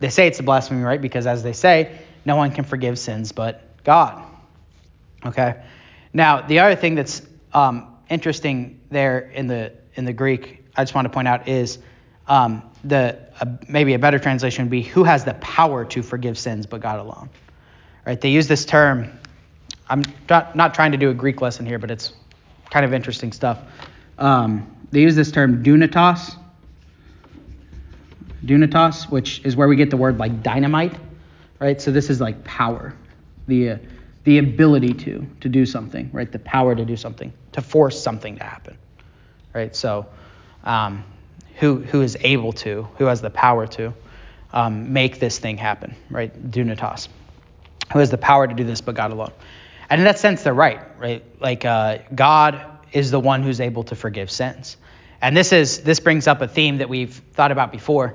they 0.00 0.10
say 0.10 0.26
it's 0.26 0.40
a 0.40 0.42
blasphemy, 0.42 0.82
right? 0.82 1.00
Because 1.00 1.26
as 1.26 1.42
they 1.42 1.52
say, 1.52 1.98
no 2.24 2.36
one 2.36 2.50
can 2.50 2.64
forgive 2.64 2.98
sins 2.98 3.32
but 3.32 3.82
God. 3.84 4.24
Okay. 5.24 5.62
Now 6.12 6.42
the 6.42 6.58
other 6.58 6.76
thing 6.76 6.94
that's 6.94 7.22
um, 7.52 7.95
interesting 8.08 8.80
there 8.90 9.30
in 9.30 9.46
the 9.46 9.72
in 9.94 10.04
the 10.04 10.12
Greek, 10.12 10.64
I 10.76 10.82
just 10.82 10.94
want 10.94 11.06
to 11.06 11.10
point 11.10 11.28
out 11.28 11.48
is 11.48 11.78
um, 12.28 12.62
the 12.84 13.18
uh, 13.40 13.46
maybe 13.68 13.94
a 13.94 13.98
better 13.98 14.18
translation 14.18 14.64
would 14.64 14.70
be 14.70 14.82
who 14.82 15.04
has 15.04 15.24
the 15.24 15.34
power 15.34 15.84
to 15.86 16.02
forgive 16.02 16.38
sins 16.38 16.66
but 16.66 16.80
God 16.80 16.98
alone. 16.98 17.28
Right? 18.06 18.20
They 18.20 18.30
use 18.30 18.46
this 18.46 18.64
term. 18.64 19.10
I'm 19.88 20.02
not, 20.28 20.54
not 20.56 20.74
trying 20.74 20.92
to 20.92 20.98
do 20.98 21.10
a 21.10 21.14
Greek 21.14 21.40
lesson 21.40 21.66
here, 21.66 21.78
but 21.78 21.90
it's 21.90 22.12
kind 22.70 22.84
of 22.84 22.92
interesting 22.92 23.32
stuff. 23.32 23.60
Um, 24.18 24.70
they 24.90 25.00
use 25.00 25.16
this 25.16 25.30
term 25.30 25.62
dunatos. 25.62 26.36
Dunatos, 28.44 29.10
which 29.10 29.40
is 29.44 29.56
where 29.56 29.66
we 29.66 29.76
get 29.76 29.90
the 29.90 29.96
word 29.96 30.18
like 30.18 30.42
dynamite, 30.42 30.94
right? 31.58 31.80
So 31.80 31.90
this 31.90 32.10
is 32.10 32.20
like 32.20 32.42
power, 32.44 32.94
the 33.48 33.70
uh, 33.70 33.78
the 34.26 34.38
ability 34.38 34.92
to 34.92 35.24
to 35.40 35.48
do 35.48 35.64
something, 35.64 36.10
right? 36.12 36.30
The 36.30 36.40
power 36.40 36.74
to 36.74 36.84
do 36.84 36.96
something, 36.96 37.32
to 37.52 37.62
force 37.62 38.02
something 38.02 38.36
to 38.38 38.44
happen, 38.44 38.76
right? 39.54 39.74
So 39.74 40.06
um, 40.64 41.04
who, 41.58 41.76
who 41.76 42.02
is 42.02 42.18
able 42.20 42.52
to, 42.54 42.88
who 42.98 43.04
has 43.04 43.22
the 43.22 43.30
power 43.30 43.68
to 43.68 43.94
um, 44.52 44.92
make 44.92 45.20
this 45.20 45.38
thing 45.38 45.56
happen, 45.56 45.94
right? 46.10 46.50
Dunatos. 46.50 47.06
Who 47.92 48.00
has 48.00 48.10
the 48.10 48.18
power 48.18 48.48
to 48.48 48.52
do 48.52 48.64
this 48.64 48.80
but 48.80 48.96
God 48.96 49.12
alone. 49.12 49.32
And 49.88 50.00
in 50.00 50.06
that 50.06 50.18
sense, 50.18 50.42
they're 50.42 50.52
right, 50.52 50.80
right? 50.98 51.24
Like 51.40 51.64
uh, 51.64 51.98
God 52.12 52.60
is 52.92 53.12
the 53.12 53.20
one 53.20 53.44
who's 53.44 53.60
able 53.60 53.84
to 53.84 53.94
forgive 53.94 54.28
sins. 54.28 54.76
And 55.22 55.36
this 55.36 55.52
is 55.52 55.82
this 55.82 56.00
brings 56.00 56.26
up 56.26 56.42
a 56.42 56.48
theme 56.48 56.78
that 56.78 56.88
we've 56.88 57.14
thought 57.34 57.52
about 57.52 57.70
before, 57.70 58.14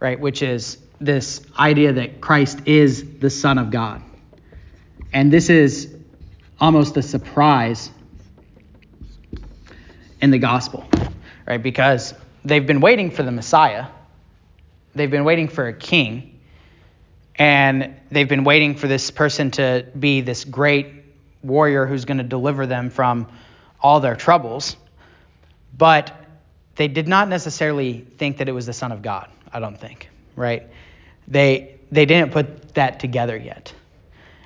right? 0.00 0.18
Which 0.18 0.42
is 0.42 0.78
this 1.00 1.40
idea 1.56 1.92
that 1.92 2.20
Christ 2.20 2.66
is 2.66 3.20
the 3.20 3.30
Son 3.30 3.58
of 3.58 3.70
God. 3.70 4.02
And 5.12 5.32
this 5.32 5.50
is 5.50 5.94
almost 6.60 6.96
a 6.96 7.02
surprise 7.02 7.90
in 10.20 10.30
the 10.30 10.38
gospel, 10.38 10.88
right? 11.46 11.62
Because 11.62 12.14
they've 12.44 12.66
been 12.66 12.80
waiting 12.80 13.10
for 13.10 13.22
the 13.22 13.32
Messiah, 13.32 13.86
they've 14.94 15.10
been 15.10 15.24
waiting 15.24 15.48
for 15.48 15.66
a 15.66 15.72
king, 15.72 16.40
and 17.36 17.96
they've 18.10 18.28
been 18.28 18.44
waiting 18.44 18.76
for 18.76 18.88
this 18.88 19.10
person 19.10 19.50
to 19.52 19.86
be 19.98 20.20
this 20.20 20.44
great 20.44 20.86
warrior 21.42 21.86
who's 21.86 22.04
going 22.04 22.18
to 22.18 22.24
deliver 22.24 22.66
them 22.66 22.88
from 22.88 23.26
all 23.80 24.00
their 24.00 24.14
troubles. 24.14 24.76
But 25.76 26.14
they 26.76 26.88
did 26.88 27.08
not 27.08 27.28
necessarily 27.28 28.06
think 28.18 28.38
that 28.38 28.48
it 28.48 28.52
was 28.52 28.66
the 28.66 28.72
Son 28.72 28.92
of 28.92 29.02
God, 29.02 29.28
I 29.52 29.60
don't 29.60 29.78
think, 29.78 30.08
right? 30.36 30.68
They, 31.26 31.80
they 31.90 32.06
didn't 32.06 32.32
put 32.32 32.74
that 32.74 33.00
together 33.00 33.36
yet. 33.36 33.74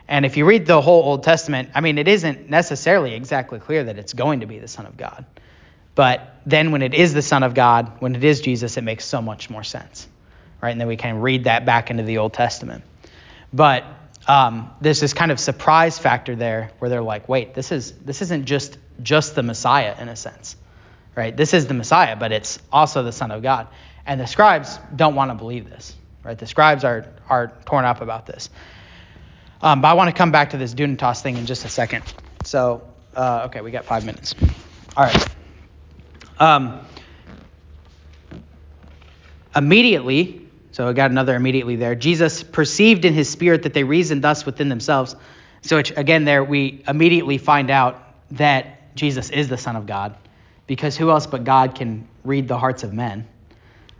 And 0.08 0.24
if 0.24 0.36
you 0.36 0.44
read 0.44 0.66
the 0.66 0.80
whole 0.80 1.02
Old 1.02 1.24
Testament, 1.24 1.70
I 1.74 1.80
mean, 1.80 1.98
it 1.98 2.06
isn't 2.06 2.48
necessarily 2.48 3.14
exactly 3.14 3.58
clear 3.58 3.84
that 3.84 3.98
it's 3.98 4.12
going 4.12 4.40
to 4.40 4.46
be 4.46 4.58
the 4.58 4.68
Son 4.68 4.86
of 4.86 4.96
God. 4.96 5.24
But 5.96 6.36
then 6.44 6.70
when 6.70 6.82
it 6.82 6.94
is 6.94 7.12
the 7.12 7.22
Son 7.22 7.42
of 7.42 7.54
God, 7.54 8.00
when 8.00 8.14
it 8.14 8.22
is 8.22 8.40
Jesus, 8.40 8.76
it 8.76 8.82
makes 8.82 9.04
so 9.04 9.20
much 9.20 9.50
more 9.50 9.64
sense. 9.64 10.06
Right? 10.62 10.70
And 10.70 10.80
then 10.80 10.88
we 10.88 10.96
can 10.96 11.20
read 11.20 11.44
that 11.44 11.66
back 11.66 11.90
into 11.90 12.04
the 12.04 12.18
Old 12.18 12.34
Testament. 12.34 12.84
But 13.52 13.84
um, 14.28 14.70
there's 14.80 15.00
this 15.00 15.14
kind 15.14 15.32
of 15.32 15.40
surprise 15.40 15.98
factor 15.98 16.36
there 16.36 16.70
where 16.78 16.88
they're 16.88 17.02
like, 17.02 17.28
wait, 17.28 17.54
this 17.54 17.72
is 17.72 17.92
this 17.92 18.22
isn't 18.22 18.44
just 18.44 18.78
just 19.02 19.34
the 19.34 19.42
Messiah 19.42 19.94
in 20.00 20.08
a 20.08 20.16
sense. 20.16 20.56
Right? 21.14 21.34
This 21.36 21.54
is 21.54 21.66
the 21.66 21.74
Messiah, 21.74 22.14
but 22.16 22.30
it's 22.30 22.58
also 22.70 23.02
the 23.02 23.12
Son 23.12 23.30
of 23.30 23.42
God. 23.42 23.68
And 24.04 24.20
the 24.20 24.26
scribes 24.26 24.78
don't 24.94 25.14
want 25.14 25.30
to 25.30 25.34
believe 25.34 25.68
this. 25.68 25.94
Right? 26.22 26.38
The 26.38 26.46
scribes 26.46 26.84
are 26.84 27.06
are 27.28 27.52
torn 27.64 27.84
up 27.84 28.02
about 28.02 28.26
this. 28.26 28.50
Um, 29.62 29.80
but 29.80 29.88
I 29.88 29.94
want 29.94 30.10
to 30.10 30.16
come 30.16 30.30
back 30.30 30.50
to 30.50 30.58
this 30.58 30.74
Dunatos 30.74 31.22
thing 31.22 31.36
in 31.36 31.46
just 31.46 31.64
a 31.64 31.68
second. 31.68 32.04
So, 32.44 32.82
uh, 33.14 33.44
okay, 33.46 33.60
we 33.60 33.70
got 33.70 33.84
five 33.84 34.04
minutes. 34.04 34.34
All 34.96 35.04
right. 35.04 35.28
Um, 36.38 36.80
immediately, 39.54 40.48
so 40.72 40.88
I 40.88 40.92
got 40.92 41.10
another 41.10 41.34
immediately 41.34 41.76
there. 41.76 41.94
Jesus 41.94 42.42
perceived 42.42 43.04
in 43.04 43.14
his 43.14 43.30
spirit 43.30 43.62
that 43.62 43.72
they 43.72 43.84
reasoned 43.84 44.22
thus 44.22 44.44
within 44.44 44.68
themselves. 44.68 45.16
So 45.62 45.78
again, 45.78 46.24
there 46.24 46.44
we 46.44 46.84
immediately 46.86 47.38
find 47.38 47.70
out 47.70 48.02
that 48.32 48.94
Jesus 48.94 49.30
is 49.30 49.48
the 49.48 49.56
Son 49.56 49.76
of 49.76 49.86
God, 49.86 50.16
because 50.66 50.96
who 50.96 51.10
else 51.10 51.26
but 51.26 51.44
God 51.44 51.74
can 51.74 52.06
read 52.24 52.48
the 52.48 52.58
hearts 52.58 52.82
of 52.82 52.92
men, 52.92 53.26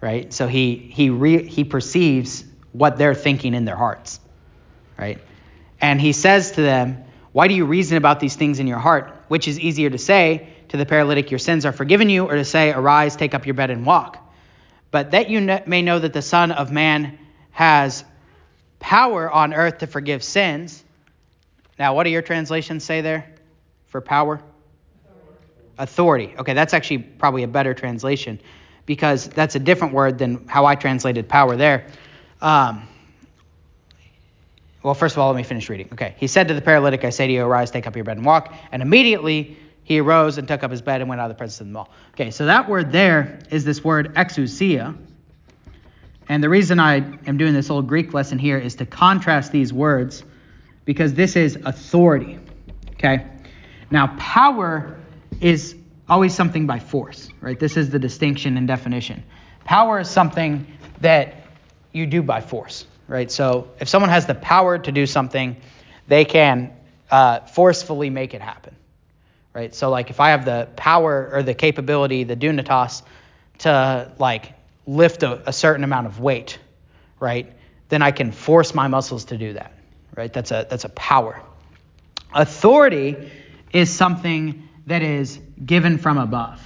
right? 0.00 0.32
So 0.32 0.46
he 0.46 0.76
he 0.76 1.10
re, 1.10 1.46
he 1.46 1.64
perceives 1.64 2.44
what 2.72 2.98
they're 2.98 3.14
thinking 3.14 3.54
in 3.54 3.64
their 3.64 3.76
hearts, 3.76 4.20
right? 4.98 5.18
And 5.86 6.00
he 6.00 6.12
says 6.12 6.52
to 6.52 6.62
them, 6.62 7.04
"Why 7.32 7.48
do 7.48 7.54
you 7.54 7.64
reason 7.64 7.96
about 7.96 8.20
these 8.20 8.36
things 8.36 8.58
in 8.58 8.66
your 8.66 8.78
heart? 8.78 9.04
Which 9.28 9.46
is 9.48 9.58
easier 9.58 9.90
to 9.90 9.98
say?" 9.98 10.48
to 10.68 10.76
the 10.76 10.86
paralytic, 10.86 11.30
Your 11.30 11.38
sins 11.38 11.64
are 11.64 11.72
forgiven 11.72 12.08
you, 12.08 12.24
or 12.24 12.34
to 12.34 12.44
say, 12.44 12.72
Arise, 12.72 13.16
take 13.16 13.34
up 13.34 13.46
your 13.46 13.54
bed 13.54 13.70
and 13.70 13.86
walk. 13.86 14.18
But 14.90 15.12
that 15.12 15.30
you 15.30 15.60
may 15.66 15.82
know 15.82 15.98
that 15.98 16.12
the 16.12 16.22
Son 16.22 16.52
of 16.52 16.72
Man 16.72 17.18
has 17.50 18.04
power 18.78 19.30
on 19.30 19.54
earth 19.54 19.78
to 19.78 19.86
forgive 19.86 20.22
sins. 20.22 20.82
Now, 21.78 21.94
what 21.94 22.04
do 22.04 22.10
your 22.10 22.22
translations 22.22 22.84
say 22.84 23.00
there 23.00 23.26
for 23.86 24.00
power? 24.00 24.40
Authority. 25.78 26.34
Okay, 26.38 26.54
that's 26.54 26.72
actually 26.72 26.98
probably 26.98 27.42
a 27.42 27.48
better 27.48 27.74
translation 27.74 28.40
because 28.86 29.28
that's 29.28 29.56
a 29.56 29.58
different 29.58 29.92
word 29.92 30.18
than 30.18 30.46
how 30.46 30.64
I 30.64 30.74
translated 30.74 31.28
power 31.28 31.56
there. 31.56 31.86
Um, 32.40 32.88
well, 34.86 34.94
first 34.94 35.16
of 35.16 35.18
all, 35.18 35.32
let 35.32 35.36
me 35.36 35.42
finish 35.42 35.68
reading. 35.68 35.88
Okay. 35.92 36.14
He 36.16 36.28
said 36.28 36.46
to 36.46 36.54
the 36.54 36.60
paralytic, 36.60 37.04
I 37.04 37.10
say 37.10 37.26
to 37.26 37.32
you, 37.32 37.44
arise, 37.44 37.72
take 37.72 37.88
up 37.88 37.96
your 37.96 38.04
bed 38.04 38.18
and 38.18 38.24
walk. 38.24 38.54
And 38.70 38.80
immediately 38.80 39.58
he 39.82 39.98
arose 39.98 40.38
and 40.38 40.46
took 40.46 40.62
up 40.62 40.70
his 40.70 40.80
bed 40.80 41.00
and 41.00 41.10
went 41.10 41.20
out 41.20 41.28
of 41.28 41.36
the 41.36 41.38
presence 41.38 41.60
of 41.60 41.66
them 41.66 41.76
all. 41.76 41.90
Okay, 42.12 42.30
so 42.30 42.46
that 42.46 42.68
word 42.68 42.92
there 42.92 43.40
is 43.50 43.64
this 43.64 43.82
word 43.82 44.14
exousia. 44.14 44.96
And 46.28 46.40
the 46.40 46.48
reason 46.48 46.78
I 46.78 46.98
am 47.26 47.36
doing 47.36 47.52
this 47.52 47.68
old 47.68 47.88
Greek 47.88 48.14
lesson 48.14 48.38
here 48.38 48.58
is 48.58 48.76
to 48.76 48.86
contrast 48.86 49.50
these 49.50 49.72
words 49.72 50.22
because 50.84 51.14
this 51.14 51.34
is 51.34 51.56
authority. 51.64 52.38
Okay? 52.92 53.26
Now, 53.90 54.14
power 54.18 55.00
is 55.40 55.74
always 56.08 56.32
something 56.32 56.64
by 56.64 56.78
force, 56.78 57.28
right? 57.40 57.58
This 57.58 57.76
is 57.76 57.90
the 57.90 57.98
distinction 57.98 58.56
and 58.56 58.68
definition. 58.68 59.24
Power 59.64 59.98
is 59.98 60.08
something 60.08 60.64
that 61.00 61.34
you 61.90 62.06
do 62.06 62.22
by 62.22 62.40
force, 62.40 62.86
right? 63.08 63.30
So 63.30 63.70
if 63.80 63.88
someone 63.88 64.10
has 64.10 64.26
the 64.26 64.34
power 64.34 64.78
to 64.78 64.92
do 64.92 65.06
something, 65.06 65.56
they 66.08 66.24
can 66.24 66.72
uh, 67.10 67.40
forcefully 67.40 68.10
make 68.10 68.34
it 68.34 68.40
happen 68.40 68.76
right? 69.56 69.74
So 69.74 69.88
like 69.88 70.10
if 70.10 70.20
I 70.20 70.30
have 70.30 70.44
the 70.44 70.68
power 70.76 71.30
or 71.32 71.42
the 71.42 71.54
capability, 71.54 72.24
the 72.24 72.36
dunatos, 72.36 73.02
to 73.60 74.12
like 74.18 74.52
lift 74.86 75.22
a, 75.22 75.48
a 75.48 75.52
certain 75.52 75.82
amount 75.82 76.06
of 76.06 76.20
weight, 76.20 76.58
right? 77.18 77.50
Then 77.88 78.02
I 78.02 78.10
can 78.10 78.32
force 78.32 78.74
my 78.74 78.86
muscles 78.88 79.24
to 79.26 79.38
do 79.38 79.54
that, 79.54 79.72
right? 80.14 80.30
That's 80.30 80.50
a 80.50 80.66
that's 80.68 80.84
a 80.84 80.90
power. 80.90 81.40
Authority 82.34 83.30
is 83.72 83.90
something 83.90 84.68
that 84.86 85.02
is 85.02 85.40
given 85.64 85.96
from 85.96 86.18
above. 86.18 86.60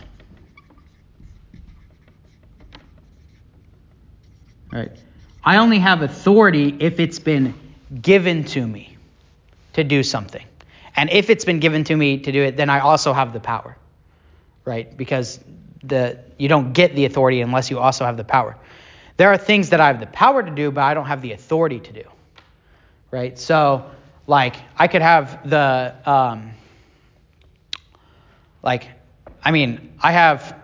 Right? 4.73 4.97
I 5.45 5.57
only 5.57 5.79
have 5.79 6.03
authority 6.03 6.77
if 6.79 7.01
it's 7.01 7.19
been 7.19 7.55
given 8.01 8.45
to 8.45 8.67
me 8.67 8.97
to 9.73 9.85
do 9.85 10.03
something. 10.03 10.45
And 10.97 11.11
if 11.11 11.31
it's 11.31 11.45
been 11.45 11.61
given 11.61 11.85
to 11.85 11.97
me 11.97 12.19
to 12.19 12.33
do 12.33 12.43
it, 12.43 12.57
then 12.57 12.69
I 12.69 12.81
also 12.81 13.13
have 13.13 13.33
the 13.33 13.41
power. 13.41 13.77
Right? 14.65 14.95
Because 14.97 15.41
the 15.83 16.19
you 16.37 16.49
don't 16.49 16.73
get 16.73 16.95
the 16.95 17.07
authority 17.07 17.41
unless 17.41 17.71
you 17.71 17.79
also 17.79 18.05
have 18.05 18.17
the 18.17 18.25
power. 18.25 18.57
There 19.17 19.29
are 19.29 19.39
things 19.39 19.71
that 19.71 19.81
I 19.81 19.87
have 19.87 20.01
the 20.01 20.07
power 20.07 20.43
to 20.43 20.51
do, 20.51 20.71
but 20.71 20.83
I 20.83 20.95
don't 20.95 21.07
have 21.07 21.23
the 21.23 21.33
authority 21.33 21.81
to 21.81 21.93
do. 21.93 22.05
Right? 23.11 23.39
So, 23.39 23.91
like, 24.27 24.57
I 24.77 24.89
could 24.89 25.03
have 25.03 25.49
the 25.49 25.95
um, 26.05 26.53
like, 28.63 28.89
I 29.43 29.51
mean, 29.51 29.95
I 30.01 30.13
have 30.13 30.57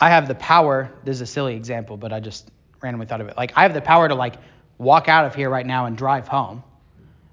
I 0.00 0.10
have 0.10 0.28
the 0.28 0.34
power. 0.34 0.90
This 1.04 1.16
is 1.16 1.20
a 1.22 1.26
silly 1.26 1.54
example, 1.54 1.96
but 1.96 2.12
I 2.12 2.20
just 2.20 2.50
randomly 2.80 3.06
thought 3.06 3.20
of 3.20 3.28
it. 3.28 3.36
Like, 3.36 3.52
I 3.56 3.62
have 3.62 3.74
the 3.74 3.80
power 3.80 4.08
to 4.08 4.14
like 4.14 4.36
walk 4.78 5.08
out 5.08 5.24
of 5.24 5.34
here 5.34 5.48
right 5.50 5.66
now 5.66 5.86
and 5.86 5.96
drive 5.96 6.28
home, 6.28 6.62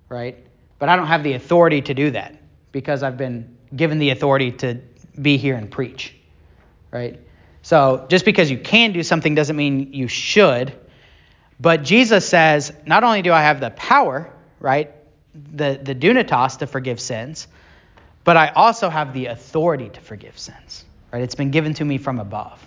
right? 0.10 0.38
But 0.80 0.90
I 0.90 0.96
don't 0.96 1.08
have 1.08 1.24
the 1.24 1.34
authority 1.34 1.82
to 1.82 1.94
do 1.94 2.12
that 2.12 2.36
because 2.72 3.04
I've 3.04 3.18
been 3.18 3.58
given 3.76 4.00
the 4.00 4.10
authority 4.12 4.52
to 4.52 4.80
be 5.22 5.38
here 5.38 5.56
and 5.56 5.70
preach, 5.70 6.16
right? 6.92 7.20
So 7.62 8.06
just 8.10 8.26
because 8.26 8.52
you 8.52 8.58
can 8.58 8.92
do 8.92 9.04
something 9.04 9.36
doesn't 9.36 9.56
mean 9.56 9.94
you 9.94 10.08
should. 10.08 10.74
But 11.60 11.84
Jesus 11.84 12.28
says, 12.28 12.74
not 12.86 13.04
only 13.04 13.22
do 13.22 13.32
I 13.32 13.42
have 13.42 13.60
the 13.60 13.70
power, 13.72 14.34
right, 14.60 14.92
the, 15.34 15.80
the 15.82 15.96
dunatos 15.96 16.58
to 16.60 16.68
forgive 16.68 17.00
sins, 17.00 17.48
but 18.24 18.38
I 18.38 18.50
also 18.50 18.90
have 18.90 19.14
the 19.14 19.28
authority 19.28 19.90
to 19.90 20.02
forgive 20.02 20.38
sins, 20.38 20.86
right? 21.12 21.22
It's 21.22 21.36
been 21.36 21.52
given 21.52 21.74
to 21.76 21.86
me 21.86 21.98
from 21.98 22.20
above, 22.20 22.60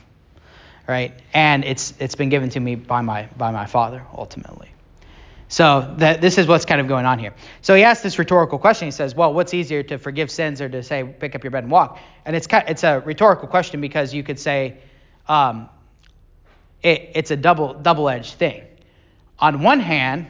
right? 0.89 1.13
And 1.33 1.65
it's 1.65 1.95
it's 1.99 2.15
been 2.15 2.29
given 2.29 2.51
to 2.51 2.61
me 2.61 2.75
by 2.75 3.01
my 3.01 3.29
by 3.37 3.51
my 3.51 3.67
Father 3.67 4.03
ultimately. 4.17 4.71
So 5.49 5.95
that 5.99 6.21
this 6.21 6.39
is 6.39 6.49
what's 6.49 6.65
kind 6.65 6.81
of 6.81 6.89
going 6.89 7.07
on 7.07 7.21
here. 7.21 7.33
So 7.63 7.75
he 7.75 7.85
asks 7.85 8.03
this 8.03 8.19
rhetorical 8.19 8.59
question. 8.59 8.89
He 8.89 8.93
says, 8.93 9.15
"Well, 9.15 9.33
what's 9.33 9.55
easier 9.55 9.83
to 9.85 9.99
forgive 9.99 10.31
sins 10.31 10.61
or 10.61 10.69
to 10.69 10.83
say 10.83 11.05
pick 11.05 11.35
up 11.35 11.45
your 11.45 11.53
bed 11.53 11.65
and 11.65 11.71
walk?" 11.71 12.01
And 12.25 12.35
it's 12.35 12.47
kind, 12.47 12.65
it's 12.69 12.83
a 12.83 13.01
rhetorical 13.01 13.47
question 13.47 13.81
because 13.81 14.13
you 14.13 14.25
could 14.25 14.41
say 14.41 14.79
um, 15.29 15.69
it, 16.83 17.11
it's 17.15 17.31
a 17.31 17.37
double 17.37 17.75
double-edged 17.75 18.35
thing. 18.35 18.65
On 19.39 19.63
one 19.63 19.81
hand, 19.81 20.27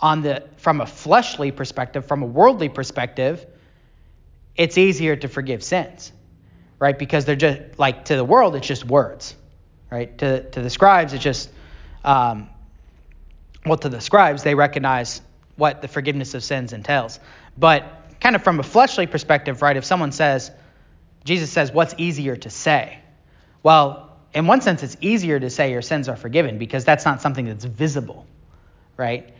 on 0.00 0.22
the 0.22 0.44
from 0.58 0.80
a 0.80 0.86
fleshly 0.86 1.50
perspective, 1.50 2.06
from 2.06 2.22
a 2.22 2.26
worldly 2.26 2.68
perspective, 2.68 3.44
it's 4.54 4.78
easier 4.78 5.16
to 5.16 5.28
forgive 5.28 5.64
sins, 5.64 6.12
right? 6.78 6.98
Because 6.98 7.24
they're 7.24 7.36
just 7.36 7.78
like 7.78 8.06
to 8.06 8.16
the 8.16 8.24
world, 8.24 8.54
it's 8.56 8.66
just 8.66 8.84
words, 8.84 9.34
right? 9.90 10.16
To 10.18 10.42
to 10.50 10.62
the 10.62 10.70
scribes, 10.70 11.12
it's 11.12 11.22
just 11.22 11.50
um, 12.04 12.48
well, 13.66 13.78
to 13.78 13.88
the 13.88 14.00
scribes, 14.00 14.42
they 14.42 14.54
recognize 14.54 15.20
what 15.56 15.82
the 15.82 15.88
forgiveness 15.88 16.34
of 16.34 16.42
sins 16.44 16.72
entails. 16.72 17.20
But 17.56 17.84
kind 18.20 18.36
of 18.36 18.42
from 18.42 18.60
a 18.60 18.62
fleshly 18.62 19.06
perspective, 19.06 19.62
right, 19.62 19.76
if 19.76 19.84
someone 19.84 20.12
says, 20.12 20.50
Jesus 21.24 21.50
says, 21.50 21.72
what's 21.72 21.94
easier 21.98 22.36
to 22.36 22.50
say? 22.50 22.98
Well, 23.62 24.16
in 24.32 24.46
one 24.46 24.60
sense, 24.60 24.82
it's 24.82 24.96
easier 25.00 25.38
to 25.38 25.50
say 25.50 25.72
your 25.72 25.82
sins 25.82 26.08
are 26.08 26.16
forgiven 26.16 26.58
because 26.58 26.84
that's 26.84 27.04
not 27.04 27.20
something 27.20 27.46
that's 27.46 27.64
visible, 27.64 28.26
right? 28.96 29.34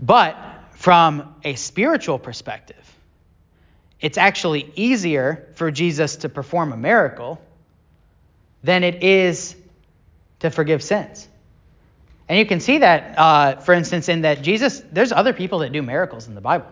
But 0.00 0.36
from 0.72 1.34
a 1.44 1.54
spiritual 1.56 2.18
perspective, 2.18 2.76
it's 4.00 4.18
actually 4.18 4.70
easier 4.76 5.48
for 5.54 5.70
Jesus 5.70 6.16
to 6.16 6.28
perform 6.28 6.72
a 6.72 6.76
miracle 6.76 7.40
than 8.62 8.84
it 8.84 9.02
is 9.02 9.56
to 10.40 10.50
forgive 10.50 10.82
sins. 10.82 11.28
And 12.28 12.38
you 12.38 12.46
can 12.46 12.60
see 12.60 12.78
that, 12.78 13.18
uh, 13.18 13.56
for 13.56 13.72
instance, 13.72 14.08
in 14.08 14.22
that 14.22 14.42
Jesus, 14.42 14.82
there's 14.92 15.12
other 15.12 15.32
people 15.32 15.60
that 15.60 15.72
do 15.72 15.82
miracles 15.82 16.28
in 16.28 16.34
the 16.34 16.40
Bible, 16.40 16.66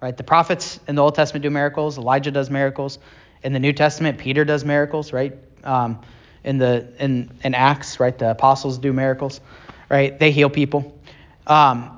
right? 0.00 0.16
The 0.16 0.24
prophets 0.24 0.80
in 0.88 0.94
the 0.94 1.02
Old 1.02 1.14
Testament 1.14 1.42
do 1.42 1.50
miracles. 1.50 1.98
Elijah 1.98 2.30
does 2.30 2.48
miracles. 2.48 2.98
In 3.42 3.52
the 3.52 3.60
New 3.60 3.72
Testament, 3.72 4.18
Peter 4.18 4.44
does 4.44 4.64
miracles, 4.64 5.12
right? 5.12 5.36
Um, 5.62 6.00
in 6.42 6.58
the 6.58 6.88
in, 6.98 7.30
in 7.44 7.54
Acts, 7.54 8.00
right? 8.00 8.16
The 8.16 8.30
apostles 8.30 8.78
do 8.78 8.92
miracles, 8.92 9.40
right? 9.90 10.18
They 10.18 10.30
heal 10.30 10.48
people, 10.48 10.98
um, 11.46 11.97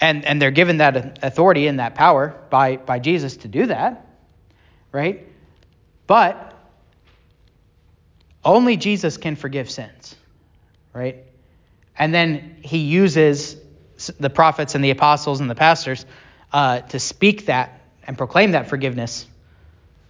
and 0.00 0.24
and 0.24 0.40
they're 0.40 0.50
given 0.50 0.78
that 0.78 1.18
authority 1.22 1.66
and 1.66 1.78
that 1.78 1.94
power 1.94 2.34
by 2.50 2.76
by 2.76 2.98
Jesus 2.98 3.38
to 3.38 3.48
do 3.48 3.66
that, 3.66 4.06
right? 4.92 5.26
But 6.06 6.52
only 8.44 8.76
Jesus 8.76 9.16
can 9.16 9.36
forgive 9.36 9.70
sins, 9.70 10.14
right? 10.92 11.16
And 11.96 12.14
then 12.14 12.56
he 12.62 12.78
uses 12.78 13.56
the 14.18 14.30
prophets 14.30 14.74
and 14.74 14.84
the 14.84 14.90
apostles 14.90 15.40
and 15.40 15.48
the 15.48 15.54
pastors 15.54 16.04
uh, 16.52 16.80
to 16.80 16.98
speak 16.98 17.46
that 17.46 17.80
and 18.06 18.18
proclaim 18.18 18.50
that 18.52 18.68
forgiveness 18.68 19.26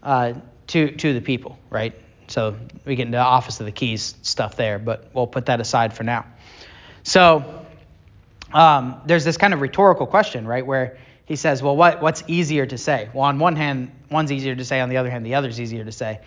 uh, 0.02 0.34
to 0.68 0.90
to 0.96 1.12
the 1.12 1.20
people, 1.20 1.58
right? 1.70 1.94
So 2.26 2.56
we 2.84 2.96
get 2.96 3.06
into 3.06 3.18
the 3.18 3.22
office 3.22 3.60
of 3.60 3.66
the 3.66 3.72
keys 3.72 4.14
stuff 4.22 4.56
there, 4.56 4.78
but 4.78 5.10
we'll 5.12 5.26
put 5.26 5.46
that 5.46 5.60
aside 5.60 5.94
for 5.94 6.04
now. 6.04 6.24
So 7.02 7.63
um, 8.54 9.02
there's 9.04 9.24
this 9.24 9.36
kind 9.36 9.52
of 9.52 9.60
rhetorical 9.60 10.06
question, 10.06 10.46
right, 10.46 10.64
where 10.64 10.96
he 11.26 11.36
says, 11.36 11.62
well, 11.62 11.76
what 11.76 12.00
what's 12.00 12.22
easier 12.26 12.64
to 12.64 12.78
say? 12.78 13.10
Well, 13.12 13.24
on 13.24 13.38
one 13.38 13.56
hand, 13.56 13.90
one's 14.10 14.32
easier 14.32 14.54
to 14.54 14.64
say. 14.64 14.80
On 14.80 14.88
the 14.88 14.96
other 14.96 15.10
hand, 15.10 15.26
the 15.26 15.34
other's 15.34 15.60
easier 15.60 15.84
to 15.84 15.92
say. 15.92 16.20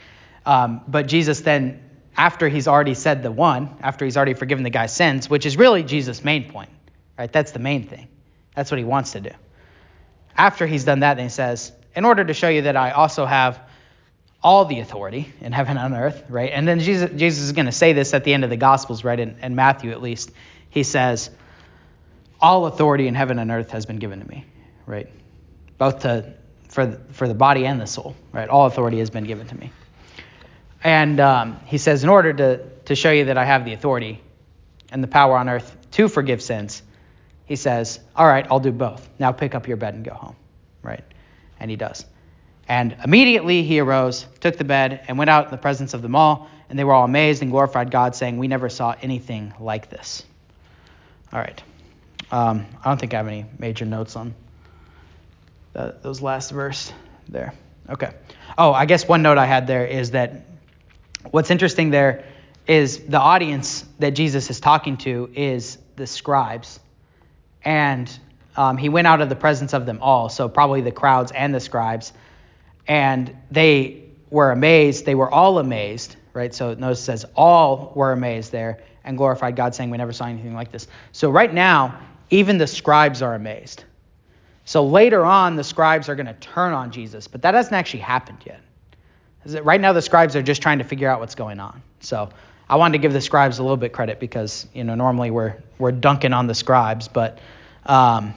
Um, 0.45 0.81
but 0.87 1.07
Jesus 1.07 1.41
then 1.41 1.83
after 2.17 2.49
he's 2.49 2.67
already 2.67 2.95
said 2.95 3.21
the 3.21 3.31
one, 3.31 3.69
after 3.81 4.03
he's 4.03 4.17
already 4.17 4.33
forgiven 4.33 4.63
the 4.63 4.71
guy's 4.71 4.93
sins, 4.93 5.29
which 5.29 5.45
is 5.45 5.55
really 5.55 5.83
Jesus' 5.83 6.23
main 6.23 6.51
point, 6.51 6.71
right? 7.17 7.31
That's 7.31 7.51
the 7.51 7.59
main 7.59 7.83
thing. 7.83 8.07
That's 8.55 8.71
what 8.71 8.79
he 8.79 8.83
wants 8.83 9.11
to 9.11 9.21
do. 9.21 9.29
After 10.35 10.65
he's 10.65 10.83
done 10.83 11.01
that, 11.01 11.15
then 11.15 11.27
he 11.27 11.29
says, 11.29 11.71
in 11.95 12.05
order 12.05 12.25
to 12.25 12.33
show 12.33 12.49
you 12.49 12.63
that 12.63 12.75
I 12.75 12.91
also 12.91 13.25
have 13.25 13.59
all 14.41 14.65
the 14.65 14.79
authority 14.79 15.31
in 15.41 15.51
heaven 15.51 15.77
and 15.77 15.93
on 15.93 15.99
earth, 15.99 16.23
right? 16.27 16.51
And 16.51 16.67
then 16.67 16.79
Jesus, 16.79 17.11
Jesus 17.15 17.43
is 17.43 17.51
going 17.51 17.65
to 17.67 17.71
say 17.71 17.93
this 17.93 18.13
at 18.13 18.23
the 18.23 18.33
end 18.33 18.43
of 18.43 18.49
the 18.49 18.57
Gospels, 18.57 19.03
right? 19.03 19.19
In, 19.19 19.37
in 19.41 19.55
Matthew, 19.55 19.91
at 19.91 20.01
least, 20.01 20.31
he 20.69 20.83
says, 20.83 21.29
all 22.41 22.65
authority 22.65 23.07
in 23.07 23.15
heaven 23.15 23.39
and 23.39 23.51
earth 23.51 23.71
has 23.71 23.85
been 23.85 23.97
given 23.97 24.19
to 24.19 24.27
me, 24.27 24.45
right? 24.85 25.09
Both 25.77 25.99
to 25.99 26.33
for 26.69 26.85
the, 26.85 26.97
for 27.13 27.27
the 27.27 27.33
body 27.33 27.65
and 27.65 27.79
the 27.79 27.87
soul, 27.87 28.15
right? 28.31 28.47
All 28.49 28.65
authority 28.65 28.99
has 28.99 29.09
been 29.09 29.23
given 29.23 29.47
to 29.47 29.55
me. 29.55 29.71
And 30.83 31.19
um, 31.19 31.59
he 31.65 31.77
says, 31.77 32.03
in 32.03 32.09
order 32.09 32.33
to, 32.33 32.69
to 32.85 32.95
show 32.95 33.11
you 33.11 33.25
that 33.25 33.37
I 33.37 33.45
have 33.45 33.65
the 33.65 33.73
authority 33.73 34.21
and 34.91 35.03
the 35.03 35.07
power 35.07 35.37
on 35.37 35.49
earth 35.49 35.75
to 35.91 36.07
forgive 36.07 36.41
sins, 36.41 36.83
he 37.45 37.55
says, 37.55 37.99
all 38.15 38.27
right, 38.27 38.45
I'll 38.51 38.59
do 38.59 38.71
both. 38.71 39.09
Now 39.17 39.31
pick 39.31 39.55
up 39.55 39.67
your 39.67 39.77
bed 39.77 39.95
and 39.95 40.03
go 40.03 40.13
home, 40.13 40.35
right? 40.83 41.03
And 41.59 41.71
he 41.71 41.77
does. 41.77 42.05
And 42.67 42.97
immediately 43.03 43.63
he 43.63 43.79
arose, 43.79 44.27
took 44.41 44.57
the 44.57 44.65
bed, 44.65 45.05
and 45.07 45.17
went 45.17 45.29
out 45.29 45.45
in 45.45 45.51
the 45.51 45.57
presence 45.57 45.93
of 45.93 46.01
them 46.01 46.15
all. 46.15 46.49
And 46.69 46.77
they 46.77 46.83
were 46.83 46.93
all 46.93 47.05
amazed 47.05 47.41
and 47.41 47.49
glorified 47.49 47.91
God, 47.91 48.13
saying, 48.13 48.37
We 48.37 48.49
never 48.49 48.67
saw 48.67 48.93
anything 49.01 49.53
like 49.57 49.89
this. 49.89 50.25
All 51.31 51.39
right. 51.39 51.63
Um, 52.31 52.65
I 52.83 52.89
don't 52.89 52.99
think 52.99 53.13
I 53.13 53.17
have 53.17 53.27
any 53.27 53.45
major 53.57 53.85
notes 53.85 54.15
on 54.15 54.33
those 55.73 56.21
last 56.21 56.51
verse 56.51 56.91
there. 57.29 57.53
Okay. 57.89 58.11
Oh, 58.57 58.73
I 58.73 58.85
guess 58.85 59.07
one 59.07 59.21
note 59.21 59.37
I 59.37 59.45
had 59.45 59.67
there 59.67 59.85
is 59.85 60.11
that 60.11 60.45
what's 61.29 61.51
interesting 61.51 61.91
there 61.91 62.25
is 62.67 62.99
the 62.99 63.19
audience 63.19 63.85
that 63.99 64.11
Jesus 64.11 64.49
is 64.49 64.59
talking 64.59 64.97
to 64.97 65.29
is 65.33 65.77
the 65.95 66.07
scribes. 66.07 66.79
And 67.63 68.11
um, 68.55 68.77
he 68.77 68.89
went 68.89 69.07
out 69.07 69.21
of 69.21 69.29
the 69.29 69.35
presence 69.35 69.73
of 69.73 69.85
them 69.85 69.99
all, 70.01 70.29
so 70.29 70.49
probably 70.49 70.81
the 70.81 70.91
crowds 70.91 71.31
and 71.31 71.53
the 71.53 71.59
scribes. 71.59 72.11
And 72.87 73.35
they 73.51 74.03
were 74.29 74.51
amazed. 74.51 75.05
They 75.05 75.15
were 75.15 75.31
all 75.31 75.59
amazed, 75.59 76.15
right? 76.33 76.53
So 76.53 76.73
notice 76.73 76.99
it 76.99 77.03
says 77.03 77.25
all 77.35 77.93
were 77.95 78.11
amazed 78.11 78.51
there 78.51 78.81
and 79.03 79.17
glorified 79.17 79.55
God, 79.55 79.75
saying, 79.75 79.89
We 79.89 79.97
never 79.97 80.11
saw 80.11 80.25
anything 80.25 80.53
like 80.53 80.71
this. 80.71 80.87
So 81.11 81.29
right 81.29 81.53
now, 81.53 81.99
even 82.29 82.57
the 82.57 82.67
scribes 82.67 83.21
are 83.21 83.35
amazed. 83.35 83.83
So 84.65 84.85
later 84.85 85.25
on, 85.25 85.55
the 85.55 85.63
scribes 85.63 86.09
are 86.09 86.15
going 86.15 86.27
to 86.27 86.33
turn 86.33 86.73
on 86.73 86.91
Jesus, 86.91 87.27
but 87.27 87.41
that 87.43 87.53
hasn't 87.53 87.73
actually 87.73 88.01
happened 88.01 88.39
yet 88.45 88.61
right 89.47 89.79
now 89.79 89.93
the 89.93 90.01
scribes 90.01 90.35
are 90.35 90.41
just 90.41 90.61
trying 90.61 90.77
to 90.79 90.83
figure 90.83 91.09
out 91.09 91.19
what's 91.19 91.35
going 91.35 91.59
on. 91.59 91.81
So 91.99 92.29
I 92.69 92.75
wanted 92.75 92.93
to 92.93 92.97
give 92.99 93.13
the 93.13 93.21
scribes 93.21 93.59
a 93.59 93.63
little 93.63 93.77
bit 93.77 93.93
credit 93.93 94.19
because 94.19 94.67
you 94.73 94.83
know 94.83 94.95
normally 94.95 95.31
we're 95.31 95.55
we're 95.77 95.91
dunking 95.91 96.33
on 96.33 96.47
the 96.47 96.55
scribes, 96.55 97.07
but 97.07 97.39
um, 97.85 98.33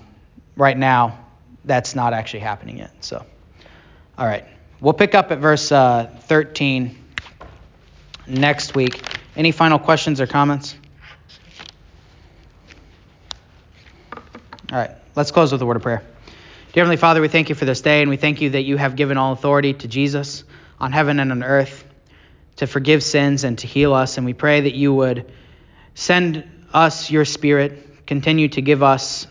right 0.56 0.76
now 0.76 1.18
that's 1.64 1.94
not 1.94 2.12
actually 2.12 2.40
happening 2.40 2.78
yet. 2.78 2.92
So 3.00 3.24
all 4.18 4.26
right, 4.26 4.44
we'll 4.80 4.92
pick 4.92 5.14
up 5.14 5.30
at 5.30 5.38
verse 5.38 5.72
uh, 5.72 6.14
13 6.24 6.96
next 8.26 8.74
week. 8.74 9.02
Any 9.36 9.52
final 9.52 9.78
questions 9.78 10.20
or 10.20 10.26
comments? 10.26 10.76
All 14.72 14.78
right, 14.78 14.92
let's 15.16 15.32
close 15.32 15.50
with 15.50 15.60
a 15.62 15.66
word 15.66 15.78
of 15.78 15.82
prayer. 15.82 16.00
Dear 16.72 16.84
Heavenly 16.84 16.96
Father, 16.96 17.20
we 17.20 17.26
thank 17.26 17.48
you 17.48 17.56
for 17.56 17.64
this 17.64 17.80
day, 17.80 18.02
and 18.02 18.08
we 18.08 18.16
thank 18.16 18.40
you 18.40 18.50
that 18.50 18.62
you 18.62 18.76
have 18.76 18.94
given 18.94 19.16
all 19.16 19.32
authority 19.32 19.74
to 19.74 19.88
Jesus 19.88 20.44
on 20.78 20.92
heaven 20.92 21.18
and 21.18 21.32
on 21.32 21.42
earth 21.42 21.84
to 22.54 22.68
forgive 22.68 23.02
sins 23.02 23.42
and 23.42 23.58
to 23.58 23.66
heal 23.66 23.92
us. 23.92 24.16
And 24.16 24.24
we 24.24 24.32
pray 24.32 24.60
that 24.60 24.72
you 24.72 24.94
would 24.94 25.32
send 25.96 26.48
us 26.72 27.10
your 27.10 27.24
Spirit, 27.24 28.06
continue 28.06 28.46
to 28.50 28.62
give 28.62 28.84
us 28.84 29.26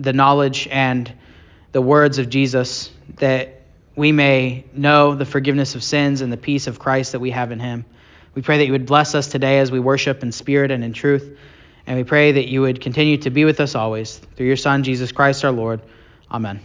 the 0.00 0.12
knowledge 0.12 0.66
and 0.66 1.12
the 1.70 1.80
words 1.80 2.18
of 2.18 2.28
Jesus 2.28 2.90
that 3.18 3.62
we 3.94 4.10
may 4.10 4.64
know 4.72 5.14
the 5.14 5.24
forgiveness 5.24 5.76
of 5.76 5.84
sins 5.84 6.22
and 6.22 6.32
the 6.32 6.36
peace 6.36 6.66
of 6.66 6.80
Christ 6.80 7.12
that 7.12 7.20
we 7.20 7.30
have 7.30 7.52
in 7.52 7.60
him. 7.60 7.84
We 8.34 8.42
pray 8.42 8.58
that 8.58 8.66
you 8.66 8.72
would 8.72 8.86
bless 8.86 9.14
us 9.14 9.28
today 9.28 9.60
as 9.60 9.70
we 9.70 9.78
worship 9.78 10.24
in 10.24 10.32
spirit 10.32 10.72
and 10.72 10.82
in 10.82 10.92
truth. 10.92 11.38
And 11.86 11.96
we 11.96 12.04
pray 12.04 12.32
that 12.32 12.48
you 12.48 12.62
would 12.62 12.80
continue 12.80 13.18
to 13.18 13.30
be 13.30 13.44
with 13.44 13.60
us 13.60 13.74
always. 13.74 14.18
Through 14.36 14.46
your 14.46 14.56
Son, 14.56 14.82
Jesus 14.82 15.12
Christ 15.12 15.44
our 15.44 15.52
Lord. 15.52 15.80
Amen. 16.30 16.60